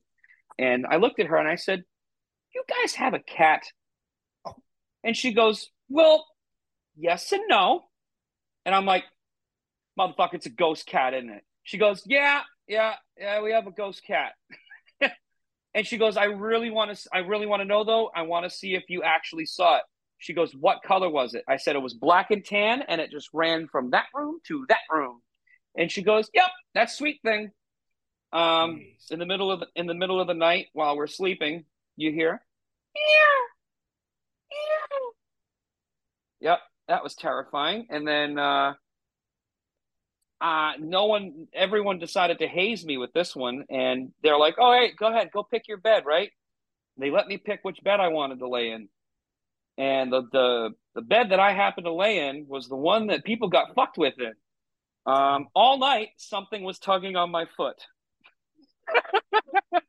And 0.57 0.85
I 0.85 0.97
looked 0.97 1.19
at 1.19 1.27
her 1.27 1.37
and 1.37 1.47
I 1.47 1.55
said, 1.55 1.83
You 2.53 2.63
guys 2.67 2.95
have 2.95 3.13
a 3.13 3.19
cat? 3.19 3.63
And 5.03 5.15
she 5.15 5.33
goes, 5.33 5.69
Well, 5.89 6.25
yes 6.95 7.31
and 7.31 7.43
no. 7.47 7.81
And 8.65 8.73
I'm 8.73 8.85
like, 8.85 9.03
Motherfucker, 9.99 10.35
it's 10.35 10.45
a 10.45 10.51
ghost 10.51 10.85
cat, 10.85 11.13
isn't 11.13 11.29
it? 11.29 11.43
She 11.63 11.77
goes, 11.77 12.03
Yeah, 12.05 12.41
yeah, 12.67 12.93
yeah, 13.17 13.41
we 13.41 13.51
have 13.51 13.67
a 13.67 13.71
ghost 13.71 14.03
cat. 14.05 14.33
and 15.73 15.85
she 15.85 15.97
goes, 15.97 16.17
I 16.17 16.25
really 16.25 16.69
want 16.69 16.95
to 16.95 17.09
I 17.13 17.19
really 17.19 17.45
want 17.45 17.61
to 17.61 17.65
know 17.65 17.83
though. 17.83 18.09
I 18.15 18.23
want 18.23 18.45
to 18.45 18.49
see 18.49 18.75
if 18.75 18.83
you 18.89 19.03
actually 19.03 19.45
saw 19.45 19.77
it. 19.77 19.83
She 20.17 20.33
goes, 20.33 20.53
What 20.53 20.81
color 20.83 21.09
was 21.09 21.33
it? 21.33 21.43
I 21.47 21.57
said 21.57 21.75
it 21.75 21.81
was 21.81 21.93
black 21.93 22.31
and 22.31 22.43
tan, 22.43 22.81
and 22.87 22.99
it 22.99 23.11
just 23.11 23.29
ran 23.33 23.67
from 23.67 23.91
that 23.91 24.05
room 24.13 24.39
to 24.47 24.65
that 24.69 24.79
room. 24.91 25.21
And 25.77 25.91
she 25.91 26.01
goes, 26.01 26.29
Yep, 26.33 26.49
that's 26.73 26.97
sweet 26.97 27.19
thing. 27.23 27.51
Um, 28.33 28.81
in 29.11 29.19
the 29.19 29.25
middle 29.25 29.51
of 29.51 29.61
the, 29.61 29.67
in 29.75 29.85
the 29.85 29.93
middle 29.93 30.19
of 30.19 30.27
the 30.27 30.33
night 30.33 30.67
while 30.73 30.97
we're 30.97 31.07
sleeping, 31.07 31.63
you 31.95 32.11
hear, 32.11 32.41
yeah, 32.95 34.51
yeah. 34.51 36.49
Yep, 36.51 36.59
that 36.89 37.03
was 37.03 37.15
terrifying. 37.15 37.87
And 37.89 38.05
then 38.05 38.37
uh, 38.37 38.73
uh, 40.41 40.73
no 40.79 41.05
one, 41.05 41.47
everyone 41.53 41.99
decided 41.99 42.39
to 42.39 42.47
haze 42.47 42.85
me 42.85 42.97
with 42.97 43.13
this 43.13 43.35
one, 43.35 43.65
and 43.69 44.11
they're 44.23 44.37
like, 44.37 44.55
"Oh, 44.59 44.73
hey, 44.73 44.93
go 44.97 45.07
ahead, 45.07 45.29
go 45.33 45.43
pick 45.43 45.67
your 45.67 45.77
bed." 45.77 46.03
Right? 46.05 46.31
They 46.97 47.11
let 47.11 47.27
me 47.27 47.37
pick 47.37 47.59
which 47.63 47.83
bed 47.83 47.99
I 47.99 48.09
wanted 48.09 48.39
to 48.39 48.49
lay 48.49 48.71
in, 48.71 48.89
and 49.77 50.11
the 50.11 50.23
the 50.31 50.69
the 50.95 51.01
bed 51.01 51.31
that 51.31 51.39
I 51.39 51.53
happened 51.53 51.85
to 51.85 51.93
lay 51.93 52.27
in 52.29 52.47
was 52.47 52.67
the 52.67 52.75
one 52.75 53.07
that 53.07 53.23
people 53.23 53.49
got 53.49 53.75
fucked 53.75 53.97
with 53.97 54.15
in. 54.19 54.33
Um, 55.05 55.47
all 55.55 55.77
night, 55.77 56.09
something 56.17 56.63
was 56.63 56.79
tugging 56.79 57.15
on 57.15 57.31
my 57.31 57.45
foot. 57.57 57.77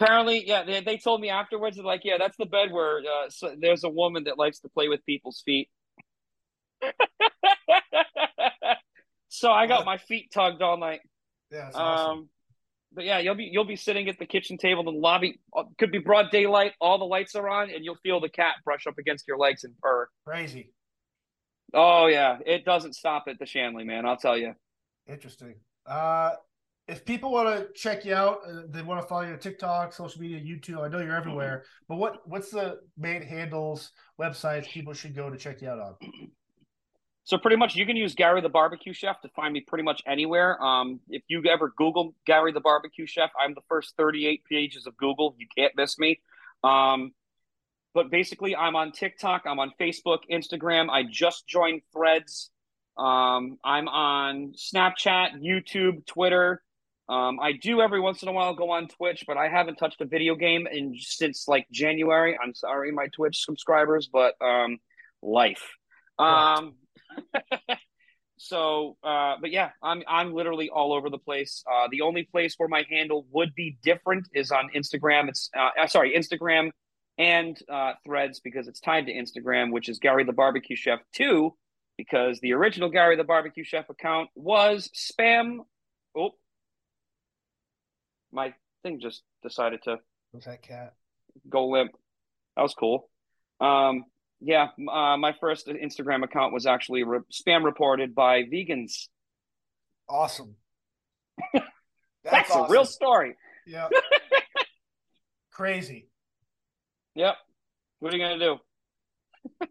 Apparently, 0.00 0.46
yeah, 0.46 0.64
they, 0.64 0.80
they 0.80 0.98
told 0.98 1.20
me 1.20 1.30
afterwards, 1.30 1.78
like, 1.78 2.02
yeah, 2.04 2.18
that's 2.18 2.36
the 2.36 2.46
bed 2.46 2.72
where 2.72 2.98
uh, 2.98 3.30
so 3.30 3.54
there's 3.58 3.84
a 3.84 3.88
woman 3.88 4.24
that 4.24 4.38
likes 4.38 4.58
to 4.60 4.68
play 4.68 4.88
with 4.88 5.04
people's 5.06 5.42
feet. 5.44 5.68
so 9.34 9.50
I 9.50 9.66
got 9.66 9.84
my 9.84 9.98
feet 9.98 10.30
tugged 10.32 10.62
all 10.62 10.76
night. 10.76 11.00
Yeah, 11.50 11.70
awesome. 11.74 12.10
Um, 12.10 12.28
but 12.92 13.04
yeah, 13.04 13.18
you'll 13.18 13.34
be 13.34 13.48
you'll 13.50 13.64
be 13.64 13.76
sitting 13.76 14.08
at 14.08 14.18
the 14.18 14.26
kitchen 14.26 14.56
table 14.56 14.88
in 14.88 14.94
the 14.94 15.00
lobby. 15.00 15.40
Uh, 15.56 15.64
could 15.78 15.90
be 15.90 15.98
broad 15.98 16.30
daylight. 16.30 16.72
All 16.80 16.98
the 16.98 17.04
lights 17.04 17.34
are 17.34 17.48
on, 17.48 17.70
and 17.70 17.84
you'll 17.84 17.98
feel 18.02 18.20
the 18.20 18.28
cat 18.28 18.54
brush 18.64 18.86
up 18.86 18.98
against 18.98 19.26
your 19.26 19.36
legs 19.36 19.64
and 19.64 19.74
purr. 19.80 20.08
Crazy. 20.24 20.72
Oh 21.72 22.06
yeah, 22.06 22.38
it 22.46 22.64
doesn't 22.64 22.94
stop 22.94 23.24
at 23.28 23.38
the 23.40 23.46
Shanley, 23.46 23.84
man. 23.84 24.06
I'll 24.06 24.16
tell 24.16 24.38
you. 24.38 24.54
Interesting. 25.08 25.56
Uh, 25.84 26.30
if 26.86 27.04
people 27.04 27.32
want 27.32 27.48
to 27.48 27.66
check 27.74 28.04
you 28.04 28.14
out, 28.14 28.38
uh, 28.46 28.62
they 28.68 28.82
want 28.82 29.00
to 29.00 29.06
follow 29.06 29.22
you 29.22 29.32
on 29.32 29.38
TikTok, 29.38 29.92
social 29.92 30.20
media, 30.20 30.38
YouTube. 30.38 30.84
I 30.84 30.88
know 30.88 31.00
you're 31.00 31.16
everywhere, 31.16 31.58
mm-hmm. 31.58 31.84
but 31.88 31.96
what 31.96 32.28
what's 32.28 32.50
the 32.50 32.78
main 32.96 33.22
handles, 33.22 33.90
websites 34.20 34.68
people 34.68 34.92
should 34.92 35.16
go 35.16 35.28
to 35.28 35.36
check 35.36 35.60
you 35.60 35.70
out 35.70 35.80
on? 35.80 35.94
So 37.26 37.38
pretty 37.38 37.56
much, 37.56 37.74
you 37.74 37.86
can 37.86 37.96
use 37.96 38.14
Gary 38.14 38.42
the 38.42 38.50
Barbecue 38.50 38.92
Chef 38.92 39.18
to 39.22 39.28
find 39.30 39.52
me 39.54 39.60
pretty 39.60 39.82
much 39.82 40.02
anywhere. 40.06 40.62
Um, 40.62 41.00
if 41.08 41.22
you 41.28 41.42
ever 41.46 41.72
Google 41.74 42.14
Gary 42.26 42.52
the 42.52 42.60
Barbecue 42.60 43.06
Chef, 43.06 43.30
I'm 43.42 43.54
the 43.54 43.62
first 43.66 43.94
38 43.96 44.44
pages 44.44 44.86
of 44.86 44.94
Google. 44.98 45.34
You 45.38 45.46
can't 45.56 45.72
miss 45.74 45.98
me. 45.98 46.20
Um, 46.62 47.12
but 47.94 48.10
basically, 48.10 48.54
I'm 48.54 48.76
on 48.76 48.92
TikTok, 48.92 49.44
I'm 49.46 49.58
on 49.58 49.72
Facebook, 49.80 50.18
Instagram. 50.30 50.90
I 50.90 51.04
just 51.10 51.46
joined 51.46 51.80
Threads. 51.94 52.50
Um, 52.98 53.58
I'm 53.64 53.88
on 53.88 54.52
Snapchat, 54.52 55.42
YouTube, 55.42 56.04
Twitter. 56.04 56.62
Um, 57.08 57.38
I 57.40 57.52
do 57.52 57.80
every 57.80 58.00
once 58.00 58.22
in 58.22 58.28
a 58.28 58.32
while 58.32 58.54
go 58.54 58.70
on 58.70 58.88
Twitch, 58.88 59.24
but 59.26 59.36
I 59.36 59.48
haven't 59.48 59.76
touched 59.76 60.00
a 60.00 60.06
video 60.06 60.34
game 60.34 60.66
in 60.66 60.94
since 60.98 61.48
like 61.48 61.66
January. 61.70 62.36
I'm 62.42 62.54
sorry, 62.54 62.92
my 62.92 63.06
Twitch 63.08 63.44
subscribers, 63.44 64.08
but 64.12 64.34
um, 64.42 64.78
life. 65.22 65.62
Um, 66.18 66.74
so, 68.36 68.96
uh, 69.02 69.36
but 69.40 69.50
yeah, 69.50 69.70
I'm 69.82 70.02
I'm 70.08 70.32
literally 70.32 70.70
all 70.70 70.92
over 70.92 71.10
the 71.10 71.18
place. 71.18 71.64
Uh, 71.70 71.88
the 71.90 72.02
only 72.02 72.24
place 72.24 72.54
where 72.56 72.68
my 72.68 72.84
handle 72.90 73.26
would 73.32 73.54
be 73.54 73.78
different 73.82 74.28
is 74.34 74.50
on 74.50 74.70
Instagram. 74.74 75.28
It's 75.28 75.50
uh, 75.56 75.82
uh 75.82 75.86
sorry, 75.86 76.14
Instagram 76.16 76.70
and 77.18 77.58
uh, 77.68 77.92
Threads 78.04 78.40
because 78.40 78.68
it's 78.68 78.80
tied 78.80 79.06
to 79.06 79.12
Instagram, 79.12 79.72
which 79.72 79.88
is 79.88 79.98
Gary 79.98 80.24
the 80.24 80.32
Barbecue 80.32 80.76
Chef 80.76 81.00
Two, 81.12 81.54
because 81.96 82.40
the 82.40 82.52
original 82.52 82.90
Gary 82.90 83.16
the 83.16 83.24
Barbecue 83.24 83.64
Chef 83.64 83.88
account 83.88 84.30
was 84.34 84.90
spam. 84.94 85.58
Oh, 86.16 86.30
my 88.32 88.54
thing 88.82 89.00
just 89.00 89.22
decided 89.42 89.82
to 89.84 89.98
was 90.32 90.44
that 90.44 90.62
cat 90.62 90.94
go 91.48 91.68
limp. 91.68 91.92
That 92.56 92.62
was 92.62 92.74
cool. 92.74 93.08
Um, 93.60 94.04
yeah, 94.44 94.68
uh, 94.90 95.16
my 95.16 95.34
first 95.40 95.68
Instagram 95.68 96.22
account 96.22 96.52
was 96.52 96.66
actually 96.66 97.02
re- 97.02 97.20
spam 97.32 97.64
reported 97.64 98.14
by 98.14 98.42
vegans. 98.42 99.08
Awesome. 100.08 100.56
That's, 101.52 101.64
That's 102.24 102.50
awesome. 102.50 102.64
a 102.66 102.68
real 102.68 102.84
story. 102.84 103.36
Yeah. 103.66 103.88
Crazy. 105.52 106.08
Yep. 107.14 107.36
What 108.00 108.12
are 108.12 108.16
you 108.16 108.22
gonna 108.22 108.38
do? 108.38 108.56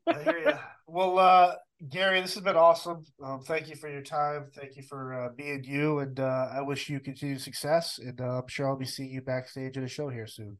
I 0.07 0.23
hear 0.23 0.37
you. 0.39 0.53
Well, 0.87 1.19
uh, 1.19 1.55
Gary, 1.89 2.21
this 2.21 2.33
has 2.35 2.43
been 2.43 2.55
awesome. 2.55 3.03
Um, 3.23 3.41
thank 3.41 3.69
you 3.69 3.75
for 3.75 3.89
your 3.89 4.01
time. 4.01 4.47
Thank 4.55 4.75
you 4.75 4.83
for 4.83 5.13
uh, 5.13 5.29
being 5.35 5.63
you, 5.63 5.99
and 5.99 6.19
uh, 6.19 6.49
I 6.53 6.61
wish 6.61 6.89
you 6.89 6.99
continued 6.99 7.41
success. 7.41 7.99
And 7.99 8.19
uh, 8.21 8.39
I'm 8.39 8.47
sure 8.47 8.67
I'll 8.67 8.77
be 8.77 8.85
seeing 8.85 9.11
you 9.11 9.21
backstage 9.21 9.77
at 9.77 9.83
a 9.83 9.87
show 9.87 10.09
here 10.09 10.27
soon. 10.27 10.57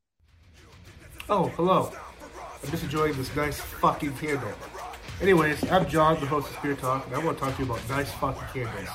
Oh, 1.30 1.48
hello. 1.56 1.92
I'm 2.64 2.72
just 2.72 2.84
enjoying 2.84 3.14
this 3.14 3.36
nice 3.36 3.60
fucking 3.60 4.16
candle. 4.16 4.52
Anyways, 5.22 5.70
I'm 5.70 5.88
John, 5.90 6.18
the 6.20 6.26
host 6.26 6.50
of 6.50 6.56
Spear 6.56 6.76
Talk, 6.76 7.06
and 7.06 7.16
I 7.16 7.20
want 7.20 7.38
to 7.38 7.44
talk 7.44 7.56
to 7.58 7.64
you 7.64 7.70
about 7.70 7.88
nice 7.90 8.10
fucking 8.14 8.42
candles. 8.54 8.90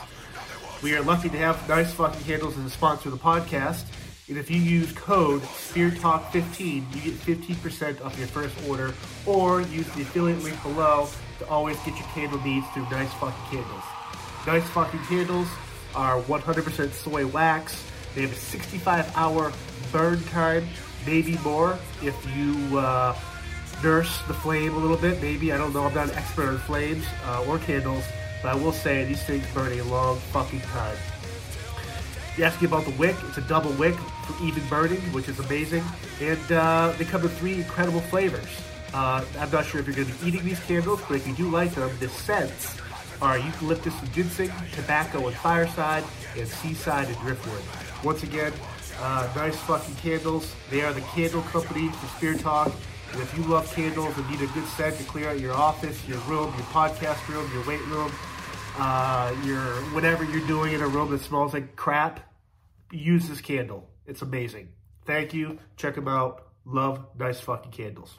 We 0.83 0.97
are 0.97 1.03
lucky 1.03 1.29
to 1.29 1.37
have 1.37 1.69
nice 1.69 1.93
fucking 1.93 2.23
candles 2.23 2.57
as 2.57 2.65
a 2.65 2.71
sponsor 2.71 3.11
of 3.11 3.15
the 3.15 3.21
podcast. 3.21 3.85
And 4.29 4.39
if 4.39 4.51
you 4.51 4.59
use 4.59 4.91
code 4.93 5.43
SpearTalk15, 5.43 6.95
you 6.95 7.13
get 7.13 7.15
15% 7.15 8.05
off 8.05 8.19
your 8.19 8.29
first 8.29 8.55
order, 8.67 8.95
or 9.27 9.61
use 9.61 9.87
the 9.95 10.03
affiliate 10.03 10.43
link 10.43 10.63
below 10.63 11.09
to 11.39 11.49
always 11.49 11.77
get 11.81 11.89
your 11.89 12.09
candle 12.15 12.41
needs 12.41 12.67
through 12.69 12.89
Nice 12.91 13.13
Fucking 13.15 13.45
Candles. 13.51 13.85
Nice 14.47 14.69
Fucking 14.71 15.01
Candles 15.05 15.49
are 15.95 16.21
100% 16.23 16.91
soy 16.93 17.27
wax. 17.27 17.85
They 18.15 18.23
have 18.23 18.33
a 18.33 18.35
65 18.35 19.13
hour 19.15 19.53
burn 19.93 20.23
time, 20.25 20.67
maybe 21.07 21.37
more 21.39 21.79
if 22.03 22.17
you 22.37 22.79
uh, 22.79 23.15
nurse 23.83 24.21
the 24.27 24.35
flame 24.35 24.75
a 24.75 24.79
little 24.79 24.97
bit. 24.97 25.21
Maybe, 25.23 25.53
I 25.53 25.59
don't 25.59 25.73
know, 25.73 25.85
I'm 25.85 25.95
not 25.95 26.11
an 26.11 26.17
expert 26.17 26.49
on 26.49 26.59
flames 26.59 27.05
uh, 27.27 27.45
or 27.47 27.59
candles, 27.59 28.05
but 28.43 28.51
I 28.51 28.55
will 28.55 28.73
say 28.73 29.05
these 29.05 29.23
things 29.23 29.45
burn 29.55 29.79
a 29.79 29.83
long 29.85 30.19
fucking 30.33 30.61
time. 30.61 30.97
You 32.37 32.45
ask 32.45 32.61
me 32.61 32.69
about 32.69 32.85
the 32.85 32.93
wick, 32.93 33.17
it's 33.27 33.39
a 33.39 33.43
double 33.43 33.73
wick 33.73 33.97
for 33.97 34.45
even 34.45 34.67
burning, 34.69 35.01
which 35.13 35.29
is 35.29 35.39
amazing. 35.41 35.83
And 36.21 36.53
uh, 36.53 36.95
they 36.97 37.05
come 37.05 37.23
in 37.23 37.29
three 37.29 37.55
incredible 37.55 38.01
flavors. 38.01 38.49
Uh, 38.95 39.25
I'm 39.39 39.51
not 39.51 39.67
sure 39.67 39.81
if 39.81 39.87
you're 39.87 39.97
going 39.97 40.09
to 40.09 40.15
be 40.15 40.29
eating 40.29 40.45
these 40.45 40.61
candles, 40.61 41.01
but 41.09 41.17
if 41.17 41.27
you 41.27 41.35
do 41.35 41.51
like 41.51 41.75
them, 41.75 41.91
the 41.99 42.09
scents 42.09 42.77
are 43.21 43.39
eucalyptus 43.39 43.99
and 44.01 44.13
ginseng, 44.13 44.53
tobacco 44.73 45.27
and 45.27 45.37
fireside, 45.37 46.05
and 46.37 46.47
seaside 46.47 47.09
and 47.09 47.17
driftwood. 47.19 47.63
Once 48.05 48.23
again, 48.23 48.53
uh, 49.01 49.29
nice 49.35 49.57
fucking 49.57 49.97
candles. 49.97 50.55
They 50.71 50.83
are 50.83 50.93
the 50.93 51.01
candle 51.01 51.43
company 51.43 51.89
for 51.89 52.07
Spear 52.17 52.35
Talk, 52.35 52.73
And 53.13 53.23
if 53.23 53.37
you 53.37 53.45
love 53.45 53.73
candles 53.75 54.17
and 54.17 54.31
need 54.31 54.43
a 54.43 54.47
good 54.49 54.67
scent 54.67 54.97
to 54.99 55.05
clear 55.05 55.31
out 55.31 55.41
your 55.41 55.55
office, 55.55 56.07
your 56.07 56.19
room, 56.21 56.53
your 56.57 56.67
podcast 56.67 57.27
room, 57.29 57.51
your 57.55 57.67
weight 57.67 57.85
room, 57.87 58.13
uh, 58.79 59.35
your 59.45 59.61
whatever 59.93 60.25
you're 60.25 60.47
doing 60.47 60.73
in 60.75 60.81
a 60.81 60.89
room 60.89 61.11
that 61.11 61.21
smells 61.21 61.55
like 61.55 61.75
crap, 61.77 62.21
use 62.93 63.29
this 63.29 63.41
candle. 63.41 63.89
It's 64.07 64.23
amazing. 64.23 64.69
Thank 65.05 65.35
you. 65.35 65.59
Check 65.77 65.95
them 65.95 66.09
out. 66.09 66.49
Love 66.65 67.05
nice 67.19 67.41
fucking 67.41 67.73
candles. 67.73 68.19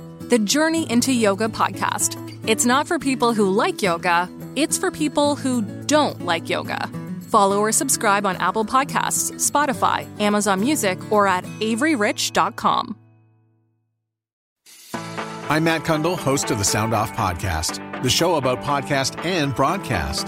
The 0.31 0.39
Journey 0.39 0.89
into 0.89 1.11
Yoga 1.11 1.49
podcast. 1.49 2.15
It's 2.47 2.65
not 2.65 2.87
for 2.87 2.97
people 2.97 3.33
who 3.33 3.49
like 3.49 3.81
yoga, 3.81 4.29
it's 4.55 4.77
for 4.77 4.89
people 4.89 5.35
who 5.35 5.61
don't 5.87 6.23
like 6.23 6.47
yoga. 6.47 6.87
Follow 7.27 7.59
or 7.59 7.73
subscribe 7.73 8.25
on 8.25 8.37
Apple 8.37 8.63
Podcasts, 8.63 9.33
Spotify, 9.33 10.07
Amazon 10.21 10.61
Music, 10.61 10.97
or 11.11 11.27
at 11.27 11.43
AveryRich.com. 11.59 12.95
I'm 15.49 15.65
Matt 15.65 15.81
Cundill, 15.81 16.17
host 16.17 16.49
of 16.49 16.59
the 16.59 16.63
Sound 16.63 16.93
Off 16.93 17.11
Podcast, 17.11 18.01
the 18.01 18.09
show 18.09 18.35
about 18.35 18.61
podcast 18.61 19.25
and 19.25 19.53
broadcast. 19.53 20.27